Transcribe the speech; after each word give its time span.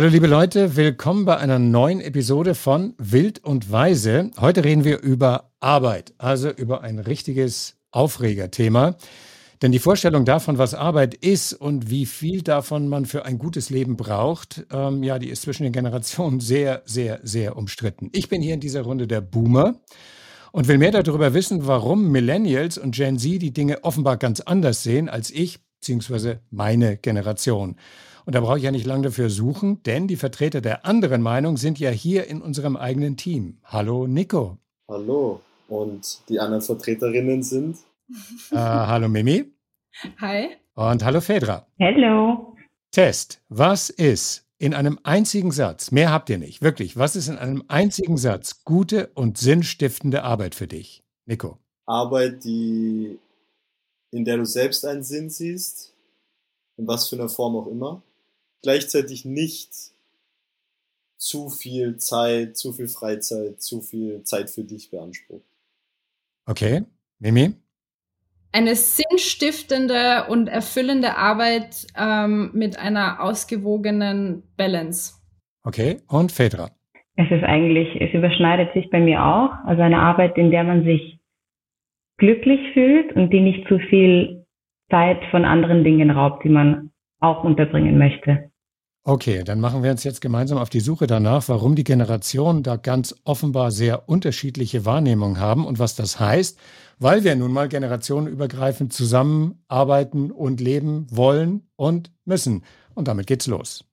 Hallo 0.00 0.08
liebe 0.08 0.28
Leute, 0.28 0.76
willkommen 0.76 1.26
bei 1.26 1.36
einer 1.36 1.58
neuen 1.58 2.00
Episode 2.00 2.54
von 2.54 2.94
Wild 2.96 3.44
und 3.44 3.70
Weise. 3.70 4.30
Heute 4.40 4.64
reden 4.64 4.82
wir 4.82 5.02
über 5.02 5.52
Arbeit, 5.60 6.14
also 6.16 6.48
über 6.48 6.80
ein 6.80 6.98
richtiges 6.98 7.76
Aufregerthema. 7.90 8.96
Denn 9.60 9.72
die 9.72 9.78
Vorstellung 9.78 10.24
davon, 10.24 10.56
was 10.56 10.72
Arbeit 10.72 11.14
ist 11.16 11.52
und 11.52 11.90
wie 11.90 12.06
viel 12.06 12.40
davon 12.40 12.88
man 12.88 13.04
für 13.04 13.26
ein 13.26 13.36
gutes 13.36 13.68
Leben 13.68 13.98
braucht, 13.98 14.64
ähm, 14.72 15.02
ja, 15.02 15.18
die 15.18 15.28
ist 15.28 15.42
zwischen 15.42 15.64
den 15.64 15.72
Generationen 15.74 16.40
sehr, 16.40 16.80
sehr, 16.86 17.20
sehr 17.22 17.58
umstritten. 17.58 18.08
Ich 18.14 18.30
bin 18.30 18.40
hier 18.40 18.54
in 18.54 18.60
dieser 18.60 18.80
Runde 18.80 19.06
der 19.06 19.20
Boomer 19.20 19.82
und 20.50 20.66
will 20.66 20.78
mehr 20.78 20.92
darüber 20.92 21.34
wissen, 21.34 21.66
warum 21.66 22.10
Millennials 22.10 22.78
und 22.78 22.94
Gen 22.94 23.18
Z 23.18 23.42
die 23.42 23.52
Dinge 23.52 23.84
offenbar 23.84 24.16
ganz 24.16 24.40
anders 24.40 24.82
sehen 24.82 25.10
als 25.10 25.30
ich 25.30 25.58
bzw. 25.82 26.36
meine 26.50 26.96
Generation. 26.96 27.76
Und 28.24 28.34
da 28.34 28.40
brauche 28.40 28.58
ich 28.58 28.64
ja 28.64 28.70
nicht 28.70 28.86
lange 28.86 29.04
dafür 29.04 29.30
suchen, 29.30 29.82
denn 29.84 30.06
die 30.06 30.16
Vertreter 30.16 30.60
der 30.60 30.84
anderen 30.84 31.22
Meinung 31.22 31.56
sind 31.56 31.78
ja 31.78 31.90
hier 31.90 32.26
in 32.26 32.42
unserem 32.42 32.76
eigenen 32.76 33.16
Team. 33.16 33.58
Hallo 33.64 34.06
Nico. 34.06 34.58
Hallo. 34.88 35.40
Und 35.68 36.28
die 36.28 36.40
anderen 36.40 36.62
Vertreterinnen 36.62 37.42
sind? 37.42 37.78
Äh, 38.50 38.56
hallo 38.56 39.08
Mimi. 39.08 39.52
Hi. 40.20 40.48
Und 40.74 41.04
hallo 41.04 41.20
Fedra. 41.20 41.66
Hallo. 41.80 42.56
Test. 42.90 43.40
Was 43.48 43.88
ist 43.88 44.46
in 44.58 44.74
einem 44.74 44.98
einzigen 45.04 45.52
Satz, 45.52 45.90
mehr 45.90 46.12
habt 46.12 46.28
ihr 46.28 46.38
nicht, 46.38 46.60
wirklich, 46.60 46.96
was 46.96 47.16
ist 47.16 47.28
in 47.28 47.38
einem 47.38 47.64
einzigen 47.68 48.18
Satz 48.18 48.62
gute 48.64 49.10
und 49.14 49.38
sinnstiftende 49.38 50.22
Arbeit 50.22 50.54
für 50.54 50.66
dich? 50.66 51.02
Nico. 51.24 51.58
Arbeit, 51.86 52.44
die, 52.44 53.18
in 54.10 54.24
der 54.24 54.36
du 54.36 54.44
selbst 54.44 54.84
einen 54.84 55.02
Sinn 55.02 55.30
siehst, 55.30 55.94
in 56.76 56.86
was 56.86 57.08
für 57.08 57.16
einer 57.16 57.28
Form 57.28 57.56
auch 57.56 57.68
immer 57.68 58.02
gleichzeitig 58.62 59.24
nicht 59.24 59.70
zu 61.16 61.50
viel 61.50 61.98
Zeit, 61.98 62.56
zu 62.56 62.72
viel 62.72 62.88
Freizeit, 62.88 63.60
zu 63.60 63.80
viel 63.82 64.22
Zeit 64.24 64.50
für 64.50 64.64
dich 64.64 64.90
beansprucht. 64.90 65.44
Okay, 66.46 66.82
Mimi? 67.18 67.54
Eine 68.52 68.74
sinnstiftende 68.74 70.26
und 70.28 70.48
erfüllende 70.48 71.16
Arbeit 71.16 71.86
ähm, 71.96 72.50
mit 72.52 72.78
einer 72.78 73.22
ausgewogenen 73.22 74.42
Balance. 74.56 75.14
Okay, 75.62 76.00
und 76.08 76.32
Fedra? 76.32 76.70
Es 77.16 77.30
ist 77.30 77.44
eigentlich, 77.44 78.00
es 78.00 78.12
überschneidet 78.14 78.72
sich 78.72 78.88
bei 78.90 78.98
mir 78.98 79.22
auch. 79.24 79.52
Also 79.66 79.82
eine 79.82 79.98
Arbeit, 79.98 80.36
in 80.38 80.50
der 80.50 80.64
man 80.64 80.84
sich 80.84 81.20
glücklich 82.16 82.60
fühlt 82.72 83.14
und 83.14 83.30
die 83.30 83.40
nicht 83.40 83.68
zu 83.68 83.78
viel 83.78 84.46
Zeit 84.90 85.20
von 85.30 85.44
anderen 85.44 85.84
Dingen 85.84 86.10
raubt, 86.10 86.44
die 86.44 86.48
man 86.48 86.90
auch 87.20 87.44
unterbringen 87.44 87.98
möchte. 87.98 88.49
Okay, 89.02 89.44
dann 89.44 89.60
machen 89.60 89.82
wir 89.82 89.90
uns 89.90 90.04
jetzt 90.04 90.20
gemeinsam 90.20 90.58
auf 90.58 90.68
die 90.68 90.80
Suche 90.80 91.06
danach, 91.06 91.48
warum 91.48 91.74
die 91.74 91.84
Generationen 91.84 92.62
da 92.62 92.76
ganz 92.76 93.14
offenbar 93.24 93.70
sehr 93.70 94.10
unterschiedliche 94.10 94.84
Wahrnehmungen 94.84 95.40
haben 95.40 95.64
und 95.66 95.78
was 95.78 95.94
das 95.94 96.20
heißt, 96.20 96.58
weil 96.98 97.24
wir 97.24 97.34
nun 97.34 97.50
mal 97.50 97.68
generationenübergreifend 97.68 98.92
zusammenarbeiten 98.92 100.30
und 100.30 100.60
leben 100.60 101.06
wollen 101.10 101.62
und 101.76 102.12
müssen. 102.26 102.62
Und 102.94 103.08
damit 103.08 103.26
geht's 103.26 103.46
los. 103.46 103.84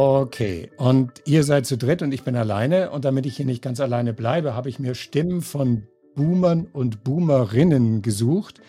Okay, 0.00 0.70
und 0.76 1.10
ihr 1.24 1.42
seid 1.42 1.66
zu 1.66 1.76
dritt 1.76 2.02
und 2.02 2.14
ich 2.14 2.22
bin 2.22 2.36
alleine. 2.36 2.92
Und 2.92 3.04
damit 3.04 3.26
ich 3.26 3.36
hier 3.36 3.46
nicht 3.46 3.62
ganz 3.62 3.80
alleine 3.80 4.12
bleibe, 4.12 4.54
habe 4.54 4.68
ich 4.68 4.78
mir 4.78 4.94
Stimmen 4.94 5.42
von 5.42 5.88
Boomern 6.14 6.68
und 6.72 7.02
Boomerinnen 7.02 8.00
gesucht, 8.00 8.60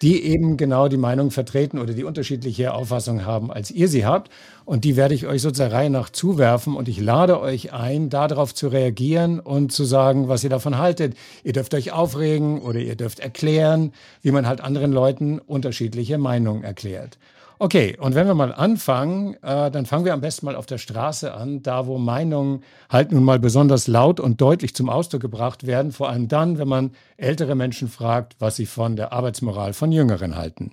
die 0.00 0.22
eben 0.22 0.56
genau 0.56 0.86
die 0.86 0.96
Meinung 0.96 1.32
vertreten 1.32 1.80
oder 1.80 1.92
die 1.92 2.04
unterschiedliche 2.04 2.72
Auffassung 2.72 3.24
haben, 3.24 3.50
als 3.50 3.72
ihr 3.72 3.88
sie 3.88 4.06
habt. 4.06 4.30
Und 4.64 4.84
die 4.84 4.94
werde 4.94 5.16
ich 5.16 5.26
euch 5.26 5.42
so 5.42 5.50
zur 5.50 5.66
Reihe 5.66 5.90
nach 5.90 6.08
zuwerfen. 6.08 6.76
Und 6.76 6.86
ich 6.86 7.00
lade 7.00 7.40
euch 7.40 7.72
ein, 7.72 8.08
darauf 8.08 8.54
zu 8.54 8.68
reagieren 8.68 9.40
und 9.40 9.72
zu 9.72 9.82
sagen, 9.82 10.28
was 10.28 10.44
ihr 10.44 10.50
davon 10.50 10.78
haltet. 10.78 11.16
Ihr 11.42 11.52
dürft 11.52 11.74
euch 11.74 11.90
aufregen 11.90 12.60
oder 12.60 12.78
ihr 12.78 12.94
dürft 12.94 13.18
erklären, 13.18 13.92
wie 14.22 14.30
man 14.30 14.46
halt 14.46 14.60
anderen 14.60 14.92
Leuten 14.92 15.40
unterschiedliche 15.40 16.16
Meinungen 16.16 16.62
erklärt. 16.62 17.18
Okay, 17.62 17.94
und 18.00 18.14
wenn 18.14 18.26
wir 18.26 18.32
mal 18.32 18.54
anfangen, 18.54 19.34
äh, 19.42 19.70
dann 19.70 19.84
fangen 19.84 20.06
wir 20.06 20.14
am 20.14 20.22
besten 20.22 20.46
mal 20.46 20.56
auf 20.56 20.64
der 20.64 20.78
Straße 20.78 21.34
an, 21.34 21.62
da 21.62 21.86
wo 21.86 21.98
Meinungen 21.98 22.64
halt 22.88 23.12
nun 23.12 23.22
mal 23.22 23.38
besonders 23.38 23.86
laut 23.86 24.18
und 24.18 24.40
deutlich 24.40 24.74
zum 24.74 24.88
Ausdruck 24.88 25.20
gebracht 25.20 25.66
werden, 25.66 25.92
vor 25.92 26.08
allem 26.08 26.26
dann, 26.26 26.56
wenn 26.56 26.68
man 26.68 26.92
ältere 27.18 27.54
Menschen 27.54 27.88
fragt, 27.88 28.36
was 28.38 28.56
sie 28.56 28.64
von 28.64 28.96
der 28.96 29.12
Arbeitsmoral 29.12 29.74
von 29.74 29.92
Jüngeren 29.92 30.36
halten. 30.36 30.72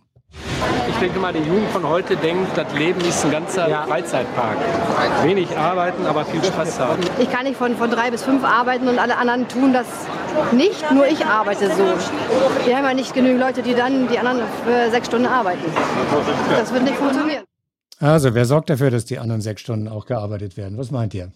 Ich 0.87 0.95
denke 0.95 1.19
mal, 1.19 1.33
die 1.33 1.39
Jugend 1.39 1.69
von 1.71 1.85
heute 1.87 2.15
denkt, 2.15 2.57
das 2.57 2.73
Leben 2.73 3.01
ist 3.01 3.25
ein 3.25 3.31
ganzer 3.31 3.67
ja. 3.67 3.83
Freizeitpark. 3.83 4.57
Wenig 5.23 5.57
arbeiten, 5.57 6.05
aber 6.05 6.23
viel 6.23 6.41
Spaß 6.41 6.79
haben. 6.79 7.03
Ich 7.19 7.29
kann 7.29 7.43
nicht 7.43 7.57
von, 7.57 7.75
von 7.75 7.91
drei 7.91 8.11
bis 8.11 8.23
fünf 8.23 8.45
arbeiten 8.45 8.87
und 8.87 8.97
alle 8.97 9.17
anderen 9.17 9.45
tun 9.49 9.73
das 9.73 10.06
nicht. 10.53 10.91
Nur 10.91 11.07
ich 11.07 11.25
arbeite 11.25 11.67
so. 11.69 11.83
Wir 12.65 12.77
haben 12.77 12.85
ja 12.85 12.93
nicht 12.93 13.13
genügend 13.13 13.39
Leute, 13.39 13.61
die 13.61 13.73
dann 13.73 14.07
die 14.07 14.17
anderen 14.17 14.47
für 14.65 14.91
sechs 14.91 15.07
Stunden 15.07 15.27
arbeiten. 15.27 15.63
Das 16.49 16.71
wird 16.73 16.83
nicht 16.83 16.95
funktionieren. 16.95 17.43
Also, 17.99 18.33
wer 18.35 18.45
sorgt 18.45 18.69
dafür, 18.69 18.91
dass 18.91 19.05
die 19.05 19.17
anderen 19.17 19.41
sechs 19.41 19.61
Stunden 19.61 19.87
auch 19.87 20.05
gearbeitet 20.05 20.55
werden? 20.57 20.77
Was 20.77 20.91
meint 20.91 21.13
ihr? 21.13 21.31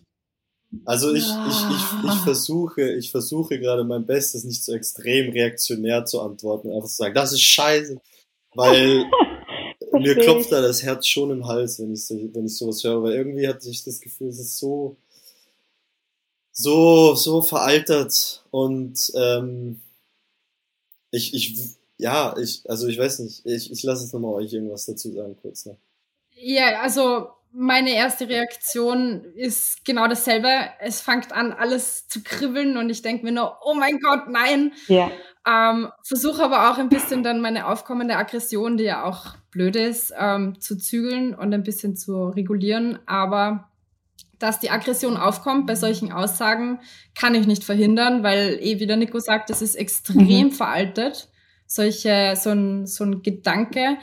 Also 0.85 1.13
ich, 1.13 1.25
ich, 1.25 1.57
ich, 1.69 2.11
ich 2.11 2.19
versuche, 2.23 2.93
ich 2.93 3.11
versuche 3.11 3.59
gerade 3.59 3.83
mein 3.83 4.05
Bestes, 4.05 4.45
nicht 4.45 4.63
so 4.63 4.73
extrem 4.73 5.31
reaktionär 5.31 6.05
zu 6.05 6.21
antworten, 6.21 6.71
einfach 6.71 6.87
zu 6.87 6.95
sagen, 6.95 7.13
das 7.13 7.33
ist 7.33 7.41
scheiße. 7.41 7.99
Weil 8.55 9.03
mir 9.91 10.15
klopft 10.15 10.51
da 10.51 10.61
das 10.61 10.81
Herz 10.81 11.07
schon 11.07 11.31
im 11.31 11.45
Hals, 11.45 11.79
wenn 11.79 11.91
ich, 11.91 12.05
so, 12.05 12.15
wenn 12.33 12.45
ich 12.45 12.55
sowas 12.55 12.83
höre, 12.83 13.03
weil 13.03 13.13
irgendwie 13.13 13.47
hatte 13.47 13.69
ich 13.69 13.83
das 13.83 13.99
Gefühl, 13.99 14.29
es 14.29 14.39
ist 14.39 14.57
so, 14.57 14.95
so, 16.51 17.15
so 17.15 17.41
veraltert 17.41 18.43
und 18.51 19.11
ähm, 19.15 19.79
ich, 21.11 21.33
ich, 21.33 21.75
ja, 21.97 22.35
ich, 22.37 22.63
also 22.69 22.87
ich 22.87 22.97
weiß 22.97 23.19
nicht, 23.19 23.45
ich, 23.45 23.71
ich 23.71 23.83
lasse 23.83 24.05
es 24.05 24.13
nochmal 24.13 24.33
euch 24.35 24.53
irgendwas 24.53 24.85
dazu 24.85 25.11
sagen, 25.11 25.35
kurz 25.41 25.65
noch. 25.65 25.77
Ja, 26.33 26.81
also 26.81 27.27
meine 27.53 27.93
erste 27.93 28.29
Reaktion 28.29 29.25
ist 29.35 29.83
genau 29.83 30.07
dasselbe. 30.07 30.47
Es 30.79 31.01
fängt 31.01 31.33
an, 31.33 31.51
alles 31.51 32.07
zu 32.07 32.23
kribbeln 32.23 32.77
und 32.77 32.89
ich 32.89 33.01
denke 33.01 33.25
mir 33.25 33.33
nur, 33.33 33.57
oh 33.63 33.73
mein 33.73 33.99
Gott, 33.99 34.29
nein. 34.29 34.71
Ja. 34.87 35.11
Ähm, 35.45 35.89
Versuche 36.03 36.43
aber 36.43 36.71
auch 36.71 36.77
ein 36.77 36.89
bisschen 36.89 37.23
dann 37.23 37.41
meine 37.41 37.67
aufkommende 37.67 38.15
Aggression, 38.15 38.77
die 38.77 38.85
ja 38.85 39.03
auch 39.03 39.35
blöd 39.51 39.75
ist, 39.75 40.13
ähm, 40.17 40.59
zu 40.61 40.77
zügeln 40.77 41.35
und 41.35 41.53
ein 41.53 41.63
bisschen 41.63 41.95
zu 41.97 42.29
regulieren. 42.29 42.99
Aber 43.05 43.70
dass 44.41 44.59
die 44.59 44.69
Aggression 44.69 45.17
aufkommt 45.17 45.67
bei 45.67 45.75
solchen 45.75 46.11
Aussagen, 46.11 46.79
kann 47.15 47.35
ich 47.35 47.47
nicht 47.47 47.63
verhindern, 47.63 48.23
weil 48.23 48.57
eh, 48.61 48.79
wie 48.79 48.87
der 48.87 48.97
Nico 48.97 49.19
sagt, 49.19 49.49
das 49.49 49.61
ist 49.61 49.75
extrem 49.75 50.47
mhm. 50.47 50.51
veraltet. 50.51 51.29
Solche, 51.67 52.33
so 52.35 52.49
ein, 52.49 52.85
so 52.85 53.03
ein 53.05 53.21
Gedanke. 53.21 53.97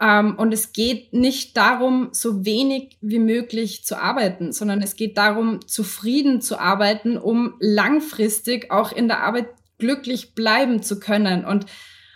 Ähm, 0.00 0.36
und 0.36 0.52
es 0.52 0.72
geht 0.72 1.12
nicht 1.12 1.56
darum, 1.56 2.08
so 2.12 2.44
wenig 2.44 2.96
wie 3.00 3.18
möglich 3.18 3.84
zu 3.84 4.00
arbeiten, 4.00 4.52
sondern 4.52 4.82
es 4.82 4.96
geht 4.96 5.18
darum, 5.18 5.66
zufrieden 5.66 6.40
zu 6.40 6.58
arbeiten, 6.58 7.18
um 7.18 7.54
langfristig 7.60 8.70
auch 8.70 8.92
in 8.92 9.08
der 9.08 9.22
Arbeit 9.22 9.48
glücklich 9.78 10.34
bleiben 10.34 10.82
zu 10.82 10.98
können. 11.00 11.44
Und 11.44 11.66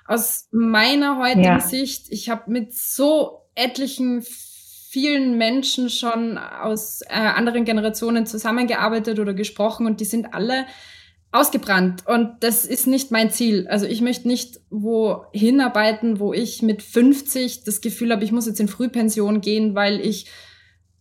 aus 0.06 0.48
meiner 0.50 1.18
heutigen 1.18 1.44
ja. 1.44 1.60
Sicht, 1.60 2.06
ich 2.10 2.30
habe 2.30 2.50
mit 2.50 2.74
so 2.74 3.42
etlichen 3.54 4.24
vielen 4.96 5.36
Menschen 5.36 5.90
schon 5.90 6.38
aus 6.38 7.02
äh, 7.02 7.12
anderen 7.12 7.66
Generationen 7.66 8.24
zusammengearbeitet 8.24 9.20
oder 9.20 9.34
gesprochen 9.34 9.84
und 9.86 10.00
die 10.00 10.06
sind 10.06 10.32
alle 10.32 10.64
ausgebrannt. 11.32 12.04
Und 12.06 12.30
das 12.40 12.64
ist 12.64 12.86
nicht 12.86 13.10
mein 13.10 13.28
Ziel. 13.28 13.66
Also 13.68 13.84
ich 13.84 14.00
möchte 14.00 14.26
nicht 14.26 14.58
wohin 14.70 15.60
arbeiten, 15.60 16.18
wo 16.18 16.32
ich 16.32 16.62
mit 16.62 16.80
50 16.82 17.64
das 17.64 17.82
Gefühl 17.82 18.10
habe, 18.10 18.24
ich 18.24 18.32
muss 18.32 18.46
jetzt 18.46 18.58
in 18.58 18.68
Frühpension 18.68 19.42
gehen, 19.42 19.74
weil 19.74 20.00
ich 20.00 20.30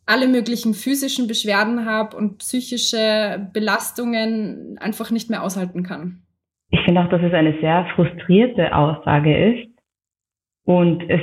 alle 0.06 0.28
möglichen 0.28 0.74
physischen 0.74 1.28
Beschwerden 1.28 1.86
habe 1.86 2.18
und 2.18 2.40
psychische 2.40 3.50
Belastungen 3.54 4.78
einfach 4.78 5.10
nicht 5.10 5.30
mehr 5.30 5.42
aushalten 5.42 5.84
kann. 5.84 6.24
Ich 6.70 6.82
finde 6.84 7.00
auch, 7.00 7.10
dass 7.10 7.22
es 7.24 7.34
eine 7.34 7.58
sehr 7.62 7.88
frustrierte 7.96 8.76
Aussage 8.76 9.54
ist. 9.54 9.70
Und 10.66 11.02
es 11.10 11.22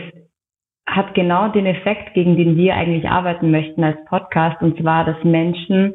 hat 0.94 1.14
genau 1.14 1.48
den 1.48 1.66
Effekt, 1.66 2.14
gegen 2.14 2.36
den 2.36 2.56
wir 2.56 2.74
eigentlich 2.74 3.08
arbeiten 3.08 3.50
möchten 3.50 3.82
als 3.82 4.04
Podcast, 4.06 4.62
und 4.62 4.78
zwar, 4.80 5.04
dass 5.04 5.22
Menschen 5.24 5.94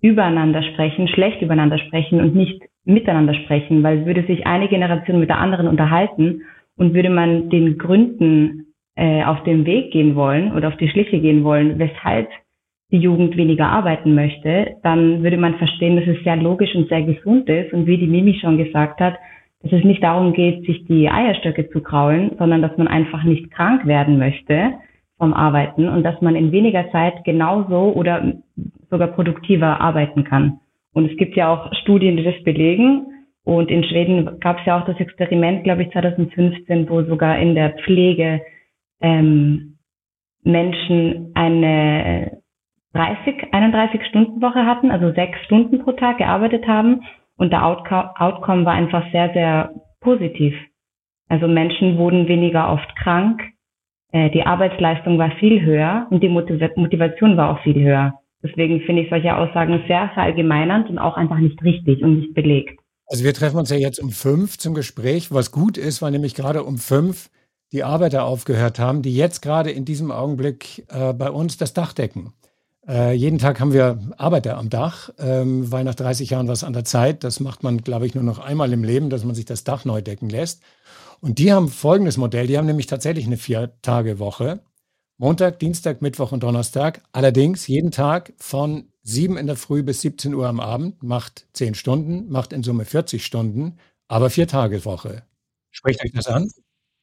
übereinander 0.00 0.62
sprechen, 0.62 1.08
schlecht 1.08 1.42
übereinander 1.42 1.78
sprechen 1.78 2.20
und 2.20 2.34
nicht 2.34 2.62
miteinander 2.84 3.34
sprechen, 3.34 3.82
weil 3.82 4.06
würde 4.06 4.24
sich 4.24 4.46
eine 4.46 4.68
Generation 4.68 5.18
mit 5.20 5.28
der 5.28 5.38
anderen 5.38 5.66
unterhalten 5.66 6.42
und 6.76 6.94
würde 6.94 7.10
man 7.10 7.50
den 7.50 7.78
Gründen 7.78 8.66
äh, 8.94 9.24
auf 9.24 9.42
den 9.44 9.66
Weg 9.66 9.92
gehen 9.92 10.14
wollen 10.14 10.52
oder 10.52 10.68
auf 10.68 10.76
die 10.76 10.88
Schliche 10.88 11.20
gehen 11.20 11.42
wollen, 11.44 11.78
weshalb 11.78 12.28
die 12.92 12.98
Jugend 12.98 13.36
weniger 13.36 13.66
arbeiten 13.66 14.14
möchte, 14.14 14.76
dann 14.82 15.22
würde 15.22 15.38
man 15.38 15.56
verstehen, 15.56 15.96
dass 15.96 16.06
es 16.06 16.22
sehr 16.22 16.36
logisch 16.36 16.74
und 16.74 16.88
sehr 16.88 17.02
gesund 17.02 17.48
ist. 17.48 17.72
Und 17.72 17.86
wie 17.86 17.98
die 17.98 18.06
Mimi 18.06 18.38
schon 18.40 18.58
gesagt 18.58 19.00
hat, 19.00 19.16
dass 19.62 19.72
es 19.72 19.84
nicht 19.84 20.02
darum 20.02 20.32
geht, 20.32 20.64
sich 20.66 20.84
die 20.84 21.08
Eierstöcke 21.08 21.68
zu 21.70 21.80
kraulen, 21.80 22.32
sondern 22.38 22.62
dass 22.62 22.76
man 22.76 22.88
einfach 22.88 23.24
nicht 23.24 23.50
krank 23.50 23.86
werden 23.86 24.18
möchte 24.18 24.74
vom 25.18 25.32
Arbeiten 25.32 25.88
und 25.88 26.02
dass 26.02 26.20
man 26.20 26.36
in 26.36 26.52
weniger 26.52 26.90
Zeit 26.92 27.24
genauso 27.24 27.92
oder 27.94 28.34
sogar 28.90 29.08
produktiver 29.08 29.80
arbeiten 29.80 30.24
kann. 30.24 30.60
Und 30.92 31.10
es 31.10 31.16
gibt 31.16 31.36
ja 31.36 31.52
auch 31.52 31.72
Studien, 31.82 32.16
die 32.16 32.24
das 32.24 32.42
belegen. 32.44 33.06
Und 33.44 33.70
in 33.70 33.84
Schweden 33.84 34.40
gab 34.40 34.58
es 34.58 34.66
ja 34.66 34.80
auch 34.80 34.86
das 34.86 34.98
Experiment, 34.98 35.64
glaube 35.64 35.82
ich, 35.82 35.90
2015, 35.90 36.88
wo 36.88 37.02
sogar 37.02 37.38
in 37.38 37.54
der 37.54 37.70
Pflege 37.84 38.42
ähm, 39.00 39.76
Menschen 40.42 41.32
eine 41.34 42.38
30, 42.94 43.52
31 43.52 44.06
Stunden 44.06 44.40
Woche 44.40 44.64
hatten, 44.64 44.90
also 44.90 45.12
sechs 45.12 45.38
Stunden 45.44 45.80
pro 45.80 45.92
Tag 45.92 46.18
gearbeitet 46.18 46.66
haben. 46.66 47.02
Und 47.36 47.52
der 47.52 47.64
Outcome 47.64 48.64
war 48.64 48.72
einfach 48.72 49.04
sehr, 49.12 49.32
sehr 49.32 49.70
positiv. 50.00 50.54
Also 51.28 51.48
Menschen 51.48 51.98
wurden 51.98 52.28
weniger 52.28 52.72
oft 52.72 52.94
krank, 52.96 53.42
äh, 54.12 54.30
die 54.30 54.42
Arbeitsleistung 54.42 55.18
war 55.18 55.30
viel 55.38 55.62
höher 55.62 56.06
und 56.10 56.22
die 56.22 56.28
Motivation 56.28 57.36
war 57.36 57.50
auch 57.50 57.62
viel 57.62 57.74
höher. 57.74 58.14
Deswegen 58.42 58.80
finde 58.82 59.02
ich 59.02 59.10
solche 59.10 59.36
Aussagen 59.36 59.82
sehr 59.88 60.10
verallgemeinernd 60.14 60.88
und 60.88 60.98
auch 60.98 61.16
einfach 61.16 61.38
nicht 61.38 61.62
richtig 61.62 62.02
und 62.02 62.20
nicht 62.20 62.34
belegt. 62.34 62.78
Also 63.08 63.24
wir 63.24 63.34
treffen 63.34 63.58
uns 63.58 63.70
ja 63.70 63.76
jetzt 63.76 63.98
um 63.98 64.10
fünf 64.10 64.58
zum 64.58 64.74
Gespräch, 64.74 65.32
was 65.32 65.50
gut 65.50 65.78
ist, 65.78 66.02
weil 66.02 66.12
nämlich 66.12 66.34
gerade 66.34 66.62
um 66.62 66.78
fünf 66.78 67.30
die 67.72 67.82
Arbeiter 67.82 68.24
aufgehört 68.24 68.78
haben, 68.78 69.02
die 69.02 69.14
jetzt 69.14 69.42
gerade 69.42 69.70
in 69.70 69.84
diesem 69.84 70.10
Augenblick 70.10 70.84
äh, 70.88 71.12
bei 71.12 71.30
uns 71.30 71.56
das 71.56 71.74
Dach 71.74 71.92
decken. 71.92 72.32
Äh, 72.88 73.14
jeden 73.14 73.38
Tag 73.38 73.58
haben 73.58 73.72
wir 73.72 73.98
Arbeiter 74.16 74.56
am 74.56 74.70
Dach, 74.70 75.10
ähm, 75.18 75.70
weil 75.72 75.84
nach 75.84 75.94
30 75.94 76.30
Jahren 76.30 76.48
was 76.48 76.62
an 76.62 76.72
der 76.72 76.84
Zeit. 76.84 77.24
Das 77.24 77.40
macht 77.40 77.62
man, 77.62 77.78
glaube 77.78 78.06
ich, 78.06 78.14
nur 78.14 78.22
noch 78.22 78.38
einmal 78.38 78.72
im 78.72 78.84
Leben, 78.84 79.10
dass 79.10 79.24
man 79.24 79.34
sich 79.34 79.44
das 79.44 79.64
Dach 79.64 79.84
neu 79.84 80.02
decken 80.02 80.28
lässt. 80.28 80.62
Und 81.20 81.38
die 81.38 81.52
haben 81.52 81.68
folgendes 81.68 82.16
Modell. 82.16 82.46
Die 82.46 82.58
haben 82.58 82.66
nämlich 82.66 82.86
tatsächlich 82.86 83.26
eine 83.26 83.38
Vier-Tage-Woche. 83.38 84.60
Montag, 85.18 85.58
Dienstag, 85.58 86.02
Mittwoch 86.02 86.32
und 86.32 86.42
Donnerstag. 86.42 87.02
Allerdings 87.12 87.66
jeden 87.66 87.90
Tag 87.90 88.34
von 88.38 88.88
7 89.02 89.36
in 89.36 89.46
der 89.46 89.56
Früh 89.56 89.82
bis 89.82 90.02
17 90.02 90.34
Uhr 90.34 90.46
am 90.46 90.60
Abend, 90.60 91.02
macht 91.02 91.46
10 91.54 91.74
Stunden, 91.74 92.28
macht 92.28 92.52
in 92.52 92.62
Summe 92.62 92.84
40 92.84 93.24
Stunden, 93.24 93.78
aber 94.08 94.30
Vier-Tage-Woche. 94.30 95.22
Spricht 95.70 96.04
euch 96.04 96.12
das 96.12 96.26
an? 96.26 96.50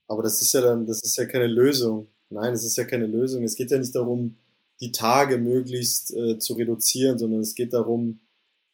Aber 0.07 0.21
das 0.21 0.41
ist 0.41 0.53
ja 0.53 0.61
dann, 0.61 0.85
das 0.85 1.01
ist 1.03 1.17
ja 1.17 1.25
keine 1.25 1.47
Lösung. 1.47 2.07
Nein, 2.29 2.53
es 2.53 2.63
ist 2.63 2.77
ja 2.77 2.83
keine 2.83 3.07
Lösung. 3.07 3.43
Es 3.43 3.55
geht 3.55 3.71
ja 3.71 3.77
nicht 3.77 3.95
darum, 3.95 4.35
die 4.83 4.91
Tage 4.91 5.37
möglichst 5.37 6.13
äh, 6.13 6.37
zu 6.39 6.55
reduzieren, 6.55 7.17
sondern 7.17 7.39
es 7.39 7.55
geht 7.55 7.71
darum, 7.71 8.19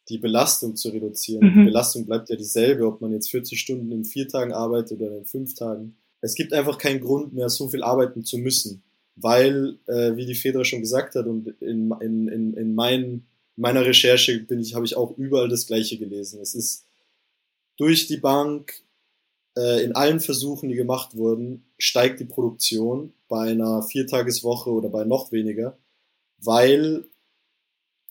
die 0.08 0.18
Belastung 0.18 0.74
zu 0.74 0.88
reduzieren. 0.88 1.46
Mhm. 1.46 1.58
Die 1.58 1.64
Belastung 1.66 2.04
bleibt 2.04 2.28
ja 2.30 2.36
dieselbe, 2.36 2.84
ob 2.86 3.00
man 3.00 3.12
jetzt 3.12 3.30
40 3.30 3.60
Stunden 3.60 3.92
in 3.92 4.04
vier 4.04 4.26
Tagen 4.26 4.52
arbeitet 4.52 5.00
oder 5.00 5.18
in 5.18 5.24
fünf 5.24 5.54
Tagen. 5.54 5.96
Es 6.20 6.34
gibt 6.34 6.52
einfach 6.52 6.78
keinen 6.78 7.00
Grund 7.00 7.32
mehr, 7.32 7.48
so 7.48 7.68
viel 7.68 7.84
arbeiten 7.84 8.24
zu 8.24 8.38
müssen, 8.38 8.82
weil, 9.14 9.78
äh, 9.86 10.16
wie 10.16 10.26
die 10.26 10.34
Fedra 10.34 10.64
schon 10.64 10.80
gesagt 10.80 11.14
hat, 11.14 11.26
und 11.26 11.46
in, 11.60 11.92
in, 12.00 12.26
in, 12.26 12.54
in 12.54 12.74
mein, 12.74 13.26
meiner 13.54 13.84
Recherche 13.84 14.40
bin 14.40 14.58
ich, 14.58 14.74
habe 14.74 14.84
ich 14.84 14.96
auch 14.96 15.16
überall 15.16 15.48
das 15.48 15.68
Gleiche 15.68 15.96
gelesen. 15.96 16.40
Es 16.40 16.54
ist 16.54 16.86
durch 17.76 18.08
die 18.08 18.16
Bank, 18.16 18.82
äh, 19.56 19.84
in 19.84 19.94
allen 19.94 20.18
Versuchen, 20.18 20.68
die 20.68 20.74
gemacht 20.74 21.14
wurden, 21.14 21.64
steigt 21.78 22.18
die 22.18 22.24
Produktion 22.24 23.12
bei 23.28 23.50
einer 23.50 23.82
Viertageswoche 23.84 24.70
oder 24.70 24.88
bei 24.88 25.04
noch 25.04 25.30
weniger, 25.30 25.78
weil 26.42 27.04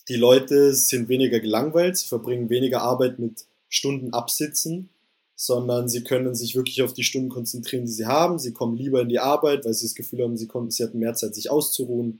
die 0.08 0.16
Leute 0.16 0.74
sind 0.74 1.08
weniger 1.08 1.40
gelangweilt, 1.40 1.98
sie 1.98 2.08
verbringen 2.08 2.50
weniger 2.50 2.81
Arbeit 2.81 3.20
mit 3.20 3.46
Stunden 3.68 4.14
absitzen, 4.14 4.90
sondern 5.36 5.88
sie 5.88 6.04
können 6.04 6.36
sich 6.36 6.56
wirklich 6.56 6.81
auf 6.81 6.94
die 6.94 7.04
Stunden 7.04 7.30
konzentrieren, 7.30 7.86
die 7.86 7.92
sie 7.92 8.08
haben. 8.08 8.40
Sie 8.40 8.52
kommen 8.52 8.76
lieber 8.76 9.02
in 9.02 9.10
die 9.10 9.20
Arbeit, 9.20 9.64
weil 9.64 9.74
sie 9.74 9.86
das 9.86 9.96
Gefühl 9.96 10.24
haben, 10.24 10.36
sie, 10.36 10.48
kommen, 10.48 10.72
sie 10.72 10.84
hatten 10.84 11.00
mehr 11.00 11.14
Zeit, 11.14 11.36
sich 11.36 11.50
auszuruhen. 11.50 12.20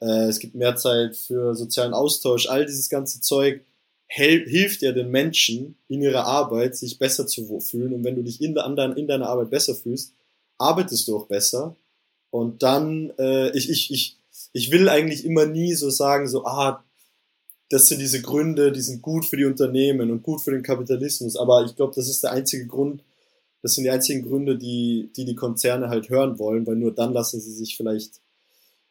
Äh, 0.00 0.28
es 0.28 0.40
gibt 0.40 0.54
mehr 0.54 0.76
Zeit 0.76 1.16
für 1.16 1.54
sozialen 1.54 1.94
Austausch. 1.94 2.48
All 2.48 2.66
dieses 2.66 2.90
ganze 2.90 3.20
Zeug 3.20 3.62
hilft 4.08 4.82
ja 4.82 4.90
den 4.92 5.10
Menschen 5.10 5.76
in 5.86 6.02
ihrer 6.02 6.26
Arbeit, 6.26 6.76
sich 6.76 6.98
besser 6.98 7.26
zu 7.26 7.60
fühlen. 7.60 7.94
Und 7.94 8.04
wenn 8.04 8.16
du 8.16 8.22
dich 8.22 8.42
in, 8.42 8.54
de, 8.54 8.64
in 8.96 9.06
deiner 9.06 9.28
Arbeit 9.28 9.50
besser 9.50 9.74
fühlst, 9.74 10.12
arbeitest 10.58 11.06
du 11.06 11.16
auch 11.16 11.26
besser. 11.26 11.76
Und 12.30 12.62
dann, 12.62 13.12
äh, 13.18 13.56
ich, 13.56 13.70
ich, 13.70 13.90
ich, 13.92 14.16
ich 14.52 14.70
will 14.70 14.88
eigentlich 14.88 15.24
immer 15.24 15.46
nie 15.46 15.74
so 15.74 15.90
sagen, 15.90 16.28
so, 16.28 16.44
ah, 16.44 16.84
das 17.68 17.86
sind 17.86 18.00
diese 18.00 18.20
Gründe, 18.20 18.72
die 18.72 18.80
sind 18.80 19.00
gut 19.00 19.24
für 19.24 19.36
die 19.36 19.44
Unternehmen 19.44 20.10
und 20.10 20.22
gut 20.22 20.40
für 20.42 20.50
den 20.50 20.62
Kapitalismus. 20.62 21.36
Aber 21.36 21.64
ich 21.64 21.76
glaube, 21.76 21.92
das 21.94 22.08
ist 22.08 22.22
der 22.24 22.32
einzige 22.32 22.66
Grund, 22.66 23.04
das 23.62 23.74
sind 23.74 23.84
die 23.84 23.90
einzigen 23.90 24.22
Gründe, 24.22 24.58
die, 24.58 25.10
die 25.16 25.24
die 25.24 25.36
Konzerne 25.36 25.88
halt 25.88 26.08
hören 26.08 26.38
wollen, 26.38 26.66
weil 26.66 26.76
nur 26.76 26.92
dann 26.92 27.12
lassen 27.12 27.40
sie 27.40 27.52
sich 27.52 27.76
vielleicht 27.76 28.20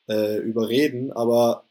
äh, 0.08 0.38
überreden. 0.38 1.12
Aber 1.12 1.66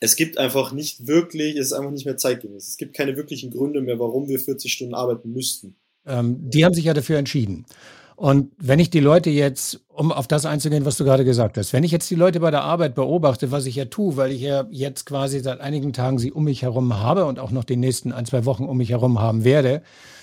es 0.00 0.16
gibt 0.16 0.36
einfach 0.36 0.72
nicht 0.72 1.06
wirklich, 1.06 1.56
es 1.56 1.68
ist 1.68 1.72
einfach 1.72 1.90
nicht 1.90 2.04
mehr 2.04 2.18
zeitgemäß. 2.18 2.68
Es 2.68 2.76
gibt 2.76 2.94
keine 2.94 3.16
wirklichen 3.16 3.50
Gründe 3.50 3.80
mehr, 3.80 3.98
warum 3.98 4.28
wir 4.28 4.38
40 4.38 4.70
Stunden 4.72 4.94
arbeiten 4.94 5.32
müssten. 5.32 5.76
Ähm, 6.06 6.36
die 6.50 6.64
haben 6.64 6.74
sich 6.74 6.84
ja 6.84 6.94
dafür 6.94 7.18
entschieden. 7.18 7.64
Und 8.18 8.50
wenn 8.58 8.80
ich 8.80 8.90
die 8.90 8.98
Leute 8.98 9.30
jetzt, 9.30 9.78
um 9.94 10.10
auf 10.10 10.26
das 10.26 10.44
einzugehen, 10.44 10.84
was 10.84 10.96
du 10.96 11.04
gerade 11.04 11.24
gesagt 11.24 11.56
hast, 11.56 11.72
wenn 11.72 11.84
ich 11.84 11.92
jetzt 11.92 12.10
die 12.10 12.16
Leute 12.16 12.40
bei 12.40 12.50
der 12.50 12.64
Arbeit 12.64 12.96
beobachte, 12.96 13.52
was 13.52 13.64
ich 13.64 13.76
ja 13.76 13.84
tue, 13.84 14.16
weil 14.16 14.32
ich 14.32 14.40
ja 14.40 14.66
jetzt 14.72 15.06
quasi 15.06 15.38
seit 15.38 15.60
einigen 15.60 15.92
Tagen 15.92 16.18
sie 16.18 16.32
um 16.32 16.42
mich 16.42 16.62
herum 16.62 16.98
habe 16.98 17.26
und 17.26 17.38
auch 17.38 17.52
noch 17.52 17.62
die 17.62 17.76
nächsten 17.76 18.10
ein, 18.10 18.26
zwei 18.26 18.44
Wochen 18.44 18.64
um 18.64 18.78
mich 18.78 18.90
herum 18.90 19.20
haben 19.20 19.44
werde, 19.44 19.82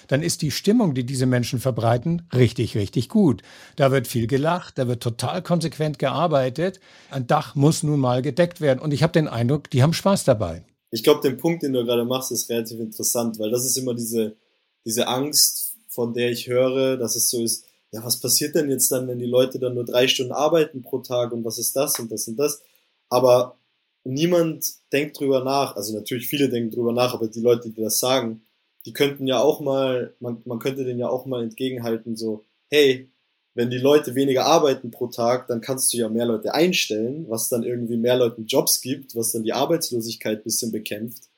dann 0.10 0.24
ist 0.24 0.42
die 0.42 0.52
Stimmung, 0.52 0.94
die 0.94 1.06
diese 1.06 1.26
Menschen 1.26 1.60
verbreiten, 1.60 2.28
richtig, 2.36 2.76
richtig 2.76 3.08
gut. 3.08 3.44
Da 3.78 3.94
wird 3.94 4.08
viel 4.08 4.28
gelacht, 4.28 4.78
da 4.78 4.90
wird 4.90 5.02
total 5.02 5.42
konsequent 5.42 5.98
gearbeitet. 5.98 6.82
Ein 7.12 7.28
Dach 7.28 7.56
muss 7.56 7.82
nun 7.82 8.02
mal 8.02 8.22
gedeckt 8.22 8.60
werden. 8.60 8.82
Und 8.82 8.94
ich 8.94 9.04
habe 9.04 9.14
den 9.14 9.30
Eindruck, 9.30 9.70
die 9.70 9.84
haben 9.84 9.94
Spaß 9.94 10.26
dabei. 10.26 10.66
Ich 10.92 11.04
glaube, 11.04 11.22
den 11.22 11.38
Punkt, 11.38 11.64
den 11.64 11.72
du 11.72 11.86
gerade 11.86 12.04
machst, 12.04 12.34
ist 12.34 12.50
relativ 12.50 12.78
interessant, 12.78 13.40
weil 13.40 13.52
das 13.52 13.66
ist 13.66 13.78
immer 13.78 13.94
diese, 13.94 14.36
diese 14.84 15.08
Angst, 15.08 15.78
von 15.88 16.14
der 16.14 16.30
ich 16.30 16.48
höre, 16.48 16.98
dass 16.98 17.16
es 17.16 17.30
so 17.30 17.42
ist, 17.42 17.64
ja, 17.96 18.04
was 18.04 18.20
passiert 18.20 18.56
denn 18.56 18.70
jetzt 18.70 18.92
dann, 18.92 19.08
wenn 19.08 19.20
die 19.20 19.26
Leute 19.26 19.58
dann 19.58 19.74
nur 19.74 19.86
drei 19.86 20.10
Stunden 20.10 20.34
arbeiten 20.34 20.82
pro 20.82 21.00
Tag 21.00 21.32
und 21.32 21.46
was 21.46 21.58
ist 21.58 21.78
das 21.78 21.98
und 21.98 22.12
das 22.12 22.28
und 22.28 22.36
das? 22.36 22.62
Aber 23.08 23.58
niemand 24.04 24.66
denkt 24.92 25.18
drüber 25.18 25.46
nach, 25.46 25.78
also 25.78 25.96
natürlich 25.96 26.28
viele 26.28 26.50
denken 26.50 26.72
drüber 26.72 26.92
nach, 26.92 27.14
aber 27.14 27.30
die 27.30 27.40
Leute, 27.40 27.70
die 27.70 27.82
das 27.82 28.00
sagen, 28.00 28.42
die 28.86 28.92
könnten 28.92 29.28
ja 29.28 29.40
auch 29.40 29.62
mal, 29.62 30.14
man, 30.20 30.42
man 30.44 30.60
könnte 30.60 30.84
denen 30.84 31.00
ja 31.00 31.08
auch 31.08 31.26
mal 31.26 31.42
entgegenhalten, 31.42 32.18
so, 32.18 32.44
hey, 32.68 33.10
wenn 33.54 33.70
die 33.70 33.78
Leute 33.78 34.14
weniger 34.14 34.46
arbeiten 34.46 34.92
pro 34.92 35.08
Tag, 35.08 35.48
dann 35.48 35.62
kannst 35.62 35.94
du 35.94 35.98
ja 35.98 36.10
mehr 36.10 36.26
Leute 36.26 36.54
einstellen, 36.54 37.26
was 37.30 37.48
dann 37.48 37.64
irgendwie 37.64 37.96
mehr 37.96 38.18
Leuten 38.18 38.46
Jobs 38.46 38.82
gibt, 38.82 39.16
was 39.16 39.32
dann 39.32 39.44
die 39.44 39.54
Arbeitslosigkeit 39.54 40.44
bisschen 40.44 40.74
bekämpft. 40.74 41.30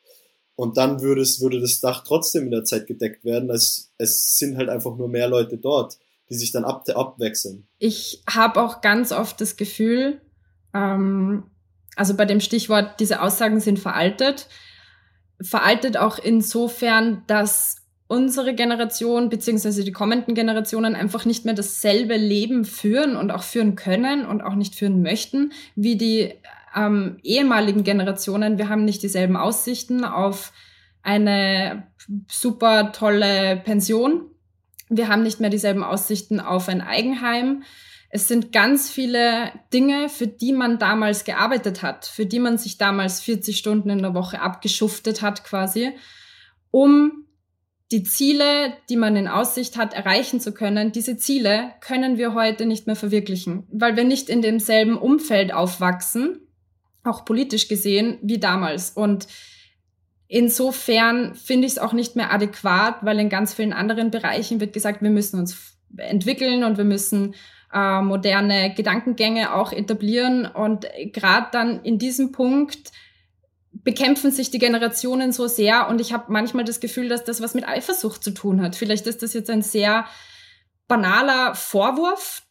Und 0.55 0.77
dann 0.77 1.01
würde 1.01 1.21
es, 1.21 1.39
würde 1.39 1.61
das 1.61 1.81
Dach 1.81 2.03
trotzdem 2.03 2.45
in 2.45 2.51
der 2.51 2.63
Zeit 2.63 2.87
gedeckt 2.87 3.23
werden. 3.23 3.51
Es, 3.51 3.91
es 3.99 4.39
sind 4.39 4.57
halt 4.57 4.69
einfach 4.69 4.97
nur 4.97 5.07
mehr 5.07 5.29
Leute 5.29 5.59
dort 5.59 5.99
die 6.29 6.35
sich 6.35 6.51
dann 6.51 6.65
ab, 6.65 6.83
abwechseln. 6.93 7.67
Ich 7.79 8.23
habe 8.29 8.61
auch 8.61 8.81
ganz 8.81 9.11
oft 9.11 9.39
das 9.39 9.57
Gefühl, 9.57 10.21
ähm, 10.73 11.43
also 11.95 12.15
bei 12.15 12.25
dem 12.25 12.39
Stichwort, 12.39 12.99
diese 12.99 13.21
Aussagen 13.21 13.59
sind 13.59 13.79
veraltet. 13.79 14.47
Veraltet 15.41 15.97
auch 15.97 16.19
insofern, 16.19 17.23
dass 17.27 17.87
unsere 18.07 18.55
Generation 18.55 19.29
beziehungsweise 19.29 19.83
die 19.83 19.91
kommenden 19.91 20.33
Generationen 20.33 20.95
einfach 20.95 21.25
nicht 21.25 21.43
mehr 21.43 21.53
dasselbe 21.53 22.15
Leben 22.15 22.63
führen 22.63 23.17
und 23.17 23.31
auch 23.31 23.43
führen 23.43 23.75
können 23.75 24.25
und 24.25 24.41
auch 24.41 24.55
nicht 24.55 24.75
führen 24.75 25.01
möchten 25.01 25.51
wie 25.75 25.97
die 25.97 26.33
ähm, 26.75 27.17
ehemaligen 27.23 27.83
Generationen. 27.83 28.57
Wir 28.57 28.69
haben 28.69 28.85
nicht 28.85 29.03
dieselben 29.03 29.35
Aussichten 29.35 30.05
auf 30.05 30.53
eine 31.01 31.87
super 32.29 32.91
tolle 32.91 33.57
Pension 33.57 34.29
wir 34.89 35.07
haben 35.07 35.23
nicht 35.23 35.39
mehr 35.39 35.49
dieselben 35.49 35.83
Aussichten 35.83 36.39
auf 36.39 36.69
ein 36.69 36.81
Eigenheim. 36.81 37.63
Es 38.09 38.27
sind 38.27 38.53
ganz 38.53 38.89
viele 38.89 39.51
Dinge, 39.73 40.07
für 40.09 40.27
die 40.27 40.53
man 40.53 40.79
damals 40.79 41.25
gearbeitet 41.25 41.83
hat, 41.83 42.05
für 42.05 42.25
die 42.25 42.39
man 42.39 42.57
sich 42.57 42.77
damals 42.77 43.19
40 43.21 43.57
Stunden 43.57 43.89
in 43.89 44.01
der 44.01 44.13
Woche 44.13 44.39
abgeschuftet 44.39 45.21
hat 45.21 45.43
quasi, 45.43 45.91
um 46.71 47.25
die 47.91 48.03
Ziele, 48.03 48.73
die 48.89 48.97
man 48.97 49.15
in 49.15 49.27
Aussicht 49.27 49.77
hat, 49.77 49.93
erreichen 49.93 50.41
zu 50.41 50.53
können. 50.53 50.91
Diese 50.91 51.17
Ziele 51.17 51.71
können 51.79 52.17
wir 52.17 52.33
heute 52.33 52.65
nicht 52.65 52.85
mehr 52.85 52.97
verwirklichen, 52.97 53.65
weil 53.71 53.95
wir 53.95 54.03
nicht 54.03 54.29
in 54.29 54.41
demselben 54.41 54.97
Umfeld 54.97 55.53
aufwachsen, 55.53 56.39
auch 57.03 57.23
politisch 57.23 57.69
gesehen, 57.69 58.19
wie 58.21 58.39
damals. 58.39 58.91
Und 58.91 59.27
Insofern 60.27 61.35
finde 61.35 61.67
ich 61.67 61.73
es 61.73 61.79
auch 61.79 61.93
nicht 61.93 62.15
mehr 62.15 62.33
adäquat, 62.33 62.97
weil 63.01 63.19
in 63.19 63.29
ganz 63.29 63.53
vielen 63.53 63.73
anderen 63.73 64.11
Bereichen 64.11 64.59
wird 64.59 64.73
gesagt, 64.73 65.01
wir 65.01 65.09
müssen 65.09 65.39
uns 65.39 65.77
entwickeln 65.95 66.63
und 66.63 66.77
wir 66.77 66.83
müssen 66.83 67.35
äh, 67.73 68.01
moderne 68.01 68.73
Gedankengänge 68.73 69.53
auch 69.53 69.71
etablieren. 69.71 70.45
Und 70.45 70.85
gerade 71.13 71.47
dann 71.51 71.81
in 71.83 71.97
diesem 71.97 72.31
Punkt 72.33 72.91
bekämpfen 73.71 74.31
sich 74.31 74.51
die 74.51 74.59
Generationen 74.59 75.31
so 75.31 75.47
sehr 75.47 75.87
und 75.87 76.01
ich 76.01 76.11
habe 76.11 76.31
manchmal 76.31 76.65
das 76.65 76.79
Gefühl, 76.79 77.09
dass 77.09 77.23
das 77.23 77.41
was 77.41 77.53
mit 77.53 77.67
Eifersucht 77.67 78.23
zu 78.23 78.31
tun 78.31 78.61
hat. 78.61 78.75
Vielleicht 78.75 79.07
ist 79.07 79.23
das 79.23 79.33
jetzt 79.33 79.49
ein 79.49 79.61
sehr 79.61 80.05
banaler 80.87 81.55
Vorwurf, 81.55 82.43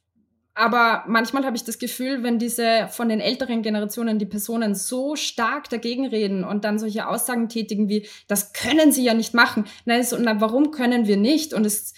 aber 0.56 1.04
manchmal 1.06 1.44
habe 1.44 1.54
ich 1.54 1.64
das 1.64 1.78
Gefühl, 1.78 2.22
wenn 2.22 2.38
diese 2.38 2.88
von 2.88 3.10
den 3.10 3.20
älteren 3.20 3.60
Generationen 3.60 4.18
die 4.18 4.24
Personen 4.24 4.74
so 4.74 5.14
stark 5.14 5.68
dagegen 5.68 6.06
reden 6.06 6.44
und 6.44 6.64
dann 6.64 6.78
solche 6.78 7.06
Aussagen 7.06 7.50
tätigen 7.50 7.90
wie, 7.90 8.06
das 8.26 8.54
können 8.54 8.90
sie 8.90 9.04
ja 9.04 9.12
nicht 9.12 9.34
machen. 9.34 9.66
Na, 9.84 10.02
so, 10.02 10.16
na 10.18 10.40
warum 10.40 10.70
können 10.70 11.06
wir 11.06 11.18
nicht? 11.18 11.52
Und 11.52 11.66
es 11.66 11.92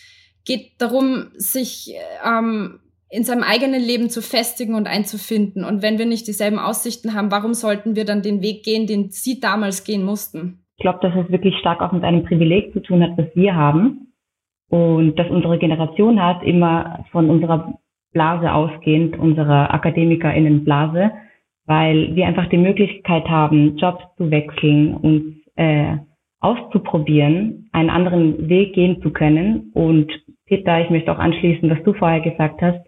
geht 0.45 0.73
darum, 0.79 1.29
sich 1.37 1.95
ähm, 2.27 2.81
in 3.11 3.23
seinem 3.23 3.45
eigenen 3.45 3.81
Leben 3.81 4.11
zu 4.11 4.21
festigen 4.21 4.75
und 4.75 4.88
einzufinden. 4.88 5.65
Und 5.65 5.81
wenn 5.81 5.99
wir 5.99 6.07
nicht 6.07 6.27
dieselben 6.27 6.59
Aussichten 6.59 7.15
haben, 7.15 7.31
warum 7.31 7.55
sollten 7.55 7.95
wir 7.95 8.05
dann 8.05 8.23
den 8.23 8.43
Weg 8.43 8.65
gehen, 8.65 8.88
den 8.88 9.11
sie 9.11 9.38
damals 9.38 9.85
gehen 9.85 10.03
mussten? 10.03 10.65
Ich 10.79 10.83
glaube, 10.83 10.99
dass 11.00 11.15
es 11.15 11.31
wirklich 11.31 11.55
stark 11.61 11.81
auch 11.81 11.93
mit 11.93 12.03
einem 12.03 12.25
Privileg 12.25 12.73
zu 12.73 12.81
tun 12.81 13.05
hat, 13.05 13.17
das 13.17 13.29
wir 13.35 13.55
haben. 13.55 14.15
Und 14.69 15.15
dass 15.17 15.31
unsere 15.31 15.59
Generation 15.59 16.21
hat, 16.21 16.43
immer 16.43 17.05
von 17.12 17.31
unserer 17.31 17.79
Blase 18.12 18.53
ausgehend, 18.53 19.19
unserer 19.19 19.73
AkademikerInnenblase, 19.75 21.11
weil 21.67 22.15
wir 22.17 22.27
einfach 22.27 22.49
die 22.49 22.59
Möglichkeit 22.59 23.29
haben, 23.29 23.77
Jobs 23.77 24.03
zu 24.17 24.31
wechseln, 24.31 24.95
uns 24.95 25.23
äh, 25.57 25.97
auszuprobieren, 26.41 27.69
einen 27.73 27.91
anderen 27.91 28.49
Weg 28.49 28.75
gehen 28.75 29.03
zu 29.03 29.11
können. 29.11 29.71
Und 29.75 30.11
Peter, 30.47 30.81
ich 30.81 30.91
möchte 30.91 31.12
auch 31.12 31.19
anschließen, 31.19 31.69
was 31.69 31.83
du 31.83 31.93
vorher 31.93 32.21
gesagt 32.21 32.62
hast, 32.62 32.81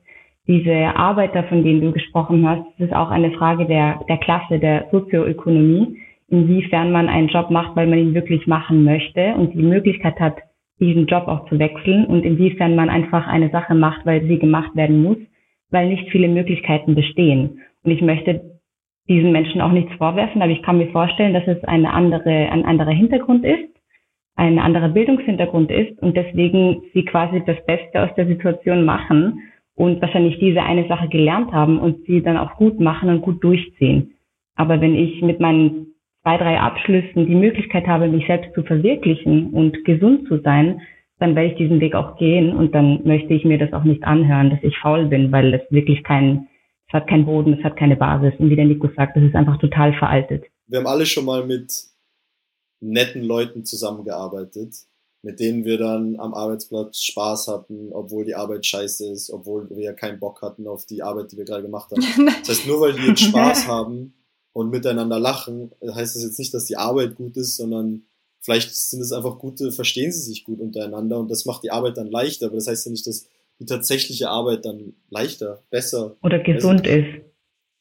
diese 0.47 0.97
Arbeiter, 0.97 1.45
von 1.45 1.63
denen 1.63 1.81
du 1.81 1.93
gesprochen 1.93 2.49
hast, 2.49 2.65
das 2.79 2.89
ist 2.89 2.95
auch 2.95 3.11
eine 3.11 3.33
Frage 3.33 3.67
der, 3.67 4.01
der 4.09 4.19
Klasse, 4.19 4.59
der 4.59 4.89
Sozioökonomie, 4.91 5.99
inwiefern 6.29 6.91
man 6.91 7.09
einen 7.09 7.29
Job 7.29 7.51
macht, 7.51 7.77
weil 7.77 7.87
man 7.87 7.99
ihn 7.99 8.15
wirklich 8.15 8.47
machen 8.47 8.85
möchte 8.85 9.35
und 9.35 9.53
die 9.55 9.63
Möglichkeit 9.63 10.19
hat, 10.19 10.37
diesen 10.81 11.07
Job 11.07 11.29
auch 11.29 11.49
zu 11.49 11.59
wechseln 11.59 12.07
und 12.07 12.25
inwiefern 12.25 12.75
man 12.75 12.89
einfach 12.89 13.27
eine 13.27 13.51
Sache 13.51 13.75
macht, 13.75 14.05
weil 14.07 14.27
sie 14.27 14.39
gemacht 14.39 14.75
werden 14.75 15.03
muss, 15.03 15.19
weil 15.71 15.89
nicht 15.89 16.11
viele 16.11 16.29
Möglichkeiten 16.29 16.95
bestehen. 16.95 17.61
Und 17.85 17.91
ich 17.93 18.03
möchte 18.03 18.59
diesen 19.09 19.33
Menschen 19.33 19.61
auch 19.61 19.73
nichts 19.73 19.93
vorwerfen, 19.95 20.43
aber 20.43 20.53
ich 20.53 20.63
kann 20.63 20.79
mir 20.79 20.89
vorstellen, 20.89 21.35
dass 21.35 21.47
es 21.47 21.63
eine 21.65 21.93
andere, 21.93 22.51
ein 22.51 22.65
anderer 22.65 22.93
Hintergrund 22.93 23.45
ist, 23.45 23.71
ein 24.37 24.59
anderer 24.59 24.89
Bildungshintergrund 24.89 25.71
ist 25.71 26.01
und 26.01 26.17
deswegen 26.17 26.83
sie 26.95 27.05
quasi 27.05 27.43
das 27.45 27.65
Beste 27.67 28.03
aus 28.03 28.15
der 28.17 28.27
Situation 28.27 28.85
machen 28.85 29.41
und 29.75 30.01
wahrscheinlich 30.01 30.39
diese 30.39 30.63
eine 30.63 30.87
Sache 30.89 31.09
gelernt 31.09 31.53
haben 31.53 31.79
und 31.79 32.07
sie 32.07 32.23
dann 32.23 32.37
auch 32.37 32.57
gut 32.57 32.81
machen 32.81 33.09
und 33.11 33.23
gut 33.23 33.43
durchziehen. 33.43 34.15
Aber 34.55 34.81
wenn 34.81 34.95
ich 34.95 35.23
mit 35.23 35.41
meinen 35.41 35.90
zwei, 36.23 36.37
drei 36.37 36.61
Abschlüssen 36.61 37.27
die 37.27 37.35
Möglichkeit 37.35 37.87
habe, 37.87 38.09
mich 38.09 38.27
selbst 38.27 38.55
zu 38.55 38.63
verwirklichen 38.63 39.51
und 39.51 39.85
gesund 39.85 40.29
zu 40.29 40.41
sein, 40.41 40.81
dann 41.19 41.35
werde 41.37 41.51
ich 41.51 41.59
diesen 41.59 41.81
Weg 41.81 41.95
auch 41.95 42.17
gehen 42.17 42.55
und 42.57 42.75
dann 42.75 43.03
möchte 43.05 43.35
ich 43.35 43.45
mir 43.45 43.59
das 43.59 43.73
auch 43.73 43.85
nicht 43.85 44.03
anhören, 44.05 44.51
dass 44.51 44.63
ich 44.63 44.77
faul 44.79 45.07
bin, 45.07 45.31
weil 45.31 45.53
es 45.55 45.61
wirklich 45.71 46.03
kein, 46.03 46.49
es 46.89 46.95
hat 46.95 47.09
keinen 47.09 47.27
Boden, 47.27 47.55
es 47.55 47.65
hat 47.65 47.77
keine 47.77 47.97
Basis. 47.97 48.33
Und 48.39 48.51
wie 48.51 48.57
der 48.57 48.65
Nico 48.65 48.89
sagt, 48.97 49.17
das 49.17 49.25
ist 49.25 49.35
einfach 49.35 49.59
total 49.59 49.93
veraltet. 49.93 50.45
Wir 50.67 50.79
haben 50.79 50.87
alle 50.87 51.05
schon 51.05 51.27
mal 51.27 51.47
mit 51.47 51.73
netten 52.81 53.23
Leuten 53.23 53.65
zusammengearbeitet, 53.65 54.75
mit 55.23 55.41
denen 55.41 55.67
wir 55.67 55.77
dann 55.77 56.19
am 56.19 56.33
Arbeitsplatz 56.33 57.03
Spaß 57.03 57.49
hatten, 57.49 57.93
obwohl 57.93 58.25
die 58.25 58.35
Arbeit 58.35 58.65
scheiße 58.65 59.13
ist, 59.13 59.31
obwohl 59.31 59.69
wir 59.69 59.85
ja 59.85 59.93
keinen 59.93 60.19
Bock 60.19 60.41
hatten 60.41 60.67
auf 60.67 60.87
die 60.87 61.03
Arbeit, 61.03 61.33
die 61.33 61.37
wir 61.37 61.45
gerade 61.45 61.63
gemacht 61.63 61.91
haben. 61.91 62.01
Das 62.41 62.49
heißt, 62.49 62.67
nur 62.67 62.81
weil 62.81 62.95
die 62.95 63.07
jetzt 63.07 63.21
Spaß 63.21 63.69
haben, 63.69 64.15
und 64.53 64.71
miteinander 64.71 65.19
lachen, 65.19 65.73
heißt 65.83 66.17
das 66.17 66.23
jetzt 66.23 66.39
nicht, 66.39 66.53
dass 66.55 66.65
die 66.65 66.77
Arbeit 66.77 67.17
gut 67.17 67.37
ist, 67.37 67.57
sondern 67.57 68.03
vielleicht 68.41 68.75
sind 68.75 69.01
es 69.01 69.13
einfach 69.13 69.39
gute, 69.39 69.73
verstehen 69.73 70.13
sie 70.13 70.23
sich 70.23 70.45
gut 70.45 70.61
untereinander 70.61 71.19
und 71.19 71.31
das 71.31 71.45
macht 71.45 71.63
die 71.63 71.71
Arbeit 71.71 71.97
dann 71.97 72.11
leichter. 72.11 72.47
Aber 72.47 72.57
das 72.57 72.67
heißt 72.67 72.87
ja 72.87 72.93
nicht, 72.93 73.07
dass 73.07 73.27
die 73.61 73.67
tatsächliche 73.67 74.31
Arbeit 74.31 74.65
dann 74.65 74.95
leichter, 75.11 75.63
besser 75.71 76.17
oder 76.23 76.41
gesund 76.41 76.83
besser, 76.83 76.99
ist. 76.99 77.25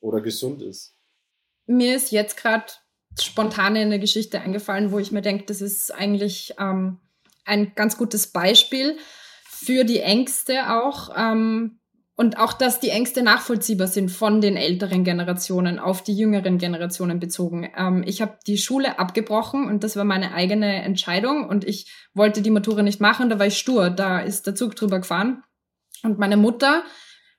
Oder 0.02 0.22
gesund 0.22 0.62
ist. 0.62 0.94
Mir 1.66 1.96
ist 1.96 2.12
jetzt 2.12 2.38
gerade 2.38 2.66
spontan 3.20 3.76
eine 3.76 4.00
Geschichte 4.00 4.42
eingefallen, 4.42 4.92
wo 4.92 5.00
ich 5.00 5.12
mir 5.12 5.22
denke, 5.22 5.46
das 5.46 5.62
ist 5.62 5.94
eigentlich 5.94 6.54
ähm, 6.60 6.98
ein 7.46 7.74
ganz 7.76 7.98
gutes 7.98 8.28
Beispiel 8.28 8.98
für 9.46 9.84
die 9.84 10.00
Ängste 10.00 10.70
auch, 10.70 11.10
ähm, 11.18 11.79
und 12.20 12.38
auch, 12.38 12.52
dass 12.52 12.82
die 12.82 12.90
Ängste 12.90 13.24
nachvollziehbar 13.24 13.88
sind 13.88 14.12
von 14.12 14.42
den 14.42 14.58
älteren 14.58 15.06
Generationen 15.06 15.80
auf 15.80 16.04
die 16.04 16.14
jüngeren 16.14 16.58
Generationen 16.58 17.18
bezogen. 17.18 17.72
Ähm, 17.78 18.04
ich 18.06 18.22
habe 18.22 18.38
die 18.46 18.58
Schule 18.58 19.00
abgebrochen 19.00 19.70
und 19.70 19.86
das 19.86 19.96
war 19.96 20.04
meine 20.04 20.34
eigene 20.34 20.84
Entscheidung 20.84 21.48
und 21.48 21.64
ich 21.64 21.90
wollte 22.14 22.42
die 22.42 22.50
Matura 22.50 22.82
nicht 22.82 23.00
machen, 23.00 23.30
da 23.30 23.40
war 23.40 23.48
ich 23.48 23.58
stur, 23.58 23.90
da 23.90 24.20
ist 24.20 24.46
der 24.48 24.54
Zug 24.54 24.76
drüber 24.76 25.00
gefahren. 25.00 25.44
Und 26.04 26.20
meine 26.20 26.36
Mutter 26.36 26.84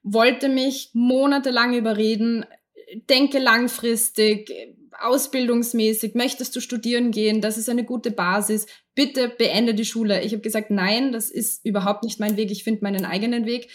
wollte 0.02 0.48
mich 0.48 0.92
monatelang 0.94 1.74
überreden, 1.74 2.46
denke 3.10 3.38
langfristig, 3.38 4.50
ausbildungsmäßig, 4.98 6.14
möchtest 6.14 6.56
du 6.56 6.60
studieren 6.60 7.10
gehen, 7.10 7.42
das 7.42 7.58
ist 7.58 7.68
eine 7.68 7.84
gute 7.84 8.12
Basis, 8.12 8.64
bitte 8.94 9.28
beende 9.28 9.74
die 9.74 9.84
Schule. 9.84 10.22
Ich 10.22 10.32
habe 10.32 10.40
gesagt, 10.40 10.70
nein, 10.70 11.12
das 11.12 11.30
ist 11.30 11.66
überhaupt 11.66 12.02
nicht 12.02 12.18
mein 12.18 12.38
Weg, 12.38 12.50
ich 12.50 12.64
finde 12.64 12.82
meinen 12.82 13.04
eigenen 13.04 13.44
Weg. 13.44 13.68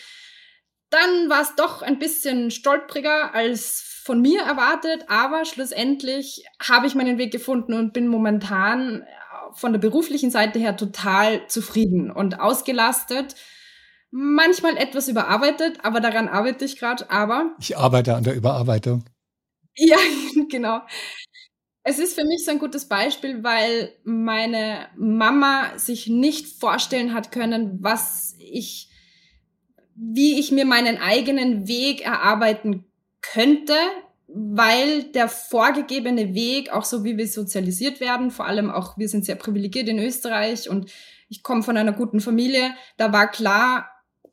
Dann 0.89 1.29
war 1.29 1.41
es 1.41 1.55
doch 1.55 1.81
ein 1.81 1.99
bisschen 1.99 2.51
stolpriger 2.51 3.33
als 3.33 3.81
von 4.05 4.21
mir 4.21 4.41
erwartet, 4.41 5.05
aber 5.07 5.45
schlussendlich 5.45 6.45
habe 6.61 6.85
ich 6.85 6.93
meinen 6.93 7.17
Weg 7.17 7.31
gefunden 7.31 7.73
und 7.73 7.91
bin 7.91 8.07
momentan 8.07 9.01
äh, 9.01 9.05
von 9.53 9.73
der 9.73 9.79
beruflichen 9.79 10.29
Seite 10.29 10.59
her 10.59 10.77
total 10.77 11.47
zufrieden 11.47 12.11
und 12.11 12.39
ausgelastet. 12.39 13.35
Manchmal 14.11 14.77
etwas 14.77 15.07
überarbeitet, 15.07 15.79
aber 15.83 16.01
daran 16.01 16.27
arbeite 16.27 16.65
ich 16.65 16.77
gerade. 16.77 17.09
Aber 17.09 17.55
ich 17.59 17.75
arbeite 17.75 18.15
an 18.15 18.23
der 18.23 18.35
Überarbeitung. 18.35 19.03
Ja, 19.75 19.97
genau. 20.49 20.81
Es 21.83 21.99
ist 21.99 22.13
für 22.13 22.25
mich 22.25 22.45
so 22.45 22.51
ein 22.51 22.59
gutes 22.59 22.87
Beispiel, 22.87 23.43
weil 23.43 23.93
meine 24.03 24.87
Mama 24.95 25.77
sich 25.77 26.07
nicht 26.07 26.59
vorstellen 26.59 27.13
hat 27.13 27.31
können, 27.31 27.79
was 27.81 28.35
ich 28.39 28.89
wie 29.95 30.39
ich 30.39 30.51
mir 30.51 30.65
meinen 30.65 30.97
eigenen 30.97 31.67
Weg 31.67 32.05
erarbeiten 32.05 32.85
könnte, 33.21 33.73
weil 34.27 35.03
der 35.03 35.29
vorgegebene 35.29 36.33
Weg, 36.33 36.71
auch 36.71 36.83
so 36.83 37.03
wie 37.03 37.17
wir 37.17 37.27
sozialisiert 37.27 37.99
werden, 38.01 38.31
vor 38.31 38.45
allem 38.45 38.69
auch 38.69 38.97
wir 38.97 39.07
sind 39.07 39.25
sehr 39.25 39.35
privilegiert 39.35 39.87
in 39.87 39.99
Österreich 39.99 40.69
und 40.69 40.91
ich 41.29 41.41
komme 41.41 41.63
von 41.63 41.77
einer 41.77 41.93
guten 41.93 42.19
Familie, 42.19 42.75
da 42.97 43.13
war 43.13 43.31
klar, 43.31 43.89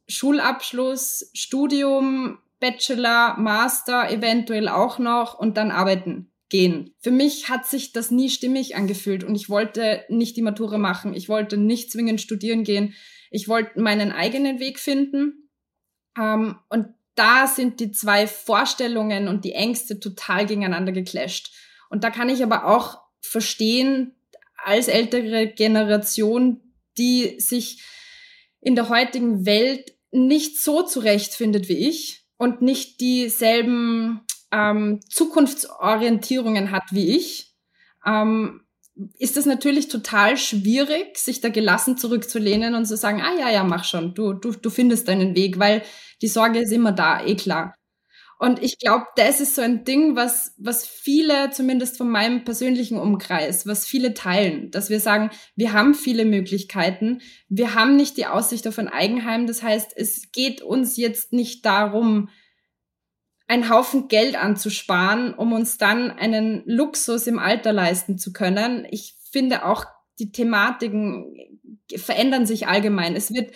Schulabschluss, 0.08 1.30
Studium, 1.32 2.38
Bachelor, 2.58 3.36
Master 3.38 4.10
eventuell 4.10 4.68
auch 4.68 4.98
noch 4.98 5.38
und 5.38 5.56
dann 5.56 5.70
arbeiten 5.70 6.30
gehen. 6.48 6.94
Für 6.98 7.10
mich 7.10 7.48
hat 7.48 7.66
sich 7.66 7.92
das 7.92 8.10
nie 8.10 8.28
stimmig 8.28 8.76
angefühlt 8.76 9.24
und 9.24 9.34
ich 9.34 9.48
wollte 9.48 10.04
nicht 10.08 10.36
die 10.36 10.42
Matura 10.42 10.78
machen, 10.78 11.14
ich 11.14 11.28
wollte 11.28 11.56
nicht 11.56 11.90
zwingend 11.90 12.20
studieren 12.20 12.64
gehen, 12.64 12.94
ich 13.30 13.48
wollte 13.48 13.80
meinen 13.80 14.12
eigenen 14.12 14.58
Weg 14.58 14.78
finden 14.78 15.42
ähm, 16.18 16.58
und 16.68 16.88
da 17.14 17.46
sind 17.46 17.80
die 17.80 17.92
zwei 17.92 18.26
Vorstellungen 18.26 19.28
und 19.28 19.44
die 19.44 19.52
Ängste 19.52 20.00
total 20.00 20.46
gegeneinander 20.46 20.92
geclasht. 20.92 21.52
Und 21.90 22.04
da 22.04 22.10
kann 22.10 22.28
ich 22.28 22.42
aber 22.42 22.66
auch 22.66 23.00
verstehen, 23.20 24.14
als 24.56 24.88
ältere 24.88 25.48
Generation, 25.48 26.60
die 26.96 27.38
sich 27.38 27.82
in 28.60 28.76
der 28.76 28.88
heutigen 28.88 29.44
Welt 29.44 29.94
nicht 30.10 30.60
so 30.60 30.82
zurechtfindet 30.82 31.68
wie 31.68 31.88
ich 31.88 32.24
und 32.36 32.62
nicht 32.62 33.00
dieselben 33.00 34.20
ähm, 34.52 35.00
Zukunftsorientierungen 35.08 36.70
hat 36.70 36.84
wie 36.92 37.16
ich, 37.16 37.54
ähm, 38.06 38.62
ist 39.18 39.36
es 39.36 39.46
natürlich 39.46 39.88
total 39.88 40.36
schwierig, 40.36 41.16
sich 41.16 41.40
da 41.40 41.48
gelassen 41.48 41.96
zurückzulehnen 41.96 42.74
und 42.74 42.84
zu 42.86 42.96
sagen, 42.96 43.22
ah 43.22 43.34
ja, 43.38 43.50
ja, 43.50 43.64
mach 43.64 43.84
schon, 43.84 44.14
du, 44.14 44.34
du, 44.34 44.52
du 44.52 44.70
findest 44.70 45.08
deinen 45.08 45.34
Weg, 45.34 45.58
weil 45.58 45.82
die 46.20 46.28
Sorge 46.28 46.60
ist 46.60 46.72
immer 46.72 46.92
da, 46.92 47.24
eh 47.24 47.36
klar. 47.36 47.74
Und 48.38 48.60
ich 48.60 48.80
glaube, 48.80 49.06
das 49.14 49.40
ist 49.40 49.54
so 49.54 49.62
ein 49.62 49.84
Ding, 49.84 50.16
was, 50.16 50.52
was 50.58 50.84
viele, 50.84 51.52
zumindest 51.52 51.96
von 51.96 52.10
meinem 52.10 52.42
persönlichen 52.42 52.98
Umkreis, 52.98 53.68
was 53.68 53.86
viele 53.86 54.14
teilen, 54.14 54.72
dass 54.72 54.90
wir 54.90 54.98
sagen, 54.98 55.30
wir 55.54 55.72
haben 55.72 55.94
viele 55.94 56.24
Möglichkeiten, 56.24 57.20
wir 57.48 57.76
haben 57.76 57.94
nicht 57.94 58.16
die 58.16 58.26
Aussicht 58.26 58.66
auf 58.66 58.80
ein 58.80 58.88
Eigenheim. 58.88 59.46
Das 59.46 59.62
heißt, 59.62 59.92
es 59.94 60.32
geht 60.32 60.60
uns 60.60 60.96
jetzt 60.96 61.32
nicht 61.32 61.64
darum, 61.64 62.30
einen 63.52 63.68
Haufen 63.68 64.08
Geld 64.08 64.34
anzusparen, 64.34 65.34
um 65.34 65.52
uns 65.52 65.76
dann 65.76 66.10
einen 66.10 66.62
Luxus 66.64 67.26
im 67.26 67.38
Alter 67.38 67.74
leisten 67.74 68.16
zu 68.16 68.32
können. 68.32 68.86
Ich 68.90 69.14
finde 69.30 69.66
auch, 69.66 69.84
die 70.18 70.32
Thematiken 70.32 71.36
verändern 71.94 72.46
sich 72.46 72.66
allgemein. 72.66 73.14
Es 73.14 73.34
wird 73.34 73.54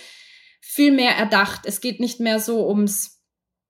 viel 0.61 0.93
mehr 0.93 1.13
erdacht. 1.13 1.63
Es 1.65 1.81
geht 1.81 1.99
nicht 1.99 2.21
mehr 2.21 2.41
so 2.41 2.69
ums 2.69 3.15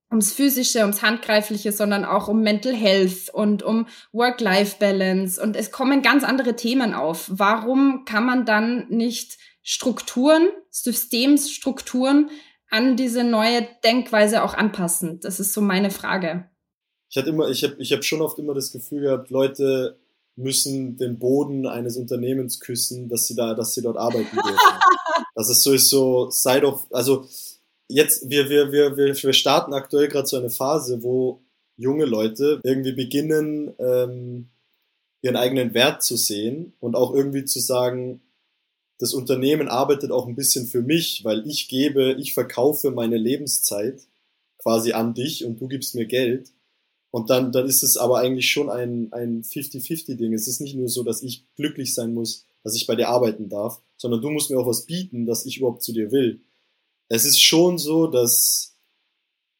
ums 0.09 0.31
Physische, 0.33 0.81
ums 0.81 1.01
Handgreifliche, 1.01 1.73
sondern 1.73 2.05
auch 2.05 2.27
um 2.29 2.41
Mental 2.41 2.73
Health 2.73 3.29
und 3.33 3.63
um 3.63 3.87
Work-Life-Balance. 4.13 5.41
Und 5.41 5.55
es 5.57 5.71
kommen 5.71 6.01
ganz 6.01 6.23
andere 6.23 6.55
Themen 6.55 6.93
auf. 6.93 7.25
Warum 7.29 8.03
kann 8.05 8.25
man 8.25 8.45
dann 8.45 8.87
nicht 8.89 9.37
Strukturen, 9.63 10.47
Systemsstrukturen 10.71 12.29
an 12.69 12.95
diese 12.95 13.23
neue 13.23 13.67
Denkweise 13.83 14.43
auch 14.43 14.53
anpassen? 14.53 15.19
Das 15.21 15.39
ist 15.39 15.53
so 15.53 15.61
meine 15.61 15.91
Frage. 15.91 16.49
Ich 17.09 17.17
hatte 17.17 17.29
immer, 17.29 17.49
ich 17.49 17.63
habe 17.63 17.75
ich 17.79 17.93
hab 17.93 18.03
schon 18.03 18.21
oft 18.21 18.37
immer 18.39 18.53
das 18.53 18.71
Gefühl 18.71 19.01
gehabt, 19.01 19.29
Leute 19.29 19.97
müssen 20.35 20.97
den 20.97 21.17
Boden 21.17 21.65
eines 21.65 21.97
Unternehmens 21.97 22.59
küssen, 22.59 23.09
dass 23.09 23.25
sie 23.25 23.35
da, 23.35 23.55
dass 23.55 23.73
sie 23.73 23.81
dort 23.81 23.97
arbeiten 23.97 24.35
dürfen. 24.35 24.55
das 25.35 25.49
ist 25.49 25.63
so, 25.63 25.73
ist 25.73 25.89
so 25.89 26.29
Side 26.29 26.65
of, 26.65 26.85
also 26.91 27.25
jetzt, 27.87 28.29
wir, 28.29 28.49
wir, 28.49 28.71
wir, 28.71 28.97
wir, 28.97 29.15
wir 29.15 29.33
starten 29.33 29.73
aktuell 29.73 30.07
gerade 30.07 30.27
so 30.27 30.37
eine 30.37 30.49
Phase, 30.49 31.01
wo 31.01 31.41
junge 31.75 32.05
Leute 32.05 32.59
irgendwie 32.63 32.91
beginnen, 32.91 33.73
ähm, 33.79 34.49
ihren 35.21 35.35
eigenen 35.35 35.73
Wert 35.73 36.03
zu 36.03 36.15
sehen 36.17 36.73
und 36.79 36.95
auch 36.95 37.13
irgendwie 37.13 37.45
zu 37.45 37.59
sagen, 37.59 38.21
das 38.99 39.13
Unternehmen 39.13 39.67
arbeitet 39.67 40.11
auch 40.11 40.27
ein 40.27 40.35
bisschen 40.35 40.67
für 40.67 40.81
mich, 40.81 41.23
weil 41.23 41.47
ich 41.47 41.67
gebe, 41.67 42.15
ich 42.19 42.33
verkaufe 42.33 42.91
meine 42.91 43.17
Lebenszeit 43.17 44.01
quasi 44.57 44.93
an 44.93 45.13
dich 45.13 45.45
und 45.45 45.61
du 45.61 45.67
gibst 45.67 45.95
mir 45.95 46.05
Geld. 46.05 46.51
Und 47.11 47.29
dann, 47.29 47.51
dann 47.51 47.67
ist 47.67 47.83
es 47.83 47.95
aber 47.95 48.19
eigentlich 48.19 48.51
schon 48.51 48.69
ein, 48.69 49.11
ein 49.13 49.43
50-50-Ding. 49.43 50.33
Es 50.33 50.47
ist 50.47 50.59
nicht 50.59 50.75
nur 50.75 50.89
so, 50.89 51.03
dass 51.03 51.23
ich 51.23 51.45
glücklich 51.55 51.93
sein 51.93 52.13
muss, 52.13 52.45
dass 52.63 52.75
ich 52.75 52.85
bei 52.85 52.95
dir 52.95 53.09
arbeiten 53.09 53.49
darf, 53.49 53.81
sondern 53.97 54.21
du 54.21 54.29
musst 54.29 54.49
mir 54.51 54.59
auch 54.59 54.67
was 54.67 54.85
bieten, 54.85 55.25
dass 55.25 55.45
ich 55.45 55.57
überhaupt 55.57 55.83
zu 55.83 55.93
dir 55.93 56.11
will 56.11 56.41
es 57.09 57.25
ist 57.25 57.41
schon 57.41 57.77
so, 57.77 58.07
dass, 58.07 58.75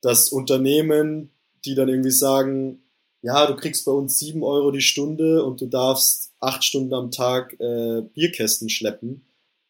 dass 0.01 0.29
Unternehmen, 0.29 1.31
die 1.65 1.75
dann 1.75 1.89
irgendwie 1.89 2.11
sagen, 2.11 2.83
ja, 3.21 3.47
du 3.47 3.55
kriegst 3.55 3.85
bei 3.85 3.91
uns 3.91 4.19
sieben 4.19 4.43
Euro 4.43 4.71
die 4.71 4.81
Stunde 4.81 5.43
und 5.43 5.59
du 5.61 5.67
darfst 5.67 6.33
acht 6.39 6.63
Stunden 6.63 6.93
am 6.93 7.11
Tag 7.11 7.59
äh, 7.59 8.01
Bierkästen 8.13 8.69
schleppen. 8.69 9.25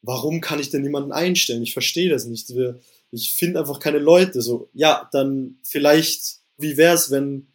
Warum 0.08 0.40
kann 0.40 0.62
ich 0.62 0.70
denn 0.70 0.84
niemanden 0.84 1.12
einstellen? 1.12 1.62
Ich 1.62 1.74
verstehe 1.74 2.10
das 2.10 2.26
nicht. 2.26 2.50
Ich 3.12 3.34
finde 3.34 3.60
einfach 3.60 3.82
keine 3.82 4.00
Leute. 4.00 4.42
So, 4.42 4.70
ja, 4.74 5.10
dann 5.12 5.58
vielleicht, 5.64 6.38
wie 6.58 6.78
wär's, 6.78 7.12
wenn, 7.12 7.48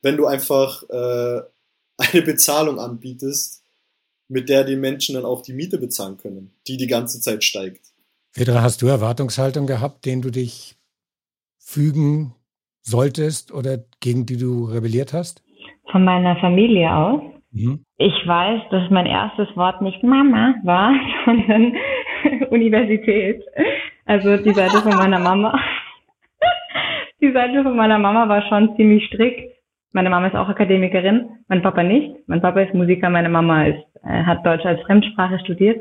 wenn 0.00 0.16
du 0.16 0.26
einfach 0.26 0.84
äh, 0.88 1.42
eine 1.96 2.22
Bezahlung 2.22 2.78
anbietest, 2.78 3.64
mit 4.28 4.48
der 4.48 4.62
die 4.62 4.76
Menschen 4.76 5.16
dann 5.16 5.24
auch 5.24 5.42
die 5.42 5.54
Miete 5.54 5.76
bezahlen 5.76 6.18
können, 6.18 6.52
die 6.68 6.76
die 6.76 6.86
ganze 6.86 7.20
Zeit 7.20 7.42
steigt. 7.42 7.84
Petra, 8.32 8.62
hast 8.62 8.80
du 8.80 8.86
Erwartungshaltung 8.86 9.66
gehabt, 9.66 10.04
denen 10.04 10.22
du 10.22 10.30
dich 10.30 10.76
fügen 11.58 12.36
solltest 12.82 13.50
oder 13.50 13.84
gegen 13.98 14.24
die 14.24 14.36
du 14.36 14.66
rebelliert 14.66 15.12
hast? 15.12 15.42
Von 15.90 16.04
meiner 16.04 16.36
Familie 16.36 16.94
aus. 16.94 17.22
Mhm. 17.52 17.84
Ich 17.98 18.26
weiß, 18.26 18.62
dass 18.70 18.90
mein 18.90 19.06
erstes 19.06 19.54
Wort 19.56 19.82
nicht 19.82 20.02
Mama 20.02 20.54
war, 20.64 20.94
sondern 21.24 21.74
Universität. 22.50 23.42
Also 24.06 24.36
die 24.38 24.54
Seite 24.54 24.78
von 24.78 24.96
meiner 24.96 25.18
Mama. 25.18 25.58
Die 27.20 27.30
Seite 27.30 27.62
von 27.62 27.76
meiner 27.76 28.00
Mama 28.00 28.28
war 28.28 28.42
schon 28.48 28.74
ziemlich 28.74 29.06
strikt. 29.06 29.52
Meine 29.92 30.10
Mama 30.10 30.26
ist 30.26 30.34
auch 30.34 30.48
Akademikerin, 30.48 31.28
mein 31.46 31.62
Papa 31.62 31.84
nicht. 31.84 32.16
Mein 32.26 32.40
Papa 32.40 32.62
ist 32.62 32.74
Musiker, 32.74 33.10
meine 33.10 33.28
Mama 33.28 33.66
ist, 33.66 33.84
äh, 34.02 34.24
hat 34.24 34.44
Deutsch 34.44 34.64
als 34.64 34.80
Fremdsprache 34.82 35.38
studiert. 35.38 35.80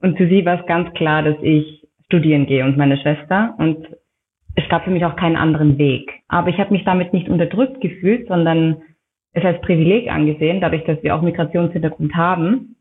Und 0.00 0.16
für 0.16 0.26
sie 0.26 0.44
war 0.44 0.58
es 0.58 0.66
ganz 0.66 0.92
klar, 0.94 1.22
dass 1.22 1.36
ich 1.40 1.86
studieren 2.06 2.46
gehe 2.46 2.64
und 2.64 2.76
meine 2.76 2.96
Schwester. 2.96 3.54
Und 3.58 3.86
es 4.56 4.68
gab 4.68 4.84
für 4.84 4.90
mich 4.90 5.04
auch 5.04 5.16
keinen 5.16 5.36
anderen 5.36 5.78
Weg. 5.78 6.10
Aber 6.28 6.48
ich 6.48 6.58
habe 6.58 6.72
mich 6.72 6.84
damit 6.84 7.12
nicht 7.12 7.28
unterdrückt 7.28 7.80
gefühlt, 7.80 8.26
sondern 8.26 8.82
es 9.32 9.44
als 9.44 9.60
Privileg 9.62 10.10
angesehen, 10.10 10.60
dadurch, 10.60 10.84
dass 10.84 11.02
wir 11.02 11.14
auch 11.14 11.22
Migrationshintergrund 11.22 12.14
haben 12.14 12.76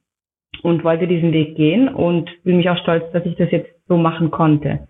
und 0.63 0.83
wollte 0.83 1.07
diesen 1.07 1.31
Weg 1.31 1.55
gehen 1.55 1.87
und 1.87 2.29
fühle 2.43 2.57
mich 2.57 2.69
auch 2.69 2.77
stolz, 2.81 3.03
dass 3.13 3.25
ich 3.25 3.35
das 3.37 3.51
jetzt 3.51 3.69
so 3.87 3.97
machen 3.97 4.31
konnte. 4.31 4.87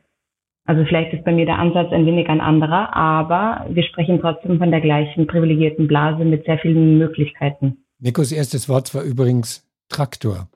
Also 0.66 0.86
vielleicht 0.86 1.14
ist 1.14 1.24
bei 1.24 1.32
mir 1.32 1.46
der 1.46 1.58
Ansatz 1.58 1.92
ein 1.92 2.06
wenig 2.06 2.28
ein 2.28 2.42
anderer, 2.42 2.96
aber 2.96 3.66
wir 3.70 3.84
sprechen 3.84 4.20
trotzdem 4.22 4.60
von 4.60 4.72
der 4.72 4.82
gleichen 4.82 5.28
privilegierten 5.28 5.88
Blase 5.88 6.24
mit 6.24 6.46
sehr 6.46 6.60
vielen 6.60 6.98
Möglichkeiten. 6.98 7.84
Nikos 8.00 8.32
erstes 8.32 8.70
Wort 8.70 8.94
war 8.94 9.04
übrigens 9.04 9.68
Traktor. 9.90 10.50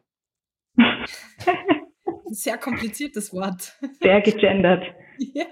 sehr 2.25 2.57
kompliziertes 2.57 3.33
Wort. 3.33 3.73
Sehr 4.01 4.21
gegendert. 4.21 4.83
ja. 5.33 5.45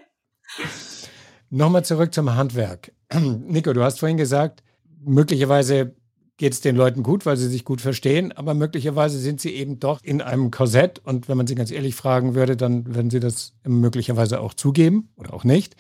Nochmal 1.50 1.84
zurück 1.84 2.14
zum 2.14 2.36
Handwerk. 2.36 2.92
Nico, 3.48 3.74
du 3.74 3.84
hast 3.84 4.00
vorhin 4.00 4.18
gesagt, 4.18 4.64
möglicherweise 5.06 5.96
geht 6.38 6.54
es 6.54 6.62
den 6.62 6.76
Leuten 6.76 7.04
gut, 7.04 7.26
weil 7.26 7.38
sie 7.38 7.48
sich 7.48 7.64
gut 7.64 7.80
verstehen, 7.82 8.32
aber 8.32 8.54
möglicherweise 8.54 9.20
sind 9.20 9.40
sie 9.40 9.52
eben 9.52 9.80
doch 9.80 10.00
in 10.04 10.22
einem 10.22 10.52
Korsett 10.52 11.00
und 11.00 11.30
wenn 11.30 11.38
man 11.38 11.48
sie 11.48 11.56
ganz 11.56 11.72
ehrlich 11.72 11.96
fragen 11.96 12.36
würde, 12.36 12.58
dann 12.58 12.96
würden 12.96 13.12
sie 13.12 13.20
das 13.20 13.54
möglicherweise 13.66 14.40
auch 14.40 14.54
zugeben 14.54 15.10
oder 15.16 15.34
auch 15.34 15.44
nicht. 15.44 15.76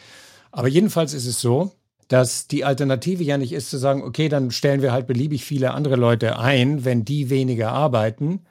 Aber 0.51 0.67
jedenfalls 0.67 1.13
ist 1.13 1.25
es 1.25 1.41
so, 1.41 1.71
dass 2.07 2.47
die 2.47 2.63
Alternative 2.65 3.23
ja 3.23 3.37
nicht 3.37 3.53
ist 3.53 3.69
zu 3.71 3.77
sagen, 3.77 4.03
okay, 4.03 4.29
dann 4.29 4.51
stellen 4.51 4.81
wir 4.81 4.91
halt 4.91 5.07
beliebig 5.07 5.43
viele 5.43 5.71
andere 5.71 5.95
Leute 5.95 6.37
ein, 6.37 6.85
wenn 6.85 7.05
die 7.05 7.29
weniger 7.31 7.71
arbeiten, 7.71 8.41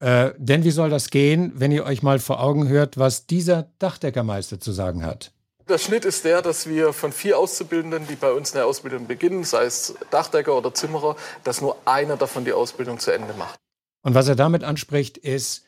äh, 0.00 0.32
denn 0.38 0.64
wie 0.64 0.70
soll 0.70 0.90
das 0.90 1.10
gehen, 1.10 1.52
wenn 1.54 1.70
ihr 1.70 1.84
euch 1.84 2.02
mal 2.02 2.18
vor 2.18 2.42
Augen 2.42 2.68
hört, 2.68 2.98
was 2.98 3.26
dieser 3.26 3.68
Dachdeckermeister 3.78 4.58
zu 4.58 4.72
sagen 4.72 5.04
hat? 5.04 5.32
Der 5.72 5.78
Schnitt 5.78 6.04
ist 6.04 6.26
der, 6.26 6.42
dass 6.42 6.68
wir 6.68 6.92
von 6.92 7.12
vier 7.12 7.38
Auszubildenden, 7.38 8.06
die 8.06 8.14
bei 8.14 8.30
uns 8.30 8.50
in 8.50 8.56
der 8.56 8.66
Ausbildung 8.66 9.06
beginnen, 9.06 9.42
sei 9.42 9.64
es 9.64 9.94
Dachdecker 10.10 10.54
oder 10.54 10.74
Zimmerer, 10.74 11.16
dass 11.44 11.62
nur 11.62 11.78
einer 11.86 12.18
davon 12.18 12.44
die 12.44 12.52
Ausbildung 12.52 12.98
zu 12.98 13.10
Ende 13.10 13.32
macht. 13.32 13.58
Und 14.02 14.12
was 14.14 14.28
er 14.28 14.36
damit 14.36 14.64
anspricht, 14.64 15.16
ist 15.16 15.64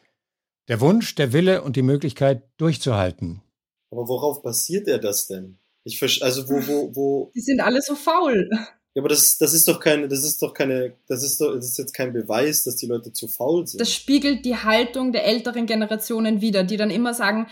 der 0.69 0.83
Wunsch, 0.83 1.15
der 1.15 1.33
Wille 1.33 1.63
und 1.63 1.77
die 1.77 1.81
Möglichkeit 1.81 2.43
durchzuhalten. 2.59 3.41
Aber 3.91 4.07
worauf 4.07 4.43
basiert 4.43 4.89
er 4.89 4.99
das 4.99 5.27
denn? 5.27 5.57
Ich 5.85 6.03
also 6.23 6.51
wo, 6.51 6.67
wo, 6.67 6.95
wo. 6.95 7.33
Die 7.35 7.41
sind 7.41 7.63
alle 7.63 7.81
so 7.81 7.95
faul. 7.95 8.51
Ja, 8.53 9.01
aber 9.01 9.09
das, 9.09 9.39
das 9.39 9.55
ist 9.55 9.67
doch 9.69 9.81
keine, 9.81 10.07
das 10.07 10.23
ist 10.23 10.43
doch 10.43 10.53
keine, 10.53 10.99
das 11.09 11.23
ist 11.23 11.41
doch, 11.41 11.55
das 11.55 11.65
ist 11.65 11.79
jetzt 11.79 11.95
kein 11.95 12.13
Beweis, 12.13 12.63
dass 12.65 12.77
die 12.77 12.87
Leute 12.87 13.11
zu 13.15 13.27
faul 13.27 13.67
sind. 13.67 13.81
Das 13.81 13.91
spiegelt 13.91 14.45
die 14.45 14.57
Haltung 14.57 15.13
der 15.13 15.25
älteren 15.25 15.65
Generationen 15.65 16.43
wider, 16.43 16.63
die 16.63 16.77
dann 16.77 16.91
immer 16.91 17.15
sagen, 17.15 17.47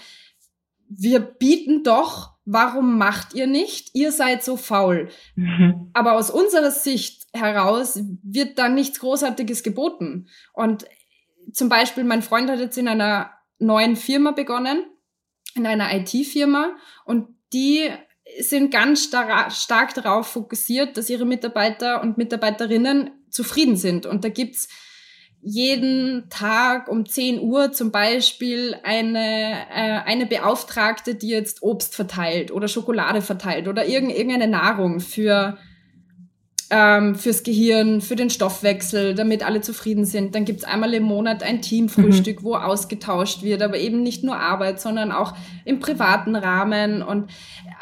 wir 0.86 1.20
bieten 1.20 1.82
doch, 1.82 2.31
warum 2.44 2.98
macht 2.98 3.34
ihr 3.34 3.46
nicht? 3.46 3.90
Ihr 3.94 4.12
seid 4.12 4.42
so 4.42 4.56
faul. 4.56 5.08
Mhm. 5.36 5.90
Aber 5.92 6.14
aus 6.14 6.30
unserer 6.30 6.70
Sicht 6.70 7.26
heraus 7.32 8.00
wird 8.22 8.58
dann 8.58 8.74
nichts 8.74 9.00
Großartiges 9.00 9.62
geboten. 9.62 10.28
Und 10.52 10.86
zum 11.52 11.68
Beispiel, 11.68 12.04
mein 12.04 12.22
Freund 12.22 12.50
hat 12.50 12.60
jetzt 12.60 12.78
in 12.78 12.88
einer 12.88 13.30
neuen 13.58 13.96
Firma 13.96 14.32
begonnen, 14.32 14.84
in 15.54 15.66
einer 15.66 15.94
IT-Firma, 15.94 16.76
und 17.04 17.28
die 17.52 17.90
sind 18.40 18.70
ganz 18.70 19.04
star 19.04 19.50
stark 19.50 19.94
darauf 19.94 20.28
fokussiert, 20.28 20.96
dass 20.96 21.10
ihre 21.10 21.26
Mitarbeiter 21.26 22.00
und 22.02 22.16
Mitarbeiterinnen 22.16 23.10
zufrieden 23.30 23.76
sind. 23.76 24.06
Und 24.06 24.24
da 24.24 24.28
gibt's 24.28 24.68
jeden 25.42 26.28
Tag 26.30 26.88
um 26.88 27.04
10 27.04 27.40
Uhr 27.40 27.72
zum 27.72 27.90
Beispiel 27.90 28.76
eine, 28.84 29.66
äh, 29.70 30.00
eine 30.04 30.26
Beauftragte, 30.26 31.16
die 31.16 31.28
jetzt 31.28 31.62
Obst 31.62 31.96
verteilt 31.96 32.52
oder 32.52 32.68
Schokolade 32.68 33.22
verteilt 33.22 33.66
oder 33.66 33.84
irgendeine 33.84 34.46
Nahrung 34.46 35.00
für 35.00 35.58
ähm, 36.74 37.16
fürs 37.16 37.42
Gehirn, 37.42 38.00
für 38.00 38.16
den 38.16 38.30
Stoffwechsel, 38.30 39.14
damit 39.14 39.44
alle 39.44 39.60
zufrieden 39.60 40.06
sind. 40.06 40.34
Dann 40.34 40.46
gibt's 40.46 40.64
einmal 40.64 40.94
im 40.94 41.02
Monat 41.02 41.42
ein 41.42 41.60
Teamfrühstück, 41.60 42.40
mhm. 42.40 42.44
wo 42.44 42.54
ausgetauscht 42.54 43.42
wird, 43.42 43.60
aber 43.60 43.76
eben 43.76 44.02
nicht 44.02 44.24
nur 44.24 44.38
Arbeit, 44.38 44.80
sondern 44.80 45.12
auch 45.12 45.34
im 45.66 45.80
privaten 45.80 46.34
Rahmen. 46.34 47.02
Und 47.02 47.30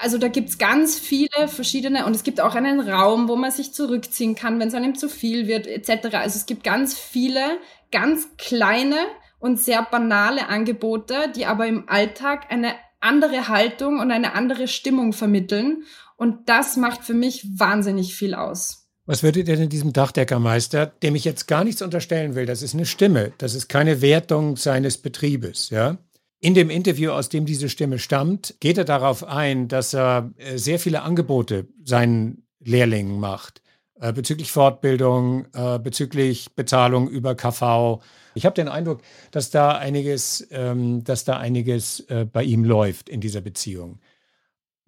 also 0.00 0.18
da 0.18 0.26
gibt's 0.26 0.58
ganz 0.58 0.98
viele 0.98 1.46
verschiedene 1.46 2.04
und 2.04 2.16
es 2.16 2.24
gibt 2.24 2.40
auch 2.40 2.56
einen 2.56 2.80
Raum, 2.80 3.28
wo 3.28 3.36
man 3.36 3.52
sich 3.52 3.72
zurückziehen 3.72 4.34
kann, 4.34 4.58
wenn 4.58 4.68
es 4.68 4.74
einem 4.74 4.96
zu 4.96 5.08
viel 5.08 5.46
wird, 5.46 5.68
etc. 5.68 6.16
Also 6.16 6.36
es 6.36 6.46
gibt 6.46 6.64
ganz 6.64 6.98
viele, 6.98 7.58
ganz 7.92 8.26
kleine 8.38 8.96
und 9.38 9.60
sehr 9.60 9.86
banale 9.88 10.48
Angebote, 10.48 11.30
die 11.36 11.46
aber 11.46 11.68
im 11.68 11.88
Alltag 11.88 12.46
eine 12.50 12.74
andere 12.98 13.46
Haltung 13.46 14.00
und 14.00 14.10
eine 14.10 14.34
andere 14.34 14.66
Stimmung 14.66 15.12
vermitteln. 15.12 15.84
Und 16.16 16.48
das 16.48 16.76
macht 16.76 17.04
für 17.04 17.14
mich 17.14 17.46
wahnsinnig 17.56 18.16
viel 18.16 18.34
aus. 18.34 18.79
Was 19.10 19.24
würdet 19.24 19.48
ihr 19.48 19.56
denn 19.56 19.68
diesem 19.68 19.92
Dachdeckermeister, 19.92 20.86
dem 20.86 21.16
ich 21.16 21.24
jetzt 21.24 21.48
gar 21.48 21.64
nichts 21.64 21.82
unterstellen 21.82 22.36
will, 22.36 22.46
das 22.46 22.62
ist 22.62 22.74
eine 22.74 22.86
Stimme, 22.86 23.32
das 23.38 23.56
ist 23.56 23.68
keine 23.68 24.02
Wertung 24.02 24.56
seines 24.56 24.98
Betriebes, 24.98 25.70
ja? 25.70 25.98
In 26.38 26.54
dem 26.54 26.70
Interview, 26.70 27.10
aus 27.10 27.28
dem 27.28 27.44
diese 27.44 27.68
Stimme 27.68 27.98
stammt, 27.98 28.54
geht 28.60 28.78
er 28.78 28.84
darauf 28.84 29.24
ein, 29.24 29.66
dass 29.66 29.94
er 29.94 30.30
äh, 30.36 30.58
sehr 30.58 30.78
viele 30.78 31.02
Angebote 31.02 31.66
seinen 31.82 32.46
Lehrlingen 32.60 33.18
macht. 33.18 33.62
Äh, 34.00 34.12
bezüglich 34.12 34.52
Fortbildung, 34.52 35.48
äh, 35.54 35.80
bezüglich 35.80 36.54
Bezahlung 36.54 37.08
über 37.08 37.34
KV. 37.34 38.00
Ich 38.34 38.46
habe 38.46 38.54
den 38.54 38.68
Eindruck, 38.68 39.00
dass 39.32 39.50
da 39.50 39.72
einiges, 39.72 40.46
ähm, 40.52 41.02
dass 41.02 41.24
da 41.24 41.36
einiges 41.36 42.06
bei 42.32 42.44
ihm 42.44 42.62
läuft 42.62 43.08
in 43.08 43.20
dieser 43.20 43.40
Beziehung. 43.40 43.98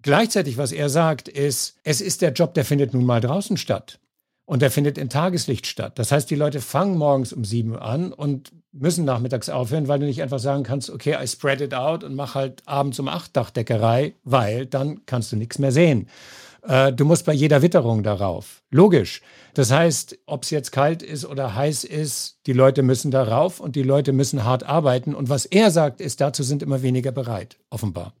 Gleichzeitig, 0.01 0.57
was 0.57 0.71
er 0.71 0.87
sagt, 0.87 1.27
ist, 1.27 1.75
es 1.83 1.99
ist 1.99 2.21
der 2.21 2.31
Job, 2.31 2.53
der 2.53 2.63
findet 2.63 2.93
nun 2.93 3.05
mal 3.05 3.19
draußen 3.19 3.57
statt. 3.57 3.99
Und 4.45 4.61
der 4.61 4.71
findet 4.71 4.97
in 4.97 5.09
Tageslicht 5.09 5.67
statt. 5.67 5.97
Das 5.97 6.11
heißt, 6.11 6.29
die 6.29 6.35
Leute 6.35 6.59
fangen 6.59 6.97
morgens 6.97 7.31
um 7.31 7.45
sieben 7.45 7.77
an 7.77 8.11
und 8.11 8.51
müssen 8.73 9.05
nachmittags 9.05 9.49
aufhören, 9.49 9.87
weil 9.87 9.99
du 9.99 10.05
nicht 10.05 10.21
einfach 10.21 10.39
sagen 10.39 10.63
kannst, 10.63 10.89
okay, 10.89 11.15
I 11.21 11.27
spread 11.27 11.61
it 11.61 11.73
out 11.73 12.03
und 12.03 12.15
mach 12.15 12.35
halt 12.35 12.61
abends 12.65 12.99
um 12.99 13.07
acht 13.07 13.35
Dachdeckerei, 13.37 14.15
weil 14.23 14.65
dann 14.65 15.05
kannst 15.05 15.31
du 15.31 15.37
nichts 15.37 15.59
mehr 15.59 15.71
sehen. 15.71 16.07
Äh, 16.67 16.91
du 16.93 17.05
musst 17.05 17.25
bei 17.25 17.33
jeder 17.33 17.61
Witterung 17.61 18.03
darauf. 18.03 18.63
Logisch. 18.71 19.21
Das 19.53 19.71
heißt, 19.71 20.19
ob 20.25 20.43
es 20.43 20.49
jetzt 20.49 20.71
kalt 20.71 21.03
ist 21.03 21.25
oder 21.25 21.55
heiß 21.55 21.83
ist, 21.83 22.41
die 22.47 22.53
Leute 22.53 22.83
müssen 22.83 23.11
darauf 23.11 23.59
und 23.59 23.75
die 23.75 23.83
Leute 23.83 24.13
müssen 24.13 24.43
hart 24.43 24.67
arbeiten. 24.67 25.13
Und 25.13 25.29
was 25.29 25.45
er 25.45 25.69
sagt, 25.71 26.01
ist, 26.01 26.21
dazu 26.21 26.43
sind 26.43 26.63
immer 26.63 26.81
weniger 26.81 27.11
bereit, 27.11 27.57
offenbar. 27.69 28.13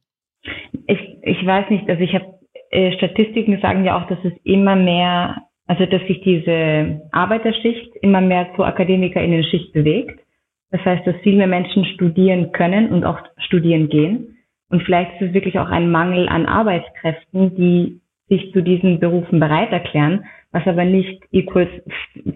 Ich, 0.87 0.99
ich 1.23 1.45
weiß 1.45 1.69
nicht, 1.69 1.89
also 1.89 2.01
ich 2.01 2.13
habe 2.13 2.39
äh, 2.71 2.91
Statistiken 2.97 3.59
sagen 3.61 3.85
ja 3.85 4.01
auch, 4.01 4.07
dass 4.07 4.19
es 4.23 4.33
immer 4.43 4.75
mehr, 4.75 5.37
also 5.67 5.85
dass 5.85 6.01
sich 6.07 6.21
diese 6.21 7.01
Arbeiterschicht 7.11 7.95
immer 8.01 8.21
mehr 8.21 8.47
zur 8.55 8.67
Akademikerinnen-Schicht 8.67 9.73
bewegt. 9.73 10.19
Das 10.71 10.83
heißt, 10.83 11.05
dass 11.05 11.15
viel 11.17 11.37
mehr 11.37 11.47
Menschen 11.47 11.85
studieren 11.85 12.51
können 12.51 12.89
und 12.89 13.05
auch 13.05 13.19
studieren 13.37 13.89
gehen. 13.89 14.37
Und 14.69 14.83
vielleicht 14.83 15.21
ist 15.21 15.29
es 15.29 15.33
wirklich 15.33 15.59
auch 15.59 15.69
ein 15.69 15.91
Mangel 15.91 16.27
an 16.27 16.47
Arbeitskräften, 16.47 17.55
die 17.55 18.01
sich 18.27 18.51
zu 18.53 18.61
diesen 18.61 18.99
Berufen 18.99 19.39
bereit 19.39 19.71
erklären, 19.71 20.25
was 20.51 20.65
aber 20.65 20.85
nicht 20.85 21.21
equals 21.31 21.69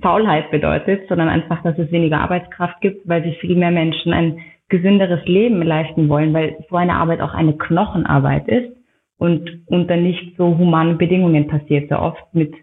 Faulheit 0.02 0.52
bedeutet, 0.52 1.08
sondern 1.08 1.30
einfach, 1.30 1.64
dass 1.64 1.78
es 1.78 1.92
weniger 1.92 2.20
Arbeitskraft 2.20 2.82
gibt, 2.82 3.08
weil 3.08 3.24
sich 3.24 3.38
viel 3.40 3.56
mehr 3.56 3.72
Menschen 3.72 4.14
ein 4.14 4.40
gesünderes 4.70 5.26
Leben 5.26 5.62
leisten 5.62 6.10
wollen, 6.10 6.34
weil 6.34 6.58
so 6.70 6.76
eine 6.76 6.96
Arbeit 6.96 7.22
auch 7.22 7.34
eine 7.34 7.54
Knochenarbeit 7.54 8.48
ist 8.48 8.76
und 9.18 9.62
unter 9.68 9.96
nicht 9.96 10.36
so 10.38 10.58
humanen 10.58 10.98
Bedingungen 10.98 11.48
passiert, 11.48 11.90
sehr 11.90 12.02
oft 12.02 12.24
mit 12.34 12.54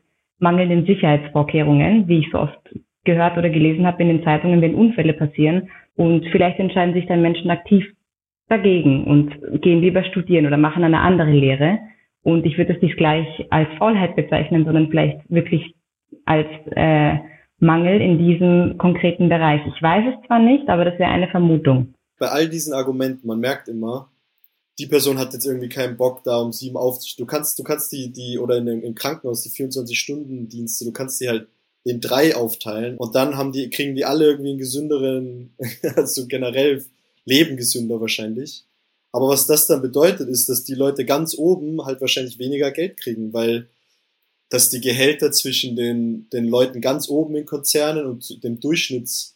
mangelnden 0.44 0.86
Sicherheitsvorkehrungen, 0.86 2.06
wie 2.06 2.18
ich 2.18 2.30
so 2.30 2.38
oft 2.38 2.58
gehört 3.04 3.36
oder 3.36 3.50
gelesen 3.50 3.86
habe 3.86 4.02
in 4.02 4.08
den 4.08 4.24
Zeitungen, 4.24 4.60
wenn 4.60 4.74
Unfälle 4.74 5.14
passieren. 5.14 5.70
Und 5.96 6.26
vielleicht 6.30 6.58
entscheiden 6.58 6.94
sich 6.94 7.06
dann 7.06 7.22
Menschen 7.22 7.50
aktiv 7.50 7.84
dagegen 8.48 9.04
und 9.04 9.62
gehen 9.62 9.80
lieber 9.80 10.04
studieren 10.04 10.46
oder 10.46 10.56
machen 10.56 10.84
eine 10.84 11.00
andere 11.00 11.32
Lehre. 11.32 11.78
Und 12.22 12.46
ich 12.46 12.56
würde 12.58 12.74
das 12.74 12.82
nicht 12.82 12.96
gleich 12.96 13.26
als 13.50 13.68
Faulheit 13.78 14.16
bezeichnen, 14.16 14.64
sondern 14.64 14.88
vielleicht 14.88 15.18
wirklich 15.30 15.74
als 16.24 16.48
äh, 16.72 17.16
Mangel 17.58 18.00
in 18.00 18.18
diesem 18.18 18.78
konkreten 18.78 19.28
Bereich. 19.28 19.60
Ich 19.66 19.82
weiß 19.82 20.04
es 20.14 20.26
zwar 20.26 20.38
nicht, 20.38 20.68
aber 20.68 20.84
das 20.84 20.98
wäre 20.98 21.10
eine 21.10 21.28
Vermutung. 21.28 21.94
Bei 22.18 22.28
all 22.28 22.48
diesen 22.48 22.72
Argumenten, 22.74 23.26
man 23.26 23.40
merkt 23.40 23.68
immer, 23.68 24.08
die 24.78 24.86
Person 24.86 25.18
hat 25.18 25.32
jetzt 25.32 25.46
irgendwie 25.46 25.68
keinen 25.68 25.96
Bock, 25.96 26.24
da 26.24 26.38
um 26.38 26.52
sieben 26.52 26.76
aufzustehen. 26.76 27.26
Du 27.26 27.30
kannst, 27.30 27.58
du 27.58 27.62
kannst 27.62 27.92
die, 27.92 28.12
die, 28.12 28.38
oder 28.38 28.56
in, 28.56 28.66
im 28.66 28.94
Krankenhaus 28.94 29.42
die 29.42 29.50
24-Stunden-Dienste, 29.50 30.84
du 30.84 30.92
kannst 30.92 31.20
die 31.20 31.28
halt 31.28 31.46
in 31.84 32.00
drei 32.00 32.34
aufteilen 32.34 32.96
und 32.96 33.14
dann 33.14 33.36
haben 33.36 33.52
die, 33.52 33.68
kriegen 33.70 33.94
die 33.94 34.04
alle 34.04 34.26
irgendwie 34.26 34.50
einen 34.50 34.58
gesünderen, 34.58 35.54
also 35.96 36.26
generell 36.26 36.84
leben 37.24 37.56
gesünder 37.56 38.00
wahrscheinlich. 38.00 38.64
Aber 39.12 39.28
was 39.28 39.46
das 39.46 39.68
dann 39.68 39.80
bedeutet, 39.80 40.28
ist, 40.28 40.48
dass 40.48 40.64
die 40.64 40.74
Leute 40.74 41.04
ganz 41.04 41.36
oben 41.36 41.84
halt 41.84 42.00
wahrscheinlich 42.00 42.38
weniger 42.38 42.72
Geld 42.72 42.96
kriegen, 42.96 43.32
weil 43.32 43.68
dass 44.48 44.70
die 44.70 44.80
Gehälter 44.80 45.32
zwischen 45.32 45.76
den, 45.76 46.28
den 46.30 46.46
Leuten 46.46 46.80
ganz 46.80 47.08
oben 47.08 47.34
in 47.36 47.46
Konzernen 47.46 48.06
und 48.06 48.42
dem 48.44 48.60
Durchschnitts, 48.60 49.34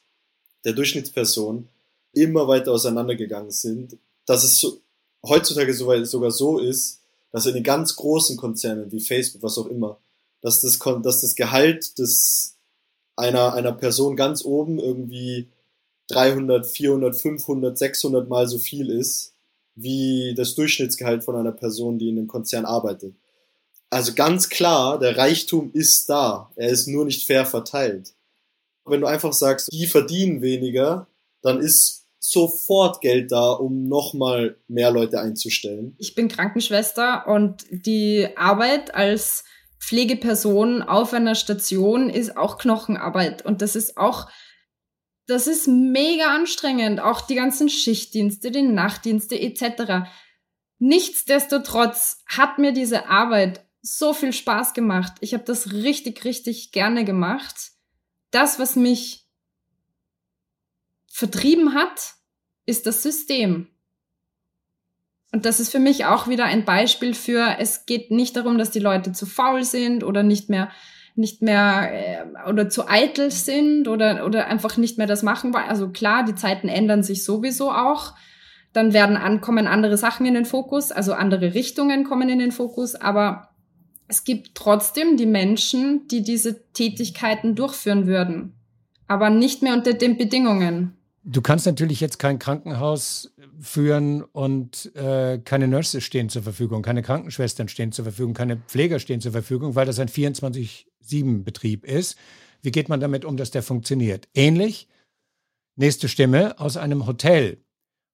der 0.65 0.73
Durchschnittsperson 0.73 1.69
immer 2.13 2.49
weiter 2.49 2.73
auseinandergegangen 2.73 3.51
sind, 3.51 3.97
dass 4.27 4.45
es 4.45 4.59
so, 4.59 4.81
heutzutage 5.23 5.75
sogar 5.75 6.31
so 6.31 6.59
ist, 6.59 7.01
dass 7.31 7.47
in 7.47 7.55
den 7.55 7.65
ganz 7.65 7.97
großen 7.97 8.37
Konzernen 8.37 8.91
wie 8.91 9.01
Facebook, 9.01 9.43
was 9.43 9.59
auch 9.59 9.67
immer, 9.67 9.99
dass 10.41 10.61
das, 10.61 10.79
dass 11.03 11.21
das 11.21 11.35
Gehalt 11.35 11.99
des, 11.99 12.57
einer, 13.17 13.55
einer 13.55 13.73
Person 13.73 14.17
ganz 14.17 14.45
oben 14.45 14.79
irgendwie 14.79 15.49
300, 16.09 16.67
400, 16.67 17.17
500, 17.17 17.77
600 17.79 18.29
mal 18.29 18.49
so 18.49 18.59
viel 18.59 18.91
ist, 18.91 19.35
wie 19.75 20.35
das 20.37 20.55
Durchschnittsgehalt 20.55 21.25
von 21.25 21.37
einer 21.37 21.53
Person, 21.53 21.99
die 21.99 22.09
in 22.09 22.19
einem 22.19 22.29
Konzern 22.29 22.65
arbeitet. 22.65 23.15
Also 23.91 24.13
ganz 24.15 24.49
klar, 24.49 24.99
der 24.99 25.17
Reichtum 25.17 25.71
ist 25.73 26.09
da. 26.09 26.51
Er 26.57 26.71
ist 26.71 26.87
nur 26.87 27.05
nicht 27.05 27.27
fair 27.27 27.47
verteilt. 27.47 28.13
Wenn 28.85 29.01
du 29.01 29.07
einfach 29.07 29.33
sagst, 29.33 29.73
die 29.73 29.87
verdienen 29.87 30.41
weniger, 30.41 31.07
dann 31.43 31.61
ist 31.61 31.98
sofort 32.19 33.01
Geld 33.01 33.31
da, 33.33 33.53
um 33.53 33.85
nochmal 33.85 34.57
mehr 34.67 34.91
Leute 34.91 35.21
einzustellen. 35.21 35.95
Ich 35.99 36.15
bin 36.15 36.29
Krankenschwester 36.29 37.27
und 37.27 37.65
die 37.71 38.29
Arbeit 38.37 38.95
als 38.95 39.45
Pflegeperson 39.81 40.83
auf 40.83 41.13
einer 41.13 41.35
Station 41.35 42.11
ist 42.11 42.37
auch 42.37 42.59
Knochenarbeit 42.59 43.45
und 43.45 43.63
das 43.63 43.77
ist 43.77 43.97
auch 43.97 44.29
das 45.29 45.47
ist 45.47 45.69
mega 45.69 46.35
anstrengend, 46.35 47.01
auch 47.01 47.21
die 47.21 47.35
ganzen 47.35 47.69
Schichtdienste, 47.69 48.51
die 48.51 48.63
Nachtdienste 48.63 49.39
etc. 49.39 50.09
Nichtsdestotrotz 50.79 52.23
hat 52.27 52.59
mir 52.59 52.73
diese 52.73 53.09
Arbeit 53.09 53.67
so 53.83 54.15
viel 54.15 54.33
Spaß 54.33 54.73
gemacht. 54.73 55.13
Ich 55.21 55.35
habe 55.35 55.45
das 55.45 55.73
richtig, 55.73 56.25
richtig 56.25 56.73
gerne 56.73 57.05
gemacht. 57.05 57.73
Das, 58.31 58.59
was 58.59 58.75
mich 58.75 59.28
vertrieben 61.19 61.75
hat, 61.75 62.15
ist 62.65 62.87
das 62.87 63.03
System. 63.03 63.67
Und 65.33 65.45
das 65.47 65.59
ist 65.59 65.73
für 65.73 65.81
mich 65.81 66.05
auch 66.05 66.29
wieder 66.29 66.45
ein 66.45 66.65
Beispiel 66.65 67.13
für, 67.13 67.57
es 67.59 67.87
geht 67.87 68.13
nicht 68.13 68.37
darum, 68.37 68.57
dass 68.57 68.71
die 68.71 68.79
Leute 68.79 69.13
zu 69.13 69.27
faul 69.27 69.65
sind 69.65 70.05
oder 70.05 70.23
nicht 70.23 70.49
mehr, 70.49 70.71
nicht 71.17 71.43
mehr 71.43 71.91
äh, 71.93 72.49
oder 72.49 72.69
zu 72.69 72.89
eitel 72.89 73.33
sind 73.33 73.89
oder, 73.89 74.25
oder 74.27 74.47
einfach 74.47 74.77
nicht 74.77 74.97
mehr 74.97 75.09
das 75.09 75.25
machen 75.25 75.53
wollen. 75.53 75.69
Also 75.69 75.89
klar, 75.89 76.25
die 76.25 76.37
Zeiten 76.37 76.69
ändern 76.69 77.03
sich 77.03 77.25
sowieso 77.25 77.73
auch. 77.73 78.15
Dann 78.73 78.93
werden 78.93 79.17
ankommen 79.17 79.67
andere 79.67 79.97
Sachen 79.97 80.25
in 80.25 80.35
den 80.35 80.45
Fokus, 80.45 80.93
also 80.93 81.15
andere 81.15 81.53
Richtungen 81.53 82.05
kommen 82.05 82.29
in 82.29 82.39
den 82.39 82.53
Fokus, 82.53 82.95
aber 82.95 83.49
es 84.07 84.23
gibt 84.23 84.55
trotzdem 84.55 85.17
die 85.17 85.27
Menschen, 85.27 86.07
die 86.07 86.23
diese 86.23 86.71
Tätigkeiten 86.73 87.57
durchführen 87.57 88.07
würden, 88.07 88.55
aber 89.09 89.31
nicht 89.31 89.63
mehr 89.63 89.73
unter 89.73 89.95
den 89.95 90.17
Bedingungen. 90.17 90.98
Du 91.31 91.43
kannst 91.43 91.67
natürlich 91.67 92.01
jetzt 92.01 92.19
kein 92.19 92.39
Krankenhaus 92.39 93.35
führen 93.61 94.23
und 94.23 94.91
äh, 94.97 95.39
keine 95.39 95.69
Nurses 95.69 96.03
stehen 96.03 96.31
zur 96.31 96.43
Verfügung, 96.43 96.81
keine 96.81 97.03
Krankenschwestern 97.03 97.69
stehen 97.69 97.93
zur 97.93 98.07
Verfügung, 98.07 98.33
keine 98.33 98.57
Pfleger 98.57 98.99
stehen 98.99 99.21
zur 99.21 99.33
Verfügung, 99.33 99.75
weil 99.75 99.85
das 99.85 99.99
ein 99.99 100.09
24-7-Betrieb 100.09 101.85
ist. 101.85 102.17
Wie 102.63 102.71
geht 102.71 102.89
man 102.89 103.01
damit 103.01 103.27
um, 103.27 103.37
dass 103.37 103.51
der 103.51 103.63
funktioniert? 103.63 104.27
Ähnlich, 104.33 104.89
nächste 105.77 106.09
Stimme 106.09 106.59
aus 106.59 106.79
einem 106.79 107.07
Hotel, 107.07 107.59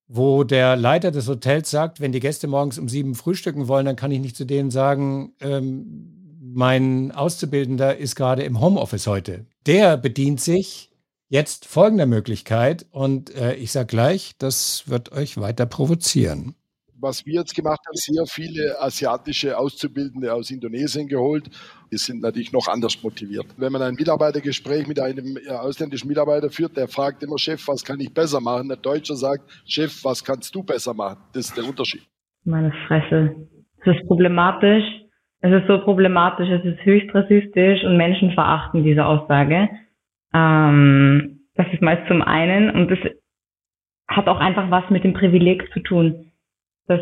wo 0.08 0.42
der 0.42 0.74
Leiter 0.74 1.12
des 1.12 1.28
Hotels 1.28 1.70
sagt, 1.70 2.00
wenn 2.00 2.10
die 2.10 2.18
Gäste 2.18 2.48
morgens 2.48 2.80
um 2.80 2.88
sieben 2.88 3.14
frühstücken 3.14 3.68
wollen, 3.68 3.86
dann 3.86 3.96
kann 3.96 4.10
ich 4.10 4.18
nicht 4.18 4.36
zu 4.36 4.44
denen 4.44 4.72
sagen, 4.72 5.34
ähm, 5.38 6.40
mein 6.40 7.12
Auszubildender 7.12 7.96
ist 7.96 8.16
gerade 8.16 8.42
im 8.42 8.60
Homeoffice 8.60 9.06
heute. 9.06 9.46
Der 9.66 9.96
bedient 9.96 10.40
sich 10.40 10.90
jetzt 11.28 11.66
folgender 11.66 12.06
Möglichkeit 12.06 12.86
und 12.90 13.34
äh, 13.34 13.54
ich 13.54 13.72
sage 13.72 13.86
gleich, 13.86 14.32
das 14.38 14.88
wird 14.88 15.12
euch 15.12 15.38
weiter 15.38 15.66
provozieren. 15.66 16.54
Was 17.00 17.26
wir 17.26 17.34
jetzt 17.34 17.54
gemacht 17.54 17.80
haben, 17.86 17.96
sehr 17.96 18.24
viele 18.26 18.80
asiatische 18.80 19.58
Auszubildende 19.58 20.32
aus 20.32 20.50
Indonesien 20.50 21.06
geholt. 21.06 21.50
Die 21.92 21.98
sind 21.98 22.22
natürlich 22.22 22.52
noch 22.52 22.66
anders 22.66 23.02
motiviert. 23.02 23.46
Wenn 23.58 23.72
man 23.72 23.82
ein 23.82 23.94
Mitarbeitergespräch 23.94 24.86
mit 24.86 24.98
einem 24.98 25.36
äh, 25.36 25.50
ausländischen 25.50 26.08
Mitarbeiter 26.08 26.48
führt, 26.48 26.76
der 26.76 26.88
fragt 26.88 27.22
immer, 27.22 27.38
Chef, 27.38 27.68
was 27.68 27.84
kann 27.84 28.00
ich 28.00 28.12
besser 28.14 28.40
machen? 28.40 28.68
Der 28.68 28.78
Deutsche 28.78 29.16
sagt, 29.16 29.50
Chef, 29.66 30.02
was 30.02 30.24
kannst 30.24 30.54
du 30.54 30.62
besser 30.62 30.94
machen? 30.94 31.18
Das 31.34 31.46
ist 31.46 31.56
der 31.56 31.64
Unterschied. 31.64 32.02
Meine 32.44 32.72
Fresse. 32.86 33.34
Das 33.84 33.96
ist 33.96 34.06
problematisch. 34.06 34.84
Es 35.40 35.52
ist 35.52 35.66
so 35.68 35.78
problematisch, 35.84 36.48
es 36.48 36.64
ist 36.64 36.82
höchst 36.86 37.14
rassistisch 37.14 37.84
und 37.84 37.98
menschenverachtend, 37.98 38.86
diese 38.86 39.04
Aussage. 39.04 39.68
Ähm, 40.34 41.40
das 41.54 41.66
ist 41.72 41.82
meist 41.82 42.06
zum 42.08 42.20
einen 42.22 42.70
und 42.70 42.90
das 42.90 42.98
hat 44.08 44.28
auch 44.28 44.40
einfach 44.40 44.70
was 44.70 44.90
mit 44.90 45.04
dem 45.04 45.14
Privileg 45.14 45.70
zu 45.72 45.80
tun, 45.80 46.32
dass 46.88 47.00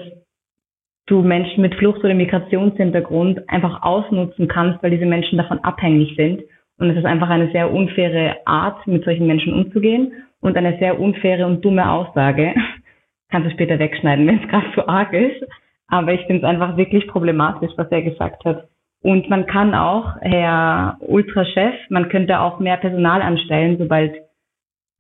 du 1.07 1.23
Menschen 1.23 1.63
mit 1.63 1.75
Flucht- 1.75 2.05
oder 2.05 2.15
Migrationshintergrund 2.15 3.49
einfach 3.49 3.83
ausnutzen 3.83 4.49
kannst, 4.49 4.83
weil 4.83 4.91
diese 4.91 5.07
Menschen 5.07 5.39
davon 5.39 5.59
abhängig 5.61 6.15
sind. 6.17 6.43
Und 6.79 6.91
es 6.91 6.97
ist 6.97 7.05
einfach 7.05 7.29
eine 7.29 7.51
sehr 7.51 7.73
unfaire 7.73 8.37
Art, 8.45 8.87
mit 8.87 9.05
solchen 9.05 9.27
Menschen 9.27 9.53
umzugehen 9.53 10.13
und 10.41 10.57
eine 10.57 10.79
sehr 10.79 11.01
unfaire 11.01 11.47
und 11.47 11.65
dumme 11.65 11.91
Aussage. 11.91 12.55
Kannst 13.31 13.49
du 13.49 13.53
später 13.53 13.79
wegschneiden, 13.79 14.27
wenn 14.27 14.43
es 14.43 14.49
gerade 14.49 14.67
so 14.77 14.87
arg 14.87 15.13
ist. 15.13 15.47
Aber 15.89 16.13
ich 16.13 16.21
finde 16.27 16.43
es 16.43 16.49
einfach 16.49 16.77
wirklich 16.77 17.07
problematisch, 17.09 17.73
was 17.77 17.91
er 17.91 18.03
gesagt 18.03 18.45
hat. 18.45 18.69
Und 19.03 19.29
man 19.29 19.47
kann 19.47 19.75
auch, 19.75 20.17
Herr 20.21 20.97
Ultrachef, 21.01 21.75
man 21.91 22.09
könnte 22.09 22.41
auch 22.41 22.61
mehr 22.61 22.77
Personal 22.77 23.21
anstellen, 23.21 23.77
sobald 23.79 24.15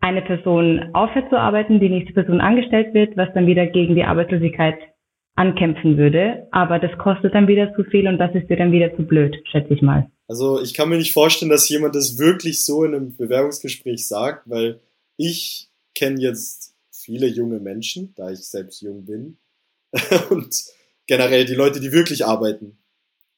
eine 0.00 0.22
Person 0.22 0.90
aufhört 0.92 1.30
zu 1.30 1.38
arbeiten, 1.38 1.78
die 1.78 1.88
nächste 1.88 2.12
Person 2.12 2.40
angestellt 2.40 2.92
wird, 2.94 3.16
was 3.16 3.28
dann 3.34 3.46
wieder 3.46 3.66
gegen 3.66 3.94
die 3.94 4.02
Arbeitslosigkeit 4.02 4.76
ankämpfen 5.34 5.96
würde, 5.96 6.48
aber 6.50 6.78
das 6.78 6.90
kostet 6.98 7.34
dann 7.34 7.48
wieder 7.48 7.74
zu 7.74 7.84
viel 7.84 8.06
und 8.06 8.18
das 8.18 8.34
ist 8.34 8.50
dir 8.50 8.56
dann 8.56 8.72
wieder 8.72 8.94
zu 8.96 9.02
blöd, 9.02 9.36
schätze 9.50 9.72
ich 9.72 9.80
mal. 9.80 10.10
Also 10.28 10.60
ich 10.60 10.74
kann 10.74 10.88
mir 10.88 10.98
nicht 10.98 11.12
vorstellen, 11.12 11.50
dass 11.50 11.68
jemand 11.68 11.94
das 11.94 12.18
wirklich 12.18 12.64
so 12.64 12.84
in 12.84 12.94
einem 12.94 13.16
Bewerbungsgespräch 13.16 14.06
sagt, 14.06 14.50
weil 14.50 14.80
ich 15.16 15.68
kenne 15.94 16.20
jetzt 16.20 16.74
viele 16.90 17.26
junge 17.26 17.60
Menschen, 17.60 18.12
da 18.16 18.30
ich 18.30 18.40
selbst 18.40 18.82
jung 18.82 19.04
bin. 19.04 19.38
Und 20.30 20.54
generell 21.06 21.44
die 21.44 21.54
Leute, 21.54 21.80
die 21.80 21.92
wirklich 21.92 22.24
arbeiten, 22.24 22.78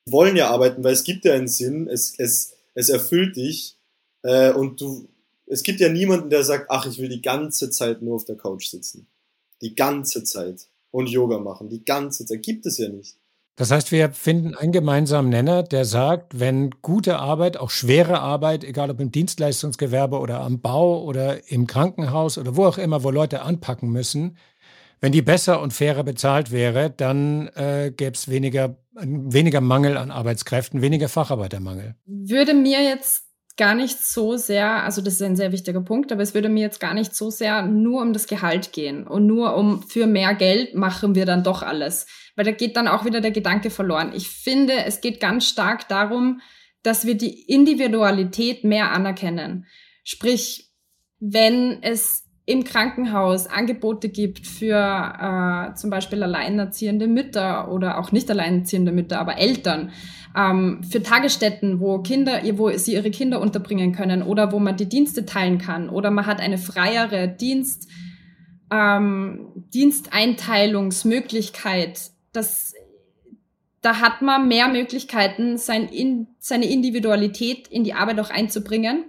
wollen 0.07 0.37
ja 0.37 0.51
arbeiten, 0.51 0.85
weil 0.85 0.93
es 0.93 1.05
gibt 1.05 1.25
ja 1.25 1.35
einen 1.35 1.49
Sinn, 1.49 1.89
es, 1.89 2.15
es, 2.19 2.55
es 2.75 2.89
erfüllt 2.89 3.37
dich 3.37 3.77
äh, 4.23 4.53
und 4.53 4.81
du, 4.81 5.09
es 5.47 5.63
gibt 5.63 5.81
ja 5.81 5.89
niemanden, 5.89 6.31
der 6.31 6.45
sagt, 6.45 6.67
ach, 6.71 6.87
ich 6.87 6.99
will 6.99 7.09
die 7.09 7.23
ganze 7.23 7.71
Zeit 7.71 8.03
nur 8.03 8.17
auf 8.17 8.25
der 8.25 8.37
Couch 8.37 8.67
sitzen. 8.67 9.07
Die 9.61 9.75
ganze 9.75 10.25
Zeit. 10.25 10.69
Und 10.91 11.09
Yoga 11.09 11.39
machen. 11.39 11.69
Die 11.69 11.85
ganze 11.85 12.25
Zeit. 12.25 12.43
Gibt 12.43 12.67
es 12.67 12.79
ja 12.79 12.89
nicht. 12.89 13.17
Das 13.57 13.71
heißt, 13.71 13.93
wir 13.93 14.11
finden 14.11 14.55
einen 14.55 14.73
gemeinsamen 14.73 15.31
Nenner, 15.31 15.63
der 15.63 15.85
sagt, 15.85 16.41
wenn 16.41 16.71
gute 16.83 17.19
Arbeit, 17.19 17.57
auch 17.57 17.71
schwere 17.71 18.19
Arbeit, 18.19 18.65
egal 18.65 18.91
ob 18.91 19.01
im 19.01 19.13
Dienstleistungsgewerbe 19.13 20.19
oder 20.19 20.41
am 20.41 20.61
Bau 20.61 21.03
oder 21.05 21.51
im 21.51 21.69
Krankenhaus 21.69 22.37
oder 22.37 22.57
wo 22.57 22.65
auch 22.65 22.79
immer, 22.79 23.05
wo 23.05 23.11
Leute 23.11 23.43
anpacken 23.43 23.91
müssen, 23.91 24.39
wenn 25.05 25.13
die 25.13 25.21
besser 25.21 25.61
und 25.61 25.75
fairer 25.75 26.03
bezahlt 26.03 26.51
wäre, 26.51 26.89
dann 26.89 27.49
äh, 27.49 27.93
gäbe 27.95 28.13
es 28.13 28.31
weniger, 28.31 28.79
weniger 28.95 29.61
Mangel 29.61 29.99
an 29.99 30.11
Arbeitskräften, 30.11 30.81
weniger 30.81 31.11
Facharbeitermangel. 31.11 31.95
Würde 32.07 32.55
mir 32.55 32.83
jetzt 32.83 33.25
gar 33.59 33.75
nicht 33.75 34.03
so 34.03 34.39
sehr, 34.39 34.83
also 34.83 35.03
das 35.03 35.17
ist 35.17 35.23
ein 35.23 35.37
sehr 35.37 35.53
wichtiger 35.53 35.83
Punkt, 35.83 36.11
aber 36.11 36.23
es 36.23 36.33
würde 36.33 36.49
mir 36.49 36.63
jetzt 36.63 36.81
gar 36.81 36.95
nicht 36.95 37.15
so 37.15 37.29
sehr 37.29 37.67
nur 37.67 38.01
um 38.01 38.15
das 38.15 38.27
Gehalt 38.27 38.73
gehen 38.73 39.07
und 39.07 39.27
nur 39.27 39.57
um 39.57 39.83
für 39.83 40.07
mehr 40.07 40.35
Geld 40.35 40.75
machen 40.75 41.15
wir 41.15 41.27
dann 41.27 41.45
doch 41.45 41.63
alles, 41.63 42.07
weil 42.35 42.47
da 42.47 42.53
geht 42.53 42.75
dann 42.75 42.89
auch 42.89 43.05
wieder 43.05 43.21
der 43.21 43.31
Gedanke 43.31 43.69
verloren. 43.69 44.13
Ich 44.17 44.31
finde, 44.31 44.87
es 44.87 45.03
geht 45.03 45.21
ganz 45.21 45.47
stark 45.47 45.87
darum, 45.89 46.41
dass 46.83 47.05
wir 47.05 47.15
die 47.15 47.43
Individualität 47.43 48.65
mehr 48.65 48.91
anerkennen. 48.93 49.67
Sprich, 50.03 50.73
wenn 51.21 51.83
es 51.83 52.24
im 52.47 52.65
Krankenhaus 52.65 53.47
Angebote 53.47 54.11
gibt 54.11 54.47
für 54.47 54.77
äh, 54.77 55.75
zum 55.75 55.89
Beispiel 55.91 56.23
alleinerziehende 56.23 57.09
Mütter 57.09 57.73
oder 57.73 57.99
auch 57.99 58.13
nicht 58.13 58.31
alleinerziehende 58.31 58.93
Mütter, 58.93 59.19
aber 59.19 59.39
Eltern, 59.39 59.91
ähm, 60.37 60.85
für 60.85 61.03
Tagesstätten, 61.03 61.81
wo 61.81 62.01
Kinder, 62.01 62.43
wo 62.59 62.69
sie 62.71 62.93
ihre 62.95 63.11
Kinder 63.11 63.41
unterbringen 63.41 63.93
können 63.93 64.23
oder 64.23 64.53
wo 64.53 64.59
man 64.59 64.77
die 64.77 64.89
Dienste 64.89 65.25
teilen 65.25 65.57
kann 65.59 65.89
oder 65.89 66.11
man 66.11 66.27
hat 66.27 66.41
eine 66.41 66.59
freiere 66.59 67.29
Dienst, 67.29 67.89
ähm, 68.71 69.53
Diensteinteilungsmöglichkeit. 69.73 72.11
Das, 72.33 72.75
da 73.81 74.01
hat 74.01 74.21
man 74.21 74.49
mehr 74.49 74.69
Möglichkeiten, 74.69 75.57
sein, 75.57 75.89
in, 75.89 76.27
seine 76.41 76.67
Individualität 76.67 77.69
in 77.69 77.85
die 77.85 77.95
Arbeit 77.95 78.21
auch 78.21 78.29
einzubringen. 78.31 79.07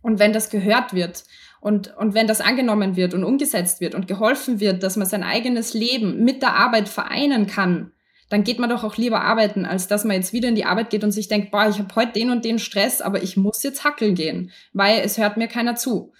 Und 0.00 0.18
wenn 0.18 0.32
das 0.32 0.48
gehört 0.48 0.94
wird 0.94 1.24
und, 1.62 1.96
und 1.96 2.12
wenn 2.12 2.26
das 2.26 2.40
angenommen 2.40 2.96
wird 2.96 3.14
und 3.14 3.22
umgesetzt 3.22 3.80
wird 3.80 3.94
und 3.94 4.08
geholfen 4.08 4.58
wird, 4.58 4.82
dass 4.82 4.96
man 4.96 5.06
sein 5.06 5.22
eigenes 5.22 5.74
Leben 5.74 6.24
mit 6.24 6.42
der 6.42 6.56
Arbeit 6.56 6.88
vereinen 6.88 7.46
kann, 7.46 7.92
dann 8.28 8.42
geht 8.42 8.58
man 8.58 8.68
doch 8.68 8.82
auch 8.82 8.96
lieber 8.96 9.22
arbeiten, 9.22 9.64
als 9.64 9.86
dass 9.86 10.02
man 10.04 10.16
jetzt 10.16 10.32
wieder 10.32 10.48
in 10.48 10.56
die 10.56 10.64
Arbeit 10.64 10.90
geht 10.90 11.04
und 11.04 11.12
sich 11.12 11.28
denkt, 11.28 11.52
boah, 11.52 11.68
ich 11.68 11.78
habe 11.78 11.94
heute 11.94 12.14
den 12.14 12.30
und 12.30 12.44
den 12.44 12.58
Stress, 12.58 13.00
aber 13.00 13.22
ich 13.22 13.36
muss 13.36 13.62
jetzt 13.62 13.84
hackeln 13.84 14.16
gehen, 14.16 14.50
weil 14.72 15.02
es 15.04 15.18
hört 15.18 15.36
mir 15.36 15.46
keiner 15.46 15.76
zu. 15.76 16.12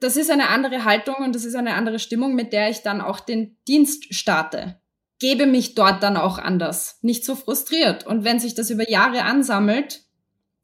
Das 0.00 0.16
ist 0.16 0.30
eine 0.30 0.48
andere 0.48 0.86
Haltung 0.86 1.16
und 1.16 1.34
das 1.34 1.44
ist 1.44 1.54
eine 1.54 1.74
andere 1.74 1.98
Stimmung, 1.98 2.34
mit 2.34 2.54
der 2.54 2.70
ich 2.70 2.78
dann 2.78 3.02
auch 3.02 3.20
den 3.20 3.58
Dienst 3.68 4.14
starte. 4.14 4.80
Gebe 5.18 5.44
mich 5.44 5.74
dort 5.74 6.02
dann 6.02 6.16
auch 6.16 6.38
anders, 6.38 6.98
nicht 7.02 7.26
so 7.26 7.34
frustriert. 7.34 8.06
Und 8.06 8.24
wenn 8.24 8.40
sich 8.40 8.54
das 8.54 8.70
über 8.70 8.88
Jahre 8.88 9.24
ansammelt, 9.24 10.04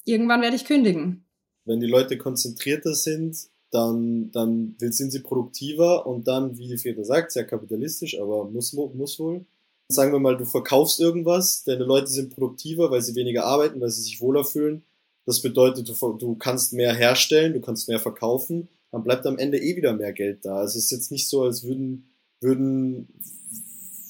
irgendwann 0.06 0.40
werde 0.40 0.56
ich 0.56 0.64
kündigen. 0.64 1.26
Wenn 1.66 1.80
die 1.80 1.86
Leute 1.86 2.16
konzentrierter 2.16 2.94
sind, 2.94 3.51
dann, 3.72 4.30
dann 4.32 4.76
sind 4.78 5.10
sie 5.10 5.20
produktiver 5.20 6.06
und 6.06 6.28
dann, 6.28 6.58
wie 6.58 6.68
die 6.68 6.76
Väter 6.76 7.04
sagt, 7.04 7.32
sehr 7.32 7.46
kapitalistisch, 7.46 8.20
aber 8.20 8.44
muss, 8.44 8.74
muss 8.74 9.18
wohl. 9.18 9.46
Sagen 9.88 10.12
wir 10.12 10.20
mal, 10.20 10.36
du 10.36 10.44
verkaufst 10.44 11.00
irgendwas, 11.00 11.64
deine 11.64 11.84
Leute 11.84 12.08
sind 12.08 12.34
produktiver, 12.34 12.90
weil 12.90 13.00
sie 13.00 13.14
weniger 13.14 13.44
arbeiten, 13.44 13.80
weil 13.80 13.88
sie 13.88 14.02
sich 14.02 14.20
wohler 14.20 14.44
fühlen. 14.44 14.82
Das 15.24 15.40
bedeutet, 15.40 15.88
du, 15.88 16.12
du 16.12 16.34
kannst 16.34 16.74
mehr 16.74 16.94
herstellen, 16.94 17.54
du 17.54 17.60
kannst 17.60 17.88
mehr 17.88 17.98
verkaufen, 17.98 18.68
dann 18.90 19.04
bleibt 19.04 19.26
am 19.26 19.38
Ende 19.38 19.58
eh 19.58 19.74
wieder 19.74 19.94
mehr 19.94 20.12
Geld 20.12 20.44
da. 20.44 20.56
Also 20.56 20.78
es 20.78 20.84
ist 20.84 20.90
jetzt 20.90 21.10
nicht 21.10 21.28
so, 21.28 21.42
als 21.42 21.64
würden, 21.64 22.10
würden, 22.40 23.08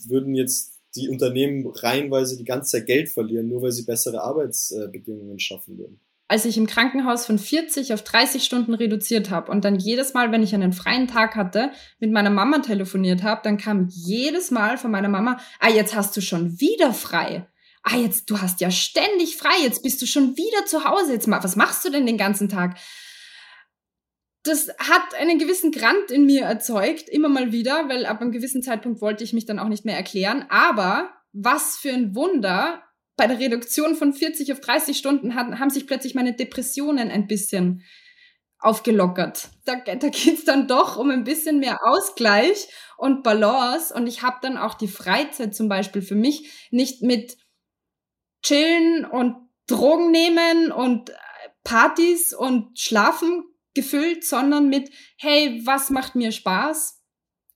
würden 0.06 0.34
jetzt 0.34 0.72
die 0.96 1.08
Unternehmen 1.08 1.68
reihenweise 1.68 2.36
die 2.36 2.44
ganze 2.44 2.72
Zeit 2.72 2.86
Geld 2.86 3.08
verlieren, 3.10 3.48
nur 3.48 3.62
weil 3.62 3.72
sie 3.72 3.84
bessere 3.84 4.22
Arbeitsbedingungen 4.22 5.38
schaffen 5.38 5.78
würden 5.78 6.00
als 6.32 6.46
ich 6.46 6.56
im 6.56 6.66
Krankenhaus 6.66 7.26
von 7.26 7.38
40 7.38 7.92
auf 7.92 8.02
30 8.04 8.42
Stunden 8.42 8.72
reduziert 8.72 9.28
habe 9.28 9.52
und 9.52 9.66
dann 9.66 9.78
jedes 9.78 10.14
Mal, 10.14 10.32
wenn 10.32 10.42
ich 10.42 10.54
einen 10.54 10.72
freien 10.72 11.06
Tag 11.06 11.36
hatte, 11.36 11.72
mit 12.00 12.10
meiner 12.10 12.30
Mama 12.30 12.60
telefoniert 12.60 13.22
habe, 13.22 13.42
dann 13.44 13.58
kam 13.58 13.88
jedes 13.90 14.50
Mal 14.50 14.78
von 14.78 14.90
meiner 14.90 15.10
Mama, 15.10 15.38
ah, 15.60 15.68
jetzt 15.68 15.94
hast 15.94 16.16
du 16.16 16.22
schon 16.22 16.58
wieder 16.58 16.94
frei. 16.94 17.46
Ah, 17.82 17.96
jetzt, 17.96 18.30
du 18.30 18.40
hast 18.40 18.62
ja 18.62 18.70
ständig 18.70 19.36
frei, 19.36 19.52
jetzt 19.62 19.82
bist 19.82 20.00
du 20.00 20.06
schon 20.06 20.34
wieder 20.38 20.64
zu 20.64 20.84
Hause. 20.84 21.12
Jetzt 21.12 21.28
mal, 21.28 21.44
was 21.44 21.54
machst 21.54 21.84
du 21.84 21.90
denn 21.90 22.06
den 22.06 22.16
ganzen 22.16 22.48
Tag? 22.48 22.78
Das 24.42 24.70
hat 24.78 25.14
einen 25.20 25.38
gewissen 25.38 25.70
Grant 25.70 26.10
in 26.10 26.24
mir 26.24 26.44
erzeugt, 26.44 27.10
immer 27.10 27.28
mal 27.28 27.52
wieder, 27.52 27.90
weil 27.90 28.06
ab 28.06 28.22
einem 28.22 28.32
gewissen 28.32 28.62
Zeitpunkt 28.62 29.02
wollte 29.02 29.22
ich 29.22 29.34
mich 29.34 29.44
dann 29.44 29.58
auch 29.58 29.68
nicht 29.68 29.84
mehr 29.84 29.98
erklären. 29.98 30.46
Aber 30.48 31.10
was 31.34 31.76
für 31.76 31.90
ein 31.90 32.14
Wunder, 32.14 32.82
bei 33.16 33.26
der 33.26 33.38
Reduktion 33.38 33.94
von 33.94 34.12
40 34.12 34.52
auf 34.52 34.60
30 34.60 34.96
Stunden 34.96 35.34
hat, 35.34 35.58
haben 35.58 35.70
sich 35.70 35.86
plötzlich 35.86 36.14
meine 36.14 36.34
Depressionen 36.34 37.10
ein 37.10 37.26
bisschen 37.26 37.82
aufgelockert. 38.58 39.50
Da, 39.64 39.76
da 39.76 40.08
geht's 40.08 40.44
dann 40.44 40.68
doch 40.68 40.96
um 40.96 41.10
ein 41.10 41.24
bisschen 41.24 41.58
mehr 41.58 41.80
Ausgleich 41.84 42.68
und 42.96 43.22
Balance. 43.22 43.92
Und 43.92 44.06
ich 44.06 44.22
habe 44.22 44.38
dann 44.40 44.56
auch 44.56 44.74
die 44.74 44.88
Freizeit 44.88 45.54
zum 45.54 45.68
Beispiel 45.68 46.02
für 46.02 46.14
mich 46.14 46.68
nicht 46.70 47.02
mit 47.02 47.36
Chillen 48.42 49.04
und 49.04 49.36
Drogen 49.66 50.10
nehmen 50.10 50.72
und 50.72 51.10
äh, 51.10 51.14
Partys 51.64 52.32
und 52.32 52.78
Schlafen 52.78 53.44
gefüllt, 53.74 54.24
sondern 54.24 54.68
mit, 54.68 54.90
hey, 55.18 55.62
was 55.64 55.90
macht 55.90 56.14
mir 56.14 56.32
Spaß? 56.32 57.00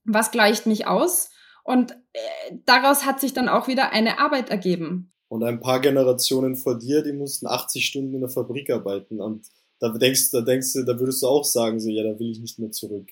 Was 0.05 0.31
gleicht 0.31 0.65
mich 0.65 0.87
aus? 0.87 1.29
Und 1.63 1.91
äh, 2.13 2.19
daraus 2.65 3.05
hat 3.05 3.19
sich 3.19 3.33
dann 3.33 3.49
auch 3.49 3.67
wieder 3.67 3.91
eine 3.91 4.19
Arbeit 4.19 4.49
ergeben. 4.49 5.13
Und 5.29 5.43
ein 5.43 5.59
paar 5.59 5.81
Generationen 5.81 6.55
vor 6.55 6.77
dir, 6.77 7.03
die 7.03 7.13
mussten 7.13 7.47
80 7.47 7.85
Stunden 7.85 8.13
in 8.13 8.21
der 8.21 8.29
Fabrik 8.29 8.69
arbeiten. 8.69 9.19
Und 9.19 9.47
da 9.79 9.89
denkst, 9.89 10.31
da 10.31 10.41
denkst 10.41 10.73
du, 10.73 10.83
da 10.83 10.97
würdest 10.99 11.21
du 11.21 11.27
auch 11.27 11.43
sagen, 11.43 11.79
so, 11.79 11.89
ja, 11.89 12.03
da 12.03 12.17
will 12.17 12.31
ich 12.31 12.39
nicht 12.39 12.59
mehr 12.59 12.71
zurück. 12.71 13.09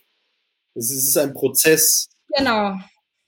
Es 0.73 0.91
ist 0.91 1.17
ein 1.17 1.33
Prozess. 1.33 2.09
Genau. 2.37 2.75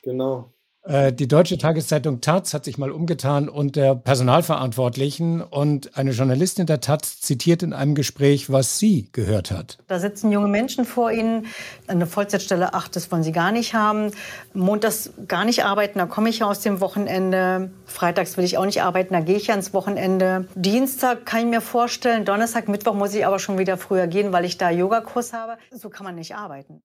Genau. 0.04 0.54
Äh, 0.88 1.12
die 1.12 1.28
deutsche 1.28 1.58
Tageszeitung 1.58 2.22
Taz 2.22 2.54
hat 2.54 2.64
sich 2.64 2.78
mal 2.78 2.92
umgetan 2.92 3.50
unter 3.50 3.96
Personalverantwortlichen 3.96 5.42
und 5.42 5.98
eine 5.98 6.12
Journalistin 6.12 6.66
der 6.66 6.80
Taz 6.80 7.20
zitiert 7.20 7.62
in 7.62 7.74
einem 7.74 7.94
Gespräch, 7.94 8.50
was 8.50 8.80
sie 8.80 9.10
gehört 9.12 9.52
hat. 9.52 9.80
Da 9.88 10.00
sitzen 10.00 10.32
junge 10.32 10.48
Menschen 10.48 10.86
vor 10.86 11.12
ihnen, 11.12 11.48
eine 11.88 12.08
Vollzeitstelle, 12.08 12.74
ach, 12.74 12.88
das 12.88 13.12
wollen 13.12 13.24
sie 13.24 13.34
gar 13.34 13.52
nicht 13.52 13.74
haben. 13.74 14.12
Montags 14.54 15.12
gar 15.28 15.44
nicht 15.44 15.66
arbeiten, 15.66 16.00
da 16.00 16.06
komme 16.06 16.30
ich 16.30 16.40
ja 16.40 16.48
aus 16.48 16.62
dem 16.62 16.80
Wochenende. 16.80 17.72
Freitags 17.86 18.38
will 18.38 18.46
ich 18.46 18.58
auch 18.58 18.66
nicht 18.66 18.82
arbeiten, 18.82 19.14
da 19.14 19.20
gehe 19.20 19.36
ich 19.36 19.48
ja 19.48 19.56
ins 19.56 19.74
Wochenende. 19.74 20.48
Dienstag 20.56 21.26
kann 21.26 21.42
ich 21.42 21.48
mir 21.48 21.62
vorstellen, 21.62 22.24
Donnerstag, 22.24 22.70
Mittwoch 22.70 22.94
muss 22.94 23.14
ich 23.14 23.26
aber 23.26 23.40
schon 23.40 23.58
wieder 23.58 23.78
früher 23.78 24.08
gehen, 24.08 24.32
weil 24.32 24.46
ich 24.46 24.58
da 24.58 24.70
Yogakurs 24.70 25.34
habe. 25.34 25.58
So 25.72 25.90
kann 25.90 26.06
man 26.06 26.16
nicht 26.16 26.36
arbeiten. 26.36 26.82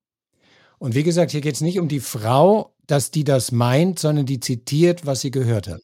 Und 0.82 0.96
wie 0.96 1.04
gesagt, 1.04 1.30
hier 1.30 1.42
geht 1.42 1.54
es 1.54 1.60
nicht 1.60 1.78
um 1.78 1.86
die 1.86 2.00
Frau, 2.00 2.74
dass 2.88 3.12
die 3.12 3.22
das 3.22 3.52
meint, 3.52 4.00
sondern 4.00 4.26
die 4.26 4.40
zitiert, 4.40 5.06
was 5.06 5.20
sie 5.20 5.30
gehört 5.30 5.68
hat. 5.68 5.80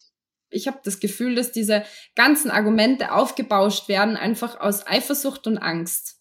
Ich 0.50 0.66
habe 0.66 0.80
das 0.82 0.98
Gefühl, 0.98 1.36
dass 1.36 1.52
diese 1.52 1.84
ganzen 2.16 2.50
Argumente 2.50 3.12
aufgebauscht 3.12 3.88
werden, 3.88 4.16
einfach 4.16 4.58
aus 4.58 4.84
Eifersucht 4.88 5.46
und 5.46 5.58
Angst. 5.58 6.16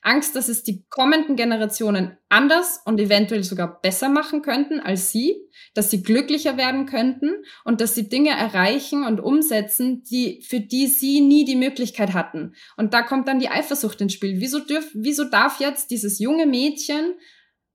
Angst, 0.00 0.34
dass 0.34 0.48
es 0.48 0.62
die 0.62 0.86
kommenden 0.88 1.36
Generationen 1.36 2.16
anders 2.30 2.80
und 2.86 2.98
eventuell 2.98 3.44
sogar 3.44 3.82
besser 3.82 4.08
machen 4.08 4.40
könnten 4.40 4.80
als 4.80 5.12
sie, 5.12 5.36
dass 5.74 5.90
sie 5.90 6.02
glücklicher 6.02 6.56
werden 6.56 6.86
könnten 6.86 7.34
und 7.64 7.82
dass 7.82 7.94
sie 7.94 8.08
Dinge 8.08 8.30
erreichen 8.30 9.04
und 9.04 9.20
umsetzen, 9.20 10.04
die, 10.04 10.40
für 10.40 10.60
die 10.60 10.86
sie 10.86 11.20
nie 11.20 11.44
die 11.44 11.54
Möglichkeit 11.54 12.14
hatten. 12.14 12.54
Und 12.78 12.94
da 12.94 13.02
kommt 13.02 13.28
dann 13.28 13.40
die 13.40 13.50
Eifersucht 13.50 14.00
ins 14.00 14.14
Spiel. 14.14 14.40
Wieso, 14.40 14.58
dürf, 14.60 14.90
wieso 14.94 15.24
darf 15.24 15.60
jetzt 15.60 15.90
dieses 15.90 16.18
junge 16.18 16.46
Mädchen 16.46 17.14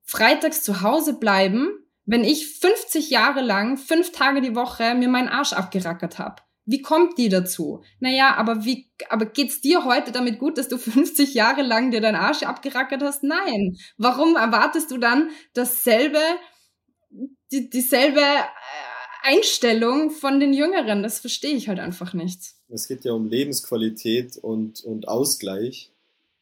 freitags 0.07 0.63
zu 0.63 0.81
Hause 0.81 1.19
bleiben, 1.19 1.69
wenn 2.05 2.23
ich 2.23 2.47
50 2.59 3.09
Jahre 3.09 3.41
lang, 3.41 3.77
fünf 3.77 4.11
Tage 4.11 4.41
die 4.41 4.55
Woche 4.55 4.95
mir 4.95 5.09
meinen 5.09 5.27
Arsch 5.27 5.53
abgerackert 5.53 6.17
habe? 6.17 6.41
Wie 6.65 6.81
kommt 6.81 7.17
die 7.17 7.29
dazu? 7.29 7.83
Naja, 7.99 8.35
aber 8.35 8.65
wie, 8.65 8.89
aber 9.09 9.25
geht's 9.25 9.61
dir 9.61 9.85
heute 9.85 10.11
damit 10.11 10.39
gut, 10.39 10.57
dass 10.57 10.67
du 10.67 10.77
50 10.79 11.33
Jahre 11.33 11.61
lang 11.61 11.91
dir 11.91 12.01
deinen 12.01 12.15
Arsch 12.15 12.43
abgerackert 12.43 13.03
hast? 13.03 13.23
Nein. 13.23 13.77
Warum 13.97 14.35
erwartest 14.35 14.89
du 14.89 14.97
dann 14.97 15.29
dasselbe, 15.53 16.19
die, 17.51 17.69
dieselbe 17.69 18.21
äh, 18.21 18.43
Einstellung 19.27 20.11
von 20.11 20.39
den 20.39 20.53
Jüngeren. 20.53 21.03
Das 21.03 21.19
verstehe 21.19 21.55
ich 21.55 21.67
halt 21.67 21.79
einfach 21.79 22.13
nicht. 22.13 22.53
Es 22.69 22.87
geht 22.87 23.03
ja 23.03 23.11
um 23.13 23.27
Lebensqualität 23.27 24.37
und, 24.37 24.83
und 24.83 25.07
Ausgleich 25.07 25.91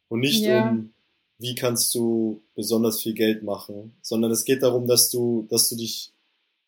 und 0.08 0.20
nicht 0.20 0.44
ja. 0.44 0.70
um, 0.70 0.94
wie 1.38 1.56
kannst 1.56 1.94
du 1.96 2.42
besonders 2.56 3.02
viel 3.02 3.14
Geld 3.14 3.44
machen, 3.44 3.94
sondern 4.02 4.32
es 4.32 4.46
geht 4.46 4.64
darum, 4.64 4.88
dass 4.88 5.10
du, 5.10 5.48
dass 5.50 5.70
du 5.70 5.76
dich, 5.76 6.12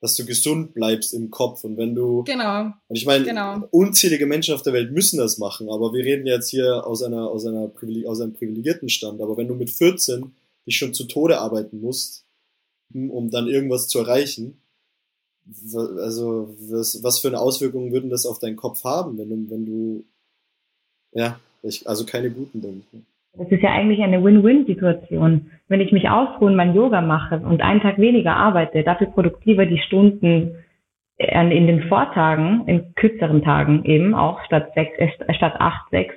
dass 0.01 0.15
du 0.15 0.25
gesund 0.25 0.73
bleibst 0.73 1.13
im 1.13 1.31
Kopf 1.31 1.63
und 1.63 1.77
wenn 1.77 1.95
du, 1.95 2.23
genau, 2.23 2.65
und 2.87 2.95
ich 2.95 3.05
meine, 3.05 3.25
genau. 3.25 3.67
unzählige 3.71 4.25
Menschen 4.25 4.53
auf 4.53 4.61
der 4.61 4.73
Welt 4.73 4.91
müssen 4.91 5.17
das 5.17 5.37
machen, 5.37 5.69
aber 5.69 5.93
wir 5.93 6.03
reden 6.03 6.27
jetzt 6.27 6.49
hier 6.49 6.85
aus 6.85 7.01
einer, 7.01 7.29
aus 7.29 7.45
einer, 7.45 7.71
aus 8.05 8.21
einem 8.21 8.33
privilegierten 8.33 8.89
Stand, 8.89 9.21
aber 9.21 9.37
wenn 9.37 9.47
du 9.47 9.55
mit 9.55 9.69
14 9.69 10.35
dich 10.65 10.77
schon 10.77 10.93
zu 10.93 11.05
Tode 11.05 11.39
arbeiten 11.39 11.79
musst, 11.79 12.25
um 12.93 13.31
dann 13.31 13.47
irgendwas 13.47 13.87
zu 13.87 13.99
erreichen, 13.99 14.61
also 15.73 16.53
was, 16.59 17.01
was 17.03 17.19
für 17.19 17.29
eine 17.29 17.39
Auswirkungen 17.39 17.93
würden 17.93 18.09
das 18.09 18.25
auf 18.25 18.39
deinen 18.39 18.57
Kopf 18.57 18.83
haben, 18.83 19.17
wenn 19.17 19.29
du, 19.29 19.49
wenn 19.49 19.65
du, 19.65 20.03
ja, 21.13 21.39
ich, 21.63 21.87
also 21.87 22.05
keine 22.05 22.29
guten, 22.29 22.61
denke 22.61 22.85
ich. 22.91 22.99
Das 23.37 23.49
ist 23.49 23.61
ja 23.61 23.71
eigentlich 23.71 24.01
eine 24.01 24.23
Win-Win-Situation. 24.23 25.51
Wenn 25.67 25.81
ich 25.81 25.91
mich 25.91 26.09
ausruhe 26.09 26.47
und 26.47 26.55
mein 26.55 26.73
Yoga 26.73 27.01
mache 27.01 27.39
und 27.39 27.61
einen 27.61 27.81
Tag 27.81 27.99
weniger 27.99 28.35
arbeite, 28.35 28.83
dafür 28.83 29.07
produktiver 29.07 29.65
die 29.65 29.79
Stunden 29.79 30.55
in 31.17 31.67
den 31.67 31.83
Vortagen, 31.83 32.63
in 32.67 32.93
kürzeren 32.93 33.41
Tagen 33.41 33.83
eben 33.85 34.13
auch 34.13 34.43
statt 34.45 34.71
sechs, 34.75 34.97
äh, 34.99 35.33
statt 35.33 35.55
acht, 35.57 35.89
sechs, 35.89 36.13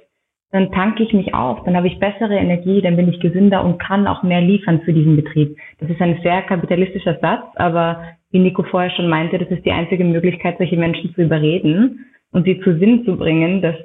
dann 0.52 0.72
tanke 0.72 1.02
ich 1.02 1.12
mich 1.14 1.32
auf, 1.32 1.64
dann 1.64 1.76
habe 1.76 1.86
ich 1.86 1.98
bessere 1.98 2.36
Energie, 2.36 2.82
dann 2.82 2.96
bin 2.96 3.08
ich 3.08 3.20
gesünder 3.20 3.64
und 3.64 3.78
kann 3.78 4.06
auch 4.06 4.22
mehr 4.22 4.40
liefern 4.42 4.82
für 4.82 4.92
diesen 4.92 5.16
Betrieb. 5.16 5.56
Das 5.78 5.88
ist 5.88 6.00
ein 6.02 6.18
sehr 6.22 6.42
kapitalistischer 6.42 7.18
Satz, 7.20 7.46
aber 7.54 8.02
wie 8.30 8.40
Nico 8.40 8.62
vorher 8.64 8.90
schon 8.90 9.08
meinte, 9.08 9.38
das 9.38 9.48
ist 9.48 9.64
die 9.64 9.72
einzige 9.72 10.04
Möglichkeit, 10.04 10.58
solche 10.58 10.76
Menschen 10.76 11.14
zu 11.14 11.22
überreden 11.22 12.04
und 12.32 12.44
sie 12.44 12.60
zu 12.60 12.76
Sinn 12.78 13.04
zu 13.04 13.16
bringen, 13.16 13.62
dass 13.62 13.76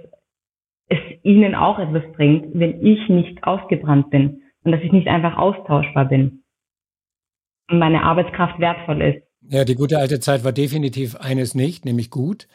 es 0.88 1.00
ihnen 1.24 1.56
auch 1.56 1.80
etwas 1.80 2.04
bringt, 2.14 2.48
wenn 2.54 2.86
ich 2.86 3.10
nicht 3.10 3.44
ausgebrannt 3.44 4.10
bin 4.10 4.42
und 4.64 4.72
dass 4.72 4.82
ich 4.82 4.92
nicht 4.92 5.08
einfach 5.08 5.38
austauschbar 5.38 6.06
bin 6.06 6.44
und 7.70 7.80
meine 7.80 8.04
Arbeitskraft 8.04 8.60
wertvoll 8.60 9.02
ist. 9.02 9.24
Ja, 9.48 9.64
die 9.64 9.76
gute 9.76 9.98
alte 9.98 10.20
Zeit 10.20 10.44
war 10.44 10.52
definitiv 10.52 11.16
eines 11.16 11.56
nicht, 11.56 11.86
nämlich 11.86 12.10
gut. 12.10 12.48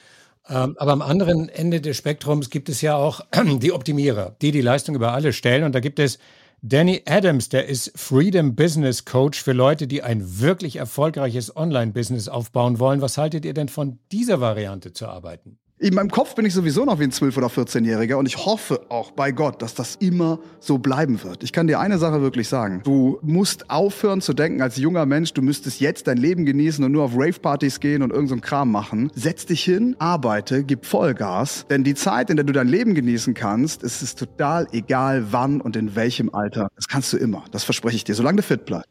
Ähm, 0.49 0.77
aber 0.79 0.93
am 0.93 1.03
anderen 1.03 1.49
Ende 1.49 1.81
des 1.81 1.97
Spektrums 1.97 2.51
gibt 2.51 2.69
es 2.69 2.81
ja 2.81 2.97
auch 2.97 3.21
die 3.61 3.73
Optimierer, 3.73 4.37
die 4.43 4.51
die 4.51 4.61
Leistung 4.61 4.95
über 4.95 5.13
alle 5.13 5.33
stellen. 5.33 5.65
Und 5.65 5.75
da 5.75 5.81
gibt 5.81 5.99
es 5.99 6.19
Danny 6.63 7.03
Adams, 7.07 7.49
der 7.49 7.67
ist 7.67 7.93
Freedom 7.99 8.55
Business 8.55 9.05
Coach 9.05 9.43
für 9.43 9.53
Leute, 9.53 9.87
die 9.87 10.03
ein 10.03 10.41
wirklich 10.41 10.77
erfolgreiches 10.77 11.57
Online-Business 11.57 12.29
aufbauen 12.29 12.79
wollen. 12.79 13.01
Was 13.01 13.17
haltet 13.17 13.45
ihr 13.45 13.55
denn 13.55 13.69
von 13.69 13.99
dieser 14.13 14.41
Variante 14.41 14.93
zu 14.93 15.07
arbeiten? 15.09 15.59
In 15.83 15.95
meinem 15.95 16.11
Kopf 16.11 16.35
bin 16.35 16.45
ich 16.45 16.53
sowieso 16.53 16.85
noch 16.85 16.99
wie 16.99 17.05
ein 17.05 17.11
12- 17.11 17.39
oder 17.39 17.47
14-Jähriger 17.47 18.17
und 18.17 18.27
ich 18.27 18.45
hoffe 18.45 18.85
auch 18.91 19.13
bei 19.13 19.33
Gott, 19.33 19.63
dass 19.63 19.73
das 19.73 19.97
immer 19.97 20.39
so 20.59 20.77
bleiben 20.77 21.23
wird. 21.25 21.43
Ich 21.43 21.55
kann 21.55 21.69
dir 21.69 21.81
eine 21.81 21.97
Sache 21.97 22.21
wirklich 22.21 22.49
sagen. 22.49 22.83
Du 22.85 23.19
musst 23.23 23.71
aufhören 23.71 24.21
zu 24.21 24.35
denken 24.35 24.61
als 24.61 24.77
junger 24.77 25.07
Mensch, 25.07 25.33
du 25.33 25.41
müsstest 25.41 25.81
jetzt 25.81 26.07
dein 26.07 26.19
Leben 26.19 26.45
genießen 26.45 26.85
und 26.85 26.93
nur 26.93 27.05
auf 27.05 27.13
Rave-Partys 27.15 27.81
gehen 27.81 28.03
und 28.03 28.11
irgendeinen 28.11 28.43
so 28.43 28.47
Kram 28.47 28.71
machen. 28.71 29.11
Setz 29.15 29.47
dich 29.47 29.65
hin, 29.65 29.97
arbeite, 29.99 30.65
gib 30.65 30.85
Vollgas, 30.85 31.65
denn 31.71 31.83
die 31.83 31.95
Zeit, 31.95 32.29
in 32.29 32.37
der 32.37 32.45
du 32.45 32.53
dein 32.53 32.69
Leben 32.69 32.95
genießen 32.95 33.33
kannst, 33.33 33.83
ist 33.83 34.03
es 34.03 34.15
total 34.15 34.67
egal 34.73 35.33
wann 35.33 35.63
und 35.63 35.77
in 35.77 35.97
welchem 35.97 36.29
Alter. 36.35 36.69
Das 36.77 36.89
kannst 36.89 37.11
du 37.15 37.17
immer. 37.17 37.47
Das 37.53 37.65
verspreche 37.65 37.97
ich 37.97 38.05
dir, 38.05 38.15
solange 38.15 38.37
du 38.37 38.43
fit 38.43 38.67
bleibst. 38.67 38.91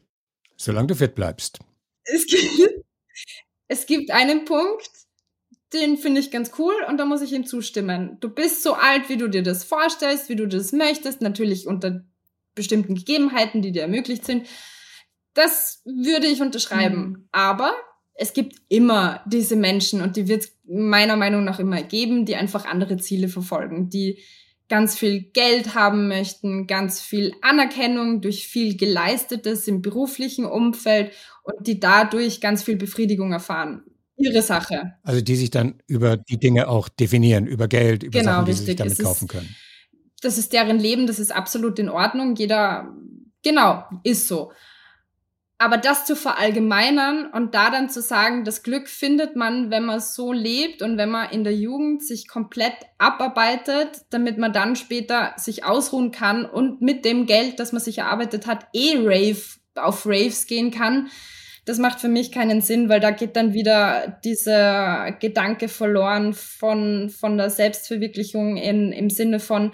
Solange 0.58 0.88
du 0.88 0.96
fit 0.96 1.14
bleibst. 1.14 1.60
Es 2.06 2.26
gibt, 2.26 2.46
es 3.68 3.86
gibt 3.86 4.10
einen 4.10 4.46
Punkt, 4.46 4.90
den 5.74 5.98
finde 5.98 6.20
ich 6.20 6.32
ganz 6.32 6.52
cool 6.58 6.74
und 6.88 6.98
da 6.98 7.06
muss 7.06 7.22
ich 7.22 7.34
ihm 7.34 7.46
zustimmen. 7.46 8.18
Du 8.20 8.30
bist 8.30 8.64
so 8.64 8.74
alt, 8.74 9.10
wie 9.10 9.18
du 9.18 9.28
dir 9.28 9.44
das 9.44 9.64
vorstellst, 9.64 10.30
wie 10.30 10.36
du 10.36 10.48
das 10.48 10.72
möchtest, 10.72 11.22
natürlich 11.22 11.68
unter 11.68 12.04
bestimmten 12.56 12.96
Gegebenheiten, 12.96 13.62
die 13.62 13.72
dir 13.72 13.84
ermöglicht 13.84 14.26
sind. 14.26 14.48
Das 15.34 15.82
würde 15.86 16.28
ich 16.28 16.42
unterschreiben. 16.42 17.02
Mhm. 17.02 17.28
Aber 17.32 17.74
es 18.16 18.34
gibt 18.34 18.56
immer 18.68 19.24
diese 19.28 19.56
Menschen 19.56 20.02
und 20.02 20.18
die 20.18 20.28
wird 20.28 20.44
es 20.46 20.58
meiner 20.68 21.16
Meinung 21.16 21.44
nach 21.44 21.60
immer 21.60 21.82
geben, 21.84 22.26
die 22.26 22.36
einfach 22.36 22.66
andere 22.66 22.98
Ziele 22.98 23.28
verfolgen, 23.28 23.90
die 23.90 24.20
ganz 24.68 24.98
viel 24.98 25.22
Geld 25.22 25.74
haben 25.74 26.08
möchten, 26.08 26.68
ganz 26.68 27.00
viel 27.02 27.34
Anerkennung 27.42 28.22
durch 28.22 28.48
viel 28.48 28.76
Geleistetes 28.76 29.68
im 29.68 29.82
beruflichen 29.82 30.46
Umfeld 30.46 31.12
und 31.44 31.66
die 31.66 31.80
dadurch 31.80 32.42
ganz 32.42 32.64
viel 32.64 32.76
Befriedigung 32.76 33.32
erfahren 33.32 33.89
ihre 34.20 34.42
Sache. 34.42 34.94
Also 35.04 35.22
die 35.22 35.36
sich 35.36 35.50
dann 35.50 35.82
über 35.88 36.18
die 36.18 36.38
Dinge 36.38 36.68
auch 36.68 36.90
definieren, 36.90 37.48
über 37.48 37.68
Geld, 37.68 38.04
über 38.04 38.20
genau, 38.20 38.32
Sachen, 38.32 38.46
die 38.46 38.52
richtig. 38.52 38.66
sie 38.66 38.72
sich 38.72 38.76
damit 38.76 38.94
es 38.94 39.04
kaufen 39.04 39.26
ist, 39.26 39.32
können. 39.32 39.56
Das 40.22 40.38
ist 40.38 40.54
deren 40.54 40.78
Leben, 40.78 41.08
das 41.08 41.20
ist 41.20 41.34
absolut 41.34 41.80
in 41.80 41.90
Ordnung. 41.90 42.36
Jeder, 42.36 42.94
genau, 43.42 43.86
ist 44.04 44.28
so. 44.28 44.52
Aber 45.62 45.78
das 45.78 46.06
zu 46.06 46.16
verallgemeinern 46.16 47.32
und 47.34 47.54
da 47.54 47.70
dann 47.70 47.90
zu 47.90 48.02
sagen, 48.02 48.46
das 48.46 48.64
Glück 48.64 48.88
findet 48.88 49.36
man, 49.36 49.70
wenn 49.70 49.84
man 49.84 50.00
so 50.00 50.32
lebt 50.32 50.82
und 50.82 50.98
wenn 50.98 51.10
man 51.10 51.32
in 51.32 51.44
der 51.44 51.54
Jugend 51.54 52.02
sich 52.02 52.30
komplett 52.30 52.76
abarbeitet, 52.98 54.06
damit 54.10 54.38
man 54.38 54.54
dann 54.54 54.78
später 54.78 55.34
sich 55.36 55.66
ausruhen 55.66 56.12
kann 56.12 56.46
und 56.46 56.82
mit 56.82 57.04
dem 57.04 57.26
Geld, 57.26 57.60
das 57.60 57.74
man 57.74 57.82
sich 57.82 57.98
erarbeitet 57.98 58.48
hat, 58.48 58.68
eh 58.74 58.96
Rave 58.98 59.42
auf 59.76 60.06
Raves 60.06 60.48
gehen 60.48 60.72
kann, 60.72 61.10
das 61.70 61.78
macht 61.78 62.00
für 62.00 62.08
mich 62.08 62.32
keinen 62.32 62.62
Sinn, 62.62 62.90
weil 62.90 63.00
da 63.00 63.12
geht 63.12 63.36
dann 63.36 63.54
wieder 63.54 64.20
dieser 64.26 65.12
Gedanke 65.12 65.68
verloren 65.68 66.34
von, 66.34 67.12
von 67.12 67.38
der 67.38 67.52
Selbstverwirklichung 67.52 68.58
in, 68.58 68.92
im 68.92 69.12
Sinne 69.12 69.40
von, 69.40 69.72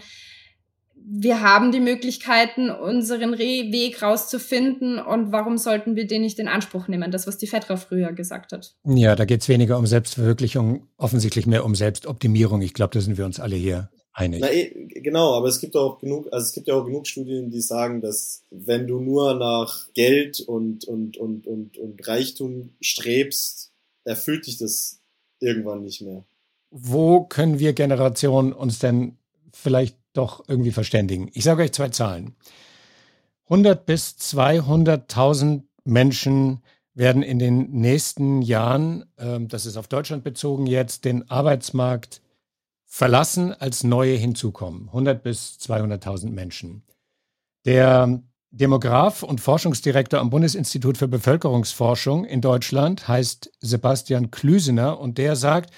wir 0.93 1.39
haben 1.39 1.71
die 1.71 1.79
Möglichkeiten, 1.79 2.69
unseren 2.69 3.33
Re 3.33 3.71
Weg 3.71 4.01
rauszufinden 4.01 4.99
und 4.99 5.31
warum 5.31 5.57
sollten 5.57 5.95
wir 5.95 6.05
den 6.05 6.23
nicht 6.23 6.37
in 6.37 6.49
Anspruch 6.49 6.89
nehmen? 6.89 7.11
Das, 7.11 7.27
was 7.27 7.37
die 7.37 7.47
Fetra 7.47 7.77
früher 7.77 8.11
gesagt 8.11 8.51
hat. 8.51 8.75
Ja, 8.83 9.15
da 9.15 9.23
geht 9.23 9.41
es 9.41 9.47
weniger 9.47 9.77
um 9.77 9.85
Selbstverwirklichung, 9.85 10.89
offensichtlich 10.97 11.47
mehr 11.47 11.63
um 11.63 11.75
Selbstoptimierung. 11.75 12.61
Ich 12.61 12.73
glaube, 12.73 12.93
da 12.93 12.99
sind 12.99 13.17
wir 13.17 13.25
uns 13.25 13.39
alle 13.39 13.55
hier 13.55 13.89
einig. 14.15 14.39
Na, 14.41 14.51
eh, 14.51 14.87
genau, 14.87 15.35
aber 15.35 15.47
es 15.47 15.59
gibt 15.59 15.75
auch 15.75 15.99
genug, 15.99 16.27
also 16.31 16.45
es 16.45 16.53
gibt 16.53 16.67
ja 16.67 16.75
auch 16.75 16.85
genug 16.85 17.05
Studien, 17.05 17.51
die 17.51 17.61
sagen, 17.61 18.01
dass 18.01 18.41
wenn 18.49 18.87
du 18.87 18.99
nur 18.99 19.35
nach 19.35 19.87
Geld 19.93 20.39
und, 20.39 20.85
und, 20.85 21.17
und, 21.17 21.45
und, 21.45 21.77
und 21.77 22.07
Reichtum 22.07 22.69
strebst, 22.81 23.71
erfüllt 24.05 24.47
dich 24.47 24.57
das 24.57 24.99
irgendwann 25.39 25.83
nicht 25.83 26.01
mehr. 26.01 26.23
Wo 26.71 27.23
können 27.23 27.59
wir 27.59 27.73
Generationen 27.73 28.53
uns 28.53 28.79
denn 28.79 29.17
vielleicht 29.51 29.97
doch 30.13 30.43
irgendwie 30.47 30.71
verständigen? 30.71 31.29
Ich 31.33 31.43
sage 31.43 31.63
euch 31.63 31.73
zwei 31.73 31.89
Zahlen. 31.89 32.35
100 33.45 33.85
bis 33.85 34.15
200.000 34.19 35.63
Menschen 35.83 36.61
werden 36.95 37.21
in 37.21 37.37
den 37.37 37.71
nächsten 37.71 38.41
Jahren, 38.41 39.05
ähm, 39.19 39.49
das 39.49 39.65
ist 39.65 39.77
auf 39.77 39.87
Deutschland 39.87 40.23
bezogen 40.23 40.65
jetzt, 40.65 41.05
den 41.05 41.29
Arbeitsmarkt 41.29 42.21
verlassen, 42.95 43.51
als 43.51 43.83
neue 43.83 44.15
hinzukommen. 44.15 44.87
100 44.87 45.21
bis 45.21 45.57
200.000 45.59 46.29
Menschen. 46.29 46.81
Der 47.65 48.23
Demograf 48.51 49.21
und 49.21 49.41
Forschungsdirektor 49.41 50.21
am 50.21 50.29
Bundesinstitut 50.29 50.97
für 50.97 51.09
Bevölkerungsforschung 51.09 52.23
in 52.23 52.39
Deutschland 52.39 53.09
heißt 53.09 53.51
Sebastian 53.59 54.31
Klüsener 54.31 54.97
und 54.97 55.17
der 55.17 55.35
sagt, 55.35 55.73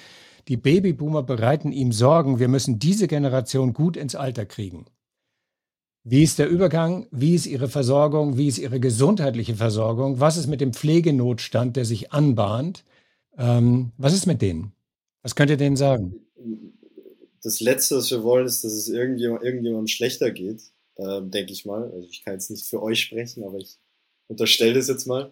die 0.47 0.57
Babyboomer 0.57 1.23
bereiten 1.23 1.71
ihm 1.71 1.91
Sorgen, 1.91 2.37
wir 2.37 2.49
müssen 2.49 2.77
diese 2.77 3.07
Generation 3.07 3.73
gut 3.73 3.97
ins 3.97 4.13
Alter 4.13 4.45
kriegen. 4.45 4.85
Wie 6.03 6.21
ist 6.21 6.37
der 6.37 6.49
Übergang? 6.49 7.07
Wie 7.09 7.33
ist 7.33 7.47
Ihre 7.47 7.67
Versorgung? 7.67 8.37
Wie 8.37 8.47
ist 8.47 8.59
Ihre 8.59 8.79
gesundheitliche 8.79 9.55
Versorgung? 9.55 10.19
Was 10.19 10.37
ist 10.37 10.45
mit 10.45 10.61
dem 10.61 10.71
Pflegenotstand, 10.71 11.77
der 11.77 11.85
sich 11.85 12.13
anbahnt? 12.13 12.85
Ähm, 13.39 13.91
was 13.97 14.13
ist 14.13 14.27
mit 14.27 14.43
denen? 14.43 14.73
Was 15.23 15.33
könnt 15.33 15.49
ihr 15.49 15.57
denen 15.57 15.77
sagen? 15.77 16.13
Das 17.43 17.59
Letzte, 17.59 17.97
was 17.97 18.11
wir 18.11 18.23
wollen, 18.23 18.45
ist, 18.45 18.63
dass 18.63 18.73
es 18.73 18.89
irgendjemand, 18.89 19.43
irgendjemandem 19.43 19.87
schlechter 19.87 20.31
geht, 20.31 20.61
äh, 20.95 21.21
denke 21.21 21.53
ich 21.53 21.65
mal. 21.65 21.83
Also 21.91 22.07
ich 22.09 22.23
kann 22.23 22.33
jetzt 22.33 22.49
nicht 22.49 22.65
für 22.65 22.81
euch 22.81 23.01
sprechen, 23.01 23.43
aber 23.43 23.57
ich 23.57 23.77
unterstelle 24.27 24.73
das 24.73 24.87
jetzt 24.87 25.05
mal. 25.05 25.31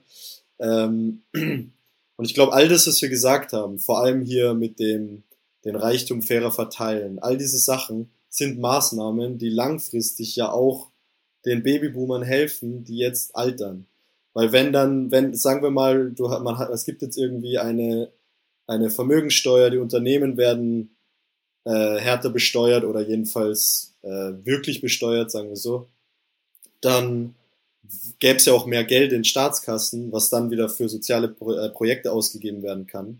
Ähm, 0.59 1.23
und 1.33 2.25
ich 2.25 2.33
glaube, 2.33 2.53
all 2.53 2.67
das, 2.67 2.87
was 2.87 3.01
wir 3.01 3.09
gesagt 3.09 3.53
haben, 3.53 3.79
vor 3.79 4.01
allem 4.01 4.21
hier 4.21 4.53
mit 4.53 4.79
dem 4.79 5.23
den 5.65 5.75
Reichtum 5.75 6.21
fairer 6.21 6.51
verteilen, 6.51 7.19
all 7.19 7.37
diese 7.37 7.57
Sachen 7.57 8.11
sind 8.29 8.59
Maßnahmen, 8.59 9.37
die 9.37 9.49
langfristig 9.49 10.35
ja 10.35 10.51
auch 10.51 10.91
den 11.45 11.63
Babyboomern 11.63 12.21
helfen, 12.21 12.83
die 12.83 12.97
jetzt 12.97 13.35
altern. 13.35 13.87
Weil 14.33 14.51
wenn 14.51 14.73
dann, 14.73 15.11
wenn, 15.11 15.33
sagen 15.33 15.63
wir 15.63 15.71
mal, 15.71 16.11
du, 16.11 16.27
man 16.27 16.57
hat, 16.57 16.69
es 16.69 16.85
gibt 16.85 17.01
jetzt 17.01 17.17
irgendwie 17.17 17.57
eine, 17.57 18.11
eine 18.67 18.89
Vermögensteuer, 18.89 19.69
die 19.69 19.77
Unternehmen 19.77 20.37
werden 20.37 20.94
äh, 21.65 21.99
härter 21.99 22.29
besteuert 22.29 22.83
oder 22.83 23.01
jedenfalls 23.01 23.93
äh, 24.03 24.33
wirklich 24.43 24.81
besteuert, 24.81 25.31
sagen 25.31 25.49
wir 25.49 25.57
so, 25.57 25.87
dann 26.81 27.35
gäbe 28.19 28.37
es 28.37 28.45
ja 28.45 28.53
auch 28.53 28.65
mehr 28.65 28.83
Geld 28.83 29.11
in 29.11 29.23
Staatskassen, 29.23 30.11
was 30.11 30.29
dann 30.29 30.51
wieder 30.51 30.69
für 30.69 30.89
soziale 30.89 31.27
Pro 31.27 31.53
äh, 31.53 31.69
Projekte 31.69 32.11
ausgegeben 32.11 32.63
werden 32.63 32.87
kann. 32.87 33.19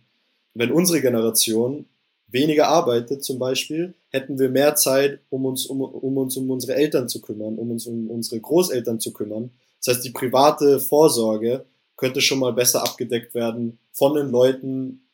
wenn 0.54 0.72
unsere 0.72 1.02
Generation 1.02 1.86
weniger 2.28 2.68
arbeitet 2.70 3.24
zum 3.24 3.40
Beispiel, 3.40 3.94
hätten 4.10 4.40
wir 4.40 4.50
mehr 4.50 4.76
Zeit, 4.76 5.20
um 5.30 5.46
uns 5.46 5.66
um, 5.66 5.82
um 5.82 6.18
uns 6.18 6.38
um 6.38 6.50
unsere 6.50 6.76
Eltern 6.76 7.10
zu 7.10 7.22
kümmern, 7.22 7.58
um 7.58 7.72
uns 7.72 7.86
um 7.88 8.10
unsere 8.10 8.40
Großeltern 8.40 9.00
zu 9.00 9.12
kümmern. 9.12 9.52
Das 9.84 9.96
heißt, 9.96 10.06
die 10.06 10.12
private 10.12 10.80
Vorsorge 10.80 11.66
könnte 11.98 12.22
schon 12.22 12.40
mal 12.40 12.54
besser 12.54 12.84
abgedeckt 12.84 13.36
werden 13.36 13.80
von 13.92 14.14
den 14.16 14.30
Leuten, 14.30 15.05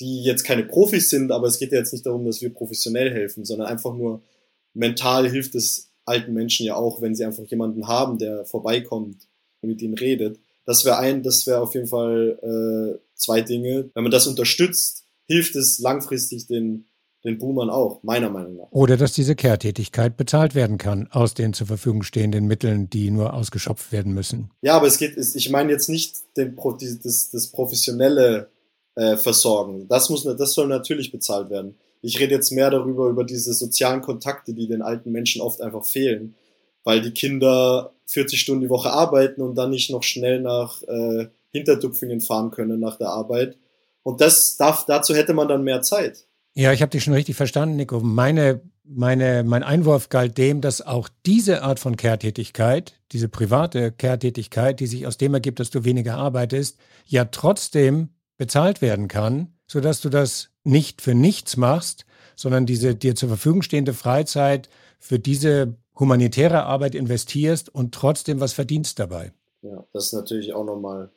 die 0.00 0.22
jetzt 0.22 0.44
keine 0.44 0.64
Profis 0.64 1.10
sind, 1.10 1.32
aber 1.32 1.46
es 1.46 1.58
geht 1.58 1.72
ja 1.72 1.78
jetzt 1.78 1.92
nicht 1.92 2.06
darum, 2.06 2.24
dass 2.24 2.40
wir 2.40 2.52
professionell 2.52 3.10
helfen, 3.10 3.44
sondern 3.44 3.68
einfach 3.68 3.94
nur 3.94 4.22
mental 4.74 5.28
hilft 5.28 5.54
es 5.54 5.90
alten 6.04 6.32
Menschen 6.32 6.64
ja 6.64 6.76
auch, 6.76 7.02
wenn 7.02 7.14
sie 7.14 7.24
einfach 7.24 7.44
jemanden 7.44 7.86
haben, 7.86 8.18
der 8.18 8.44
vorbeikommt 8.44 9.26
und 9.60 9.68
mit 9.68 9.82
ihnen 9.82 9.94
redet. 9.94 10.38
Das 10.64 10.84
wäre 10.84 10.98
ein, 10.98 11.22
das 11.22 11.46
wäre 11.46 11.60
auf 11.60 11.74
jeden 11.74 11.88
Fall 11.88 12.38
äh, 12.42 12.98
zwei 13.14 13.40
Dinge. 13.40 13.90
Wenn 13.94 14.04
man 14.04 14.12
das 14.12 14.26
unterstützt, 14.26 15.04
hilft 15.26 15.56
es 15.56 15.78
langfristig 15.78 16.46
den 16.46 16.86
den 17.24 17.38
Boomern 17.38 17.68
auch, 17.70 18.02
meiner 18.02 18.30
Meinung 18.30 18.56
nach. 18.56 18.68
Oder 18.70 18.96
dass 18.96 19.12
diese 19.12 19.34
Kehrtätigkeit 19.34 20.16
bezahlt 20.16 20.54
werden 20.54 20.78
kann 20.78 21.08
aus 21.10 21.34
den 21.34 21.52
zur 21.52 21.66
Verfügung 21.66 22.02
stehenden 22.02 22.46
Mitteln, 22.46 22.88
die 22.88 23.10
nur 23.10 23.34
ausgeschöpft 23.34 23.92
werden 23.92 24.14
müssen. 24.14 24.50
Ja, 24.62 24.74
aber 24.74 24.86
es 24.86 24.98
geht, 24.98 25.16
ich 25.16 25.50
meine 25.50 25.72
jetzt 25.72 25.88
nicht 25.88 26.14
den, 26.36 26.56
das, 27.02 27.30
das 27.30 27.46
professionelle 27.48 28.48
äh, 28.98 29.16
Versorgen. 29.16 29.86
Das 29.88 30.10
muss, 30.10 30.24
das 30.24 30.54
soll 30.54 30.66
natürlich 30.66 31.12
bezahlt 31.12 31.50
werden. 31.50 31.76
Ich 32.02 32.18
rede 32.18 32.34
jetzt 32.34 32.50
mehr 32.50 32.68
darüber, 32.70 33.08
über 33.08 33.22
diese 33.22 33.54
sozialen 33.54 34.00
Kontakte, 34.00 34.52
die 34.52 34.66
den 34.66 34.82
alten 34.82 35.12
Menschen 35.12 35.40
oft 35.40 35.60
einfach 35.60 35.84
fehlen, 35.84 36.34
weil 36.82 37.00
die 37.00 37.12
Kinder 37.12 37.92
40 38.06 38.40
Stunden 38.40 38.62
die 38.62 38.70
Woche 38.70 38.90
arbeiten 38.90 39.40
und 39.40 39.54
dann 39.54 39.70
nicht 39.70 39.90
noch 39.90 40.02
schnell 40.02 40.40
nach 40.40 40.82
äh, 40.82 41.28
Hinterdupfingen 41.52 42.20
fahren 42.20 42.50
können 42.50 42.80
nach 42.80 42.96
der 42.96 43.10
Arbeit. 43.10 43.56
Und 44.02 44.20
das 44.20 44.56
darf, 44.56 44.84
dazu 44.86 45.14
hätte 45.14 45.32
man 45.32 45.46
dann 45.46 45.62
mehr 45.62 45.82
Zeit. 45.82 46.24
Ja, 46.54 46.72
ich 46.72 46.82
habe 46.82 46.90
dich 46.90 47.04
schon 47.04 47.14
richtig 47.14 47.36
verstanden, 47.36 47.76
Nico. 47.76 48.00
Meine, 48.00 48.62
meine, 48.84 49.44
mein 49.44 49.62
Einwurf 49.62 50.08
galt 50.08 50.38
dem, 50.38 50.60
dass 50.60 50.84
auch 50.84 51.08
diese 51.24 51.62
Art 51.62 51.78
von 51.78 51.96
Kehrtätigkeit, 51.96 52.94
diese 53.12 53.28
private 53.28 53.92
Kehrtätigkeit, 53.92 54.80
die 54.80 54.88
sich 54.88 55.06
aus 55.06 55.18
dem 55.18 55.34
ergibt, 55.34 55.60
dass 55.60 55.70
du 55.70 55.84
weniger 55.84 56.16
arbeitest, 56.16 56.78
ja 57.06 57.26
trotzdem 57.26 58.08
bezahlt 58.38 58.80
werden 58.80 59.08
kann, 59.08 59.52
sodass 59.66 60.00
du 60.00 60.08
das 60.08 60.48
nicht 60.64 61.02
für 61.02 61.14
nichts 61.14 61.58
machst, 61.58 62.06
sondern 62.34 62.64
diese 62.64 62.94
dir 62.94 63.14
zur 63.14 63.28
Verfügung 63.28 63.62
stehende 63.62 63.92
Freizeit 63.92 64.70
für 64.98 65.18
diese 65.18 65.74
humanitäre 65.98 66.62
Arbeit 66.62 66.94
investierst 66.94 67.74
und 67.74 67.92
trotzdem 67.94 68.40
was 68.40 68.54
verdienst 68.54 68.98
dabei. 68.98 69.32
Ja, 69.62 69.84
das 69.92 70.06
ist 70.06 70.12
natürlich 70.14 70.54
auch 70.54 70.64
nochmal 70.64 71.10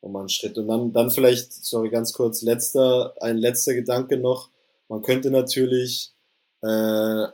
noch 0.00 0.10
mal 0.10 0.22
ein 0.22 0.28
Schritt. 0.28 0.56
Und 0.56 0.68
dann, 0.68 0.92
dann 0.92 1.10
vielleicht, 1.10 1.52
sorry, 1.52 1.90
ganz 1.90 2.12
kurz, 2.12 2.42
letzter, 2.42 3.14
ein 3.20 3.36
letzter 3.36 3.74
Gedanke 3.74 4.16
noch 4.16 4.50
man 4.88 5.02
könnte 5.02 5.30
natürlich 5.30 6.14
äh, 6.62 7.26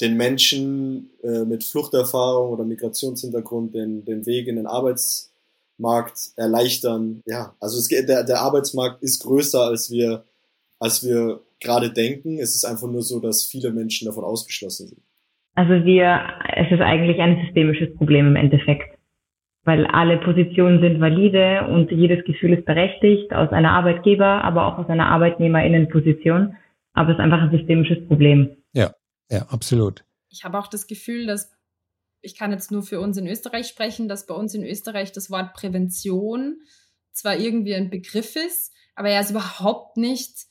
den 0.00 0.16
Menschen 0.16 1.10
äh, 1.22 1.44
mit 1.44 1.64
Fluchterfahrung 1.64 2.50
oder 2.50 2.64
Migrationshintergrund 2.64 3.74
den, 3.74 4.04
den 4.04 4.26
Weg 4.26 4.48
in 4.48 4.56
den 4.56 4.66
Arbeitsmarkt 5.80 6.32
erleichtern. 6.36 7.22
Ja, 7.26 7.54
also 7.60 7.78
es, 7.78 7.88
der, 7.88 8.24
der 8.24 8.40
Arbeitsmarkt 8.40 9.02
ist 9.02 9.22
größer, 9.22 9.62
als 9.62 9.90
wir, 9.90 10.24
als 10.78 11.04
wir 11.04 11.40
gerade 11.60 11.92
denken. 11.92 12.38
Es 12.38 12.54
ist 12.54 12.64
einfach 12.64 12.88
nur 12.88 13.02
so, 13.02 13.20
dass 13.20 13.44
viele 13.44 13.72
Menschen 13.72 14.06
davon 14.06 14.24
ausgeschlossen 14.24 14.88
sind. 14.88 15.02
Also 15.54 15.84
wir, 15.84 16.20
es 16.56 16.70
ist 16.70 16.80
eigentlich 16.80 17.18
ein 17.20 17.44
systemisches 17.44 17.94
Problem 17.96 18.28
im 18.28 18.36
Endeffekt 18.36 18.96
weil 19.64 19.86
alle 19.86 20.16
Positionen 20.16 20.80
sind 20.80 21.00
valide 21.00 21.68
und 21.68 21.90
jedes 21.90 22.24
Gefühl 22.24 22.54
ist 22.54 22.64
berechtigt 22.64 23.32
aus 23.34 23.50
einer 23.52 23.72
Arbeitgeber, 23.72 24.42
aber 24.42 24.66
auch 24.66 24.78
aus 24.78 24.88
einer 24.88 25.08
Arbeitnehmerinnenposition. 25.08 26.56
Aber 26.94 27.10
es 27.10 27.18
ist 27.18 27.20
einfach 27.20 27.42
ein 27.42 27.50
systemisches 27.50 28.08
Problem. 28.08 28.56
Ja, 28.72 28.94
ja, 29.30 29.42
absolut. 29.50 30.02
Ich 30.30 30.44
habe 30.44 30.58
auch 30.58 30.66
das 30.66 30.86
Gefühl, 30.86 31.26
dass 31.26 31.52
ich 32.22 32.36
kann 32.36 32.52
jetzt 32.52 32.70
nur 32.70 32.82
für 32.82 33.00
uns 33.00 33.16
in 33.16 33.26
Österreich 33.26 33.66
sprechen, 33.68 34.08
dass 34.08 34.26
bei 34.26 34.34
uns 34.34 34.54
in 34.54 34.64
Österreich 34.64 35.12
das 35.12 35.30
Wort 35.30 35.54
Prävention 35.54 36.60
zwar 37.12 37.36
irgendwie 37.36 37.74
ein 37.74 37.90
Begriff 37.90 38.36
ist, 38.36 38.72
aber 38.94 39.08
er 39.08 39.20
ist 39.20 39.30
überhaupt 39.30 39.96
nicht 39.96 40.46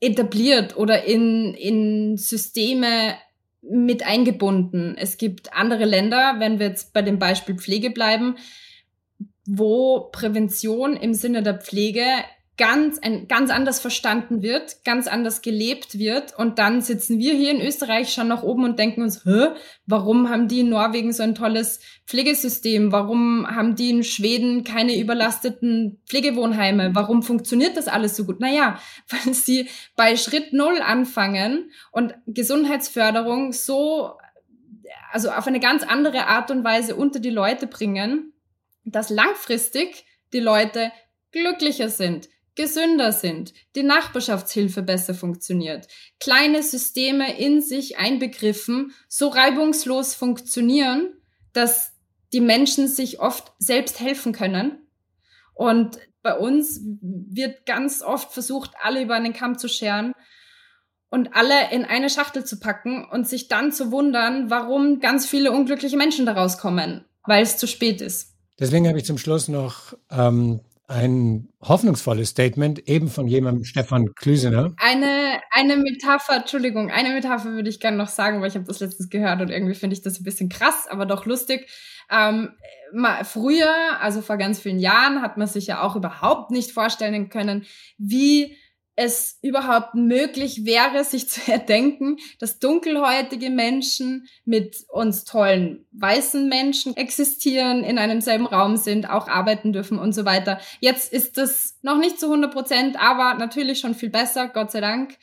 etabliert 0.00 0.76
oder 0.76 1.04
in, 1.04 1.54
in 1.54 2.16
Systeme 2.16 3.16
mit 3.62 4.04
eingebunden. 4.04 4.96
Es 4.96 5.16
gibt 5.16 5.52
andere 5.52 5.84
Länder, 5.84 6.36
wenn 6.38 6.58
wir 6.58 6.66
jetzt 6.66 6.92
bei 6.92 7.02
dem 7.02 7.18
Beispiel 7.18 7.56
Pflege 7.56 7.90
bleiben, 7.90 8.36
wo 9.46 10.10
Prävention 10.12 10.96
im 10.96 11.14
Sinne 11.14 11.42
der 11.42 11.60
Pflege 11.60 12.04
ganz, 12.62 13.00
ein, 13.00 13.26
ganz 13.26 13.50
anders 13.50 13.80
verstanden 13.80 14.40
wird, 14.40 14.84
ganz 14.84 15.08
anders 15.08 15.42
gelebt 15.42 15.98
wird. 15.98 16.38
Und 16.38 16.60
dann 16.60 16.80
sitzen 16.80 17.18
wir 17.18 17.34
hier 17.34 17.50
in 17.50 17.60
Österreich 17.60 18.14
schon 18.14 18.28
nach 18.28 18.44
oben 18.44 18.62
und 18.62 18.78
denken 18.78 19.02
uns, 19.02 19.26
warum 19.86 20.28
haben 20.30 20.46
die 20.46 20.60
in 20.60 20.68
Norwegen 20.68 21.12
so 21.12 21.24
ein 21.24 21.34
tolles 21.34 21.80
Pflegesystem? 22.06 22.92
Warum 22.92 23.48
haben 23.48 23.74
die 23.74 23.90
in 23.90 24.04
Schweden 24.04 24.62
keine 24.62 24.96
überlasteten 24.96 26.00
Pflegewohnheime? 26.06 26.94
Warum 26.94 27.24
funktioniert 27.24 27.76
das 27.76 27.88
alles 27.88 28.14
so 28.14 28.26
gut? 28.26 28.38
Naja, 28.38 28.78
weil 29.08 29.34
sie 29.34 29.68
bei 29.96 30.16
Schritt 30.16 30.52
Null 30.52 30.80
anfangen 30.80 31.72
und 31.90 32.14
Gesundheitsförderung 32.28 33.52
so, 33.52 34.12
also 35.10 35.32
auf 35.32 35.48
eine 35.48 35.58
ganz 35.58 35.82
andere 35.82 36.28
Art 36.28 36.52
und 36.52 36.62
Weise 36.62 36.94
unter 36.94 37.18
die 37.18 37.30
Leute 37.30 37.66
bringen, 37.66 38.32
dass 38.84 39.10
langfristig 39.10 40.04
die 40.32 40.38
Leute 40.38 40.92
glücklicher 41.32 41.88
sind, 41.88 42.28
gesünder 42.54 43.12
sind, 43.12 43.54
die 43.74 43.82
Nachbarschaftshilfe 43.82 44.82
besser 44.82 45.14
funktioniert, 45.14 45.88
kleine 46.20 46.62
Systeme 46.62 47.38
in 47.38 47.60
sich 47.60 47.98
einbegriffen 47.98 48.92
so 49.08 49.28
reibungslos 49.28 50.14
funktionieren, 50.14 51.14
dass 51.52 51.92
die 52.32 52.40
Menschen 52.40 52.88
sich 52.88 53.20
oft 53.20 53.52
selbst 53.58 54.00
helfen 54.00 54.32
können. 54.32 54.78
Und 55.54 55.98
bei 56.22 56.36
uns 56.36 56.80
wird 57.00 57.66
ganz 57.66 58.02
oft 58.02 58.32
versucht, 58.32 58.72
alle 58.82 59.02
über 59.02 59.14
einen 59.14 59.32
Kamm 59.32 59.58
zu 59.58 59.68
scheren 59.68 60.12
und 61.10 61.34
alle 61.34 61.72
in 61.72 61.84
eine 61.84 62.08
Schachtel 62.08 62.44
zu 62.44 62.58
packen 62.58 63.04
und 63.04 63.28
sich 63.28 63.48
dann 63.48 63.72
zu 63.72 63.92
wundern, 63.92 64.50
warum 64.50 65.00
ganz 65.00 65.26
viele 65.26 65.52
unglückliche 65.52 65.96
Menschen 65.96 66.24
daraus 66.24 66.58
kommen, 66.58 67.04
weil 67.26 67.42
es 67.42 67.58
zu 67.58 67.66
spät 67.66 68.00
ist. 68.00 68.34
Deswegen 68.58 68.88
habe 68.88 68.98
ich 68.98 69.04
zum 69.04 69.18
Schluss 69.18 69.48
noch 69.48 69.94
ähm, 70.10 70.60
ein 70.92 71.48
hoffnungsvolles 71.62 72.28
Statement, 72.28 72.88
eben 72.88 73.08
von 73.08 73.26
jemandem, 73.26 73.64
Stefan 73.64 74.14
Klüsener. 74.14 74.74
Eine, 74.76 75.40
eine 75.50 75.76
Metapher, 75.76 76.36
Entschuldigung, 76.36 76.90
eine 76.90 77.10
Metapher 77.10 77.52
würde 77.52 77.70
ich 77.70 77.80
gerne 77.80 77.96
noch 77.96 78.08
sagen, 78.08 78.40
weil 78.40 78.48
ich 78.48 78.54
habe 78.54 78.66
das 78.66 78.80
letztens 78.80 79.08
gehört 79.08 79.40
und 79.40 79.50
irgendwie 79.50 79.74
finde 79.74 79.94
ich 79.94 80.02
das 80.02 80.20
ein 80.20 80.24
bisschen 80.24 80.48
krass, 80.48 80.86
aber 80.88 81.06
doch 81.06 81.24
lustig. 81.24 81.68
Ähm, 82.10 82.50
mal, 82.92 83.24
früher, 83.24 83.72
also 84.00 84.20
vor 84.20 84.36
ganz 84.36 84.60
vielen 84.60 84.78
Jahren, 84.78 85.22
hat 85.22 85.38
man 85.38 85.46
sich 85.46 85.66
ja 85.66 85.82
auch 85.82 85.96
überhaupt 85.96 86.50
nicht 86.50 86.72
vorstellen 86.72 87.30
können, 87.30 87.64
wie 87.96 88.56
es 88.94 89.38
überhaupt 89.42 89.94
möglich 89.94 90.64
wäre, 90.64 91.04
sich 91.04 91.28
zu 91.28 91.50
erdenken, 91.50 92.16
dass 92.38 92.58
dunkelhäutige 92.58 93.50
Menschen 93.50 94.26
mit 94.44 94.84
uns 94.88 95.24
tollen 95.24 95.86
weißen 95.92 96.48
Menschen 96.48 96.96
existieren, 96.96 97.84
in 97.84 97.98
einem 97.98 98.20
selben 98.20 98.46
Raum 98.46 98.76
sind, 98.76 99.08
auch 99.08 99.28
arbeiten 99.28 99.72
dürfen 99.72 99.98
und 99.98 100.12
so 100.12 100.24
weiter. 100.24 100.60
Jetzt 100.80 101.12
ist 101.12 101.38
das 101.38 101.78
noch 101.82 101.98
nicht 101.98 102.20
zu 102.20 102.26
100 102.26 102.52
Prozent, 102.52 102.96
aber 103.00 103.34
natürlich 103.34 103.80
schon 103.80 103.94
viel 103.94 104.10
besser, 104.10 104.48
Gott 104.48 104.70
sei 104.70 104.80
Dank. 104.80 105.16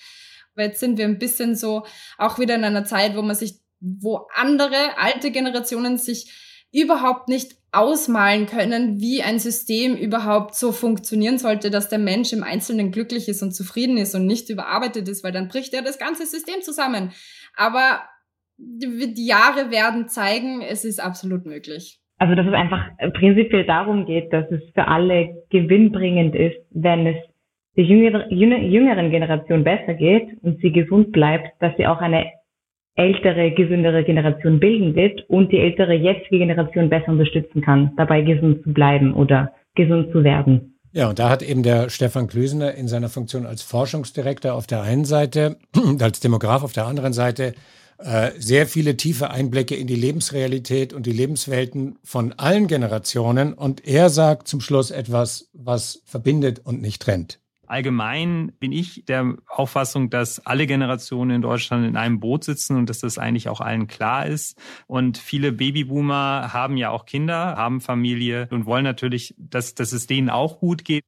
Weil 0.56 0.70
jetzt 0.70 0.80
sind 0.80 0.98
wir 0.98 1.06
ein 1.06 1.20
bisschen 1.20 1.56
so 1.56 1.86
auch 2.18 2.40
wieder 2.40 2.56
in 2.56 2.64
einer 2.64 2.86
Zeit, 2.86 3.16
wo 3.16 3.22
man 3.22 3.36
sich, 3.36 3.60
wo 3.80 4.28
andere 4.34 4.98
alte 4.98 5.32
Generationen 5.32 5.98
sich 5.98 6.49
überhaupt 6.72 7.30
nicht 7.30 7.56
ausmalen 7.72 8.48
können, 8.48 9.00
wie 9.00 9.22
ein 9.22 9.40
System 9.40 9.96
überhaupt 9.96 10.56
so 10.56 10.72
funktionieren 10.72 11.38
sollte, 11.38 11.70
dass 11.70 11.90
der 11.90 12.00
Mensch 12.00 12.34
im 12.34 12.44
Einzelnen 12.44 12.92
glücklich 12.92 13.28
ist 13.30 13.44
und 13.44 13.52
zufrieden 13.52 13.98
ist 13.98 14.16
und 14.16 14.26
nicht 14.26 14.50
überarbeitet 14.50 15.08
ist, 15.08 15.24
weil 15.24 15.32
dann 15.32 15.50
bricht 15.50 15.74
ja 15.74 15.82
das 15.82 16.00
ganze 16.00 16.26
System 16.26 16.62
zusammen. 16.62 17.12
Aber 17.56 18.02
die 18.58 19.28
Jahre 19.28 19.72
werden 19.72 20.10
zeigen, 20.10 20.62
es 20.62 20.84
ist 20.84 21.00
absolut 21.00 21.46
möglich. 21.46 22.00
Also 22.18 22.36
dass 22.36 22.46
es 22.46 22.54
einfach 22.54 22.86
prinzipiell 23.14 23.66
darum 23.66 24.06
geht, 24.06 24.34
dass 24.34 24.50
es 24.52 24.62
für 24.74 24.88
alle 24.88 25.44
gewinnbringend 25.50 26.36
ist, 26.36 26.58
wenn 26.72 27.08
es 27.08 27.16
der 27.78 27.86
jüngeren 27.86 29.12
Generation 29.12 29.64
besser 29.64 29.94
geht 29.94 30.38
und 30.42 30.60
sie 30.60 30.72
gesund 30.72 31.14
bleibt, 31.14 31.50
dass 31.62 31.78
sie 31.78 31.88
auch 31.88 32.00
eine 32.00 32.26
ältere, 33.00 33.52
gesündere 33.52 34.04
Generation 34.04 34.60
bilden 34.60 34.94
wird 34.94 35.28
und 35.30 35.52
die 35.52 35.60
ältere 35.60 35.94
jetzige 35.94 36.40
Generation 36.40 36.90
besser 36.90 37.10
unterstützen 37.10 37.62
kann, 37.62 37.94
dabei 37.98 38.22
gesund 38.22 38.62
zu 38.64 38.74
bleiben 38.74 39.14
oder 39.14 39.54
gesund 39.76 40.12
zu 40.12 40.24
werden. 40.24 40.76
Ja, 40.92 41.08
und 41.10 41.20
da 41.20 41.30
hat 41.30 41.42
eben 41.42 41.64
der 41.64 41.90
Stefan 41.90 42.28
Klüsener 42.28 42.74
in 42.74 42.88
seiner 42.88 43.10
Funktion 43.10 43.46
als 43.46 43.62
Forschungsdirektor 43.62 44.54
auf 44.54 44.68
der 44.68 44.82
einen 44.82 45.06
Seite, 45.06 45.58
als 46.00 46.20
Demograf 46.20 46.64
auf 46.64 46.74
der 46.74 46.88
anderen 46.88 47.14
Seite, 47.14 47.54
äh, 48.00 48.32
sehr 48.38 48.66
viele 48.66 48.98
tiefe 48.98 49.30
Einblicke 49.30 49.76
in 49.76 49.86
die 49.86 49.96
Lebensrealität 49.96 50.94
und 50.94 51.06
die 51.06 51.12
Lebenswelten 51.12 52.00
von 52.04 52.34
allen 52.34 52.68
Generationen. 52.68 53.54
Und 53.54 53.88
er 53.88 54.10
sagt 54.10 54.48
zum 54.48 54.62
Schluss 54.62 54.90
etwas, 54.90 55.50
was 55.54 56.02
verbindet 56.06 56.60
und 56.64 56.82
nicht 56.82 57.02
trennt. 57.02 57.40
Allgemein 57.70 58.52
bin 58.60 58.72
ich 58.72 59.06
der 59.06 59.36
Auffassung, 59.48 60.10
dass 60.10 60.46
alle 60.46 60.66
Generationen 60.66 61.32
in 61.36 61.42
Deutschland 61.42 61.86
in 61.86 61.96
einem 61.96 62.20
Boot 62.20 62.44
sitzen 62.44 62.76
und 62.78 62.90
dass 62.90 63.00
das 63.00 63.18
eigentlich 63.18 63.48
auch 63.48 63.62
allen 63.62 63.88
klar 63.88 64.26
ist. 64.26 64.58
Und 64.88 65.20
viele 65.20 65.52
Babyboomer 65.52 66.52
haben 66.52 66.78
ja 66.78 66.90
auch 66.90 67.06
Kinder, 67.06 67.56
haben 67.56 67.80
Familie 67.80 68.48
und 68.52 68.66
wollen 68.66 68.84
natürlich, 68.84 69.36
dass, 69.38 69.76
dass 69.76 69.92
es 69.92 70.08
denen 70.08 70.30
auch 70.32 70.60
gut 70.60 70.84
geht. 70.84 71.04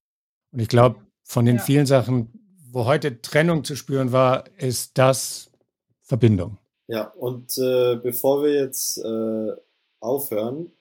Und 0.51 0.59
ich 0.59 0.67
glaube, 0.67 1.01
von 1.23 1.45
den 1.45 1.57
ja. 1.57 1.61
vielen 1.63 1.85
Sachen, 1.87 2.29
wo 2.69 2.85
heute 2.85 3.21
Trennung 3.21 3.63
zu 3.63 3.75
spüren 3.75 4.11
war, 4.11 4.45
ist 4.57 4.97
das 4.97 5.51
Verbindung. 6.01 6.57
Ja, 6.87 7.07
und 7.07 7.57
äh, 7.57 7.95
bevor 7.95 8.43
wir 8.43 8.53
jetzt 8.53 8.97
äh, 8.97 9.51
aufhören, 9.99 10.71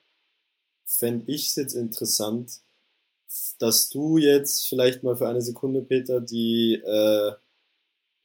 fände 0.85 1.25
ich 1.31 1.47
es 1.47 1.55
jetzt 1.55 1.73
interessant, 1.73 2.61
dass 3.59 3.89
du 3.89 4.17
jetzt 4.17 4.67
vielleicht 4.67 5.03
mal 5.03 5.15
für 5.15 5.27
eine 5.27 5.41
Sekunde, 5.41 5.81
Peter, 5.81 6.21
die, 6.21 6.75
äh, 6.75 7.31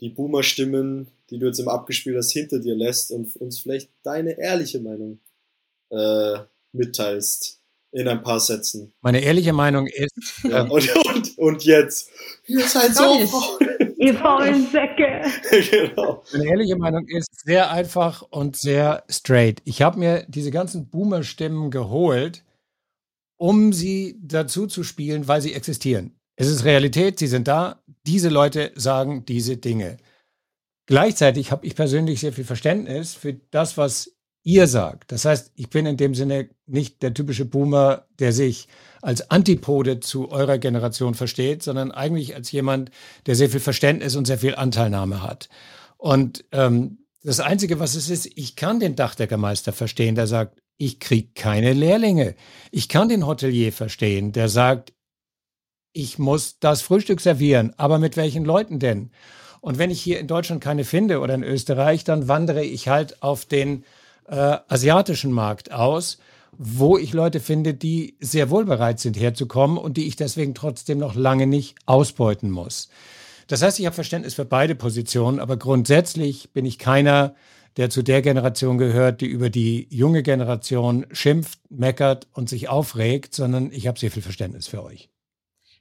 die 0.00 0.10
Boomer-Stimmen, 0.10 1.08
die 1.30 1.38
du 1.38 1.46
jetzt 1.46 1.58
im 1.58 1.68
abgespielt 1.68 2.16
hast, 2.16 2.32
hinter 2.32 2.58
dir 2.58 2.74
lässt 2.74 3.10
und 3.10 3.34
uns 3.36 3.58
vielleicht 3.58 3.90
deine 4.02 4.38
ehrliche 4.38 4.80
Meinung 4.80 5.20
äh, 5.90 6.38
mitteilst 6.72 7.60
in 7.92 8.08
ein 8.08 8.22
paar 8.22 8.40
Sätzen. 8.40 8.92
Meine 9.00 9.20
ehrliche 9.20 9.52
Meinung 9.52 9.86
ist. 9.86 10.12
Ja, 10.44 10.62
und, 10.70 11.06
und, 11.06 11.38
und 11.38 11.64
jetzt. 11.64 12.10
Ihr 12.46 12.64
seid 12.64 12.94
so 12.94 13.26
faul. 13.26 13.94
Ihr 13.98 14.14
faulen 14.14 14.66
Säcke. 14.66 15.22
genau. 15.70 16.22
Meine 16.32 16.46
ehrliche 16.46 16.76
Meinung 16.76 17.06
ist 17.08 17.28
sehr 17.44 17.70
einfach 17.70 18.22
und 18.22 18.56
sehr 18.56 19.04
straight. 19.08 19.62
Ich 19.64 19.80
habe 19.80 19.98
mir 19.98 20.26
diese 20.28 20.50
ganzen 20.50 20.90
Boomer-Stimmen 20.90 21.70
geholt, 21.70 22.44
um 23.36 23.72
sie 23.72 24.18
dazu 24.22 24.66
zu 24.66 24.82
spielen, 24.82 25.28
weil 25.28 25.40
sie 25.40 25.54
existieren. 25.54 26.18
Es 26.36 26.48
ist 26.48 26.64
Realität, 26.64 27.18
sie 27.18 27.26
sind 27.26 27.48
da. 27.48 27.82
Diese 28.06 28.28
Leute 28.28 28.72
sagen 28.74 29.24
diese 29.24 29.56
Dinge. 29.56 29.96
Gleichzeitig 30.86 31.50
habe 31.50 31.66
ich 31.66 31.74
persönlich 31.74 32.20
sehr 32.20 32.32
viel 32.32 32.44
Verständnis 32.44 33.14
für 33.14 33.34
das, 33.50 33.76
was 33.76 34.12
ihr 34.44 34.68
sagt. 34.68 35.10
Das 35.10 35.24
heißt, 35.24 35.50
ich 35.56 35.70
bin 35.70 35.86
in 35.86 35.96
dem 35.96 36.14
Sinne 36.14 36.48
nicht 36.66 37.02
der 37.02 37.12
typische 37.12 37.44
Boomer, 37.44 38.06
der 38.20 38.32
sich 38.32 38.68
als 39.02 39.30
Antipode 39.30 39.98
zu 39.98 40.30
eurer 40.30 40.58
Generation 40.58 41.14
versteht, 41.14 41.64
sondern 41.64 41.90
eigentlich 41.90 42.36
als 42.36 42.52
jemand, 42.52 42.90
der 43.26 43.34
sehr 43.34 43.50
viel 43.50 43.60
Verständnis 43.60 44.14
und 44.14 44.26
sehr 44.26 44.38
viel 44.38 44.54
Anteilnahme 44.54 45.22
hat. 45.22 45.48
Und 45.96 46.44
ähm, 46.52 46.98
das 47.24 47.40
Einzige, 47.40 47.80
was 47.80 47.96
es 47.96 48.08
ist, 48.08 48.26
ich 48.36 48.54
kann 48.54 48.78
den 48.78 48.94
Dachdeckermeister 48.94 49.72
verstehen, 49.72 50.14
der 50.14 50.28
sagt, 50.28 50.60
ich 50.78 51.00
kriege 51.00 51.28
keine 51.34 51.72
Lehrlinge. 51.72 52.34
Ich 52.70 52.88
kann 52.88 53.08
den 53.08 53.26
Hotelier 53.26 53.72
verstehen, 53.72 54.32
der 54.32 54.48
sagt, 54.48 54.92
ich 55.92 56.18
muss 56.18 56.58
das 56.58 56.82
Frühstück 56.82 57.20
servieren, 57.20 57.72
aber 57.78 57.98
mit 57.98 58.16
welchen 58.16 58.44
Leuten 58.44 58.78
denn? 58.78 59.10
Und 59.60 59.78
wenn 59.78 59.90
ich 59.90 60.02
hier 60.02 60.20
in 60.20 60.26
Deutschland 60.26 60.62
keine 60.62 60.84
finde 60.84 61.20
oder 61.20 61.34
in 61.34 61.42
Österreich, 61.42 62.04
dann 62.04 62.28
wandere 62.28 62.62
ich 62.62 62.88
halt 62.88 63.22
auf 63.22 63.46
den 63.46 63.84
äh, 64.28 64.58
asiatischen 64.68 65.32
Markt 65.32 65.72
aus, 65.72 66.18
wo 66.58 66.98
ich 66.98 67.12
Leute 67.12 67.40
finde, 67.40 67.74
die 67.74 68.16
sehr 68.20 68.50
wohl 68.50 68.64
bereit 68.64 69.00
sind 69.00 69.18
herzukommen 69.18 69.78
und 69.78 69.96
die 69.96 70.06
ich 70.06 70.16
deswegen 70.16 70.54
trotzdem 70.54 70.98
noch 70.98 71.14
lange 71.14 71.46
nicht 71.46 71.76
ausbeuten 71.86 72.50
muss. 72.50 72.88
Das 73.46 73.62
heißt, 73.62 73.78
ich 73.78 73.86
habe 73.86 73.94
Verständnis 73.94 74.34
für 74.34 74.44
beide 74.44 74.74
Positionen, 74.74 75.38
aber 75.38 75.56
grundsätzlich 75.56 76.50
bin 76.52 76.66
ich 76.66 76.78
keiner, 76.78 77.34
der 77.76 77.90
zu 77.90 78.02
der 78.02 78.22
Generation 78.22 78.78
gehört, 78.78 79.20
die 79.20 79.26
über 79.26 79.50
die 79.50 79.86
junge 79.90 80.22
Generation 80.22 81.06
schimpft, 81.10 81.60
meckert 81.70 82.26
und 82.32 82.48
sich 82.48 82.68
aufregt, 82.68 83.34
sondern 83.34 83.70
ich 83.72 83.86
habe 83.86 83.98
sehr 83.98 84.10
viel 84.10 84.22
Verständnis 84.22 84.66
für 84.66 84.82
euch 84.82 85.10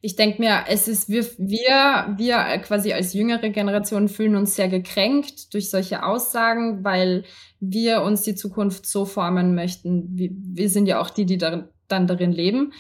ich 0.05 0.15
denke 0.15 0.39
mir, 0.39 0.65
es 0.67 0.87
ist, 0.87 1.09
wir, 1.09 1.25
wir, 1.39 2.13
wir 2.15 2.37
quasi 2.59 2.93
als 2.93 3.13
jüngere 3.15 3.49
Generation 3.49 4.07
fühlen 4.07 4.35
uns 4.35 4.55
sehr 4.55 4.69
gekränkt 4.69 5.51
durch 5.55 5.71
solche 5.71 6.03
Aussagen, 6.03 6.83
weil 6.83 7.23
wir 7.59 8.03
uns 8.03 8.21
die 8.21 8.35
Zukunft 8.35 8.85
so 8.85 9.05
formen 9.05 9.55
möchten. 9.55 10.15
Wir, 10.15 10.29
wir 10.31 10.69
sind 10.69 10.85
ja 10.85 11.01
auch 11.01 11.09
die, 11.09 11.25
die 11.25 11.39
darin, 11.39 11.69
dann 11.87 12.05
darin 12.05 12.31
leben. 12.31 12.73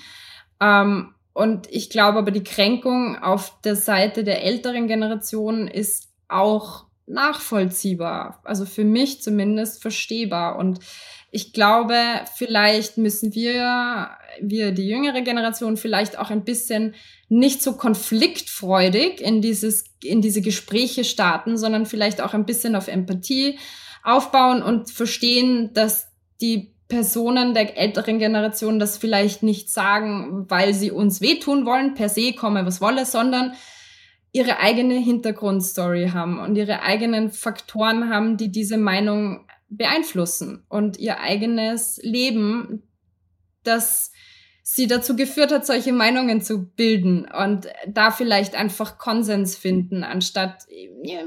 Ähm, 0.61 1.15
und 1.33 1.67
ich 1.71 1.89
glaube 1.89 2.19
aber, 2.19 2.29
die 2.29 2.43
Kränkung 2.43 3.17
auf 3.17 3.59
der 3.61 3.75
Seite 3.75 4.23
der 4.23 4.43
älteren 4.43 4.87
Generation 4.87 5.67
ist 5.67 6.13
auch 6.27 6.84
nachvollziehbar. 7.07 8.41
Also 8.43 8.65
für 8.65 8.83
mich 8.83 9.21
zumindest 9.21 9.81
verstehbar. 9.81 10.57
Und 10.57 10.79
ich 11.31 11.53
glaube, 11.53 11.97
vielleicht 12.35 12.97
müssen 12.97 13.35
wir, 13.35 14.09
wir 14.41 14.71
die 14.71 14.87
jüngere 14.87 15.21
Generation 15.21 15.77
vielleicht 15.77 16.17
auch 16.17 16.29
ein 16.29 16.43
bisschen 16.43 16.95
nicht 17.29 17.61
so 17.61 17.73
konfliktfreudig 17.73 19.21
in 19.21 19.41
dieses, 19.41 19.85
in 20.03 20.21
diese 20.21 20.41
Gespräche 20.41 21.03
starten, 21.03 21.57
sondern 21.57 21.85
vielleicht 21.85 22.21
auch 22.21 22.33
ein 22.33 22.45
bisschen 22.45 22.75
auf 22.75 22.87
Empathie 22.87 23.59
aufbauen 24.03 24.61
und 24.61 24.91
verstehen, 24.91 25.73
dass 25.73 26.07
die 26.41 26.75
Personen 26.87 27.55
der 27.55 27.77
älteren 27.77 28.19
Generation 28.19 28.77
das 28.77 28.97
vielleicht 28.97 29.41
nicht 29.41 29.71
sagen, 29.71 30.45
weil 30.49 30.73
sie 30.73 30.91
uns 30.91 31.19
wehtun 31.19 31.65
wollen, 31.65 31.95
per 31.95 32.09
se 32.09 32.33
komme 32.33 32.65
was 32.65 32.79
wolle, 32.79 33.05
sondern 33.05 33.53
ihre 34.35 34.59
eigene 34.59 34.95
Hintergrundstory 34.95 36.09
haben 36.09 36.39
und 36.39 36.57
ihre 36.57 36.81
eigenen 36.81 37.31
Faktoren 37.31 38.09
haben, 38.09 38.35
die 38.35 38.51
diese 38.51 38.77
Meinung 38.77 39.47
beeinflussen 39.69 40.65
und 40.67 40.99
ihr 40.99 41.21
eigenes 41.21 42.01
Leben, 42.03 42.83
das 43.63 44.11
sie 44.61 44.87
dazu 44.87 45.15
geführt 45.15 45.53
hat, 45.53 45.65
solche 45.65 45.93
Meinungen 45.93 46.41
zu 46.41 46.65
bilden 46.65 47.25
und 47.25 47.69
da 47.87 48.11
vielleicht 48.11 48.55
einfach 48.55 48.97
Konsens 48.97 49.55
finden, 49.55 50.03
anstatt 50.03 50.65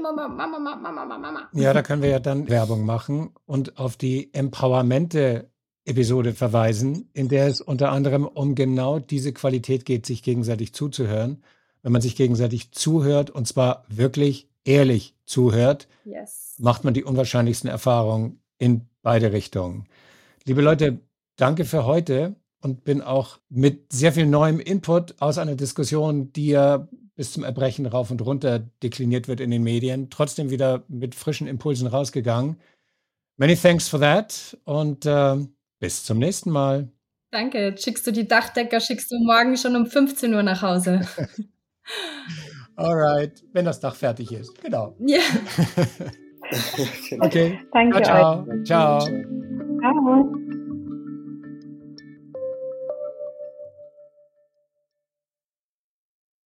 Mama, 0.03 0.27
Mama, 0.27 0.59
Mama, 0.59 0.91
Mama, 0.91 1.17
Mama. 1.17 1.49
Ja, 1.53 1.73
da 1.73 1.81
können 1.81 2.03
wir 2.03 2.09
ja 2.09 2.19
dann 2.19 2.47
Werbung 2.47 2.85
machen 2.85 3.31
und 3.47 3.79
auf 3.79 3.97
die 3.97 4.31
Empowermente-Episode 4.35 6.33
verweisen, 6.33 7.09
in 7.13 7.27
der 7.27 7.47
es 7.47 7.59
unter 7.59 7.91
anderem 7.91 8.27
um 8.27 8.53
genau 8.53 8.99
diese 8.99 9.33
Qualität 9.33 9.85
geht, 9.85 10.05
sich 10.05 10.21
gegenseitig 10.21 10.75
zuzuhören. 10.75 11.41
Wenn 11.81 11.91
man 11.91 12.01
sich 12.01 12.15
gegenseitig 12.15 12.71
zuhört 12.71 13.29
und 13.29 13.47
zwar 13.47 13.85
wirklich 13.87 14.49
ehrlich 14.65 15.15
zuhört, 15.25 15.87
yes. 16.03 16.55
macht 16.59 16.83
man 16.83 16.93
die 16.93 17.03
unwahrscheinlichsten 17.03 17.69
Erfahrungen 17.69 18.41
in 18.57 18.87
beide 19.01 19.31
Richtungen. 19.31 19.85
Liebe 20.45 20.61
Leute, 20.61 20.99
danke 21.37 21.65
für 21.65 21.85
heute 21.85 22.35
und 22.61 22.83
bin 22.83 23.01
auch 23.01 23.39
mit 23.49 23.91
sehr 23.91 24.11
viel 24.11 24.25
neuem 24.25 24.59
Input 24.59 25.21
aus 25.21 25.37
einer 25.37 25.55
Diskussion, 25.55 26.33
die 26.33 26.47
ja 26.47 26.87
bis 27.15 27.33
zum 27.33 27.43
Erbrechen 27.43 27.85
rauf 27.85 28.11
und 28.11 28.21
runter 28.21 28.59
dekliniert 28.81 29.27
wird 29.27 29.39
in 29.39 29.51
den 29.51 29.63
Medien, 29.63 30.09
trotzdem 30.09 30.49
wieder 30.49 30.83
mit 30.87 31.15
frischen 31.15 31.47
Impulsen 31.47 31.87
rausgegangen. 31.87 32.57
Many 33.37 33.55
thanks 33.55 33.87
for 33.87 33.99
that 33.99 34.57
und 34.65 35.05
äh, 35.05 35.37
bis 35.79 36.03
zum 36.03 36.19
nächsten 36.19 36.49
Mal. 36.51 36.89
Danke. 37.31 37.75
Schickst 37.77 38.05
du 38.07 38.11
die 38.11 38.27
Dachdecker, 38.27 38.79
schickst 38.79 39.11
du 39.11 39.19
morgen 39.19 39.55
schon 39.55 39.75
um 39.75 39.85
15 39.85 40.33
Uhr 40.33 40.43
nach 40.43 40.61
Hause. 40.61 41.01
Alright, 42.75 43.43
wenn 43.53 43.65
das 43.65 43.79
Dach 43.79 43.95
fertig 43.95 44.31
ist. 44.31 44.61
Genau. 44.61 44.95
Ja. 44.99 45.19
okay. 47.19 47.59
Danke 47.73 48.01
ciao, 48.01 48.45
ciao. 48.45 48.63
Ciao. 48.63 48.99
ciao. 49.79 50.33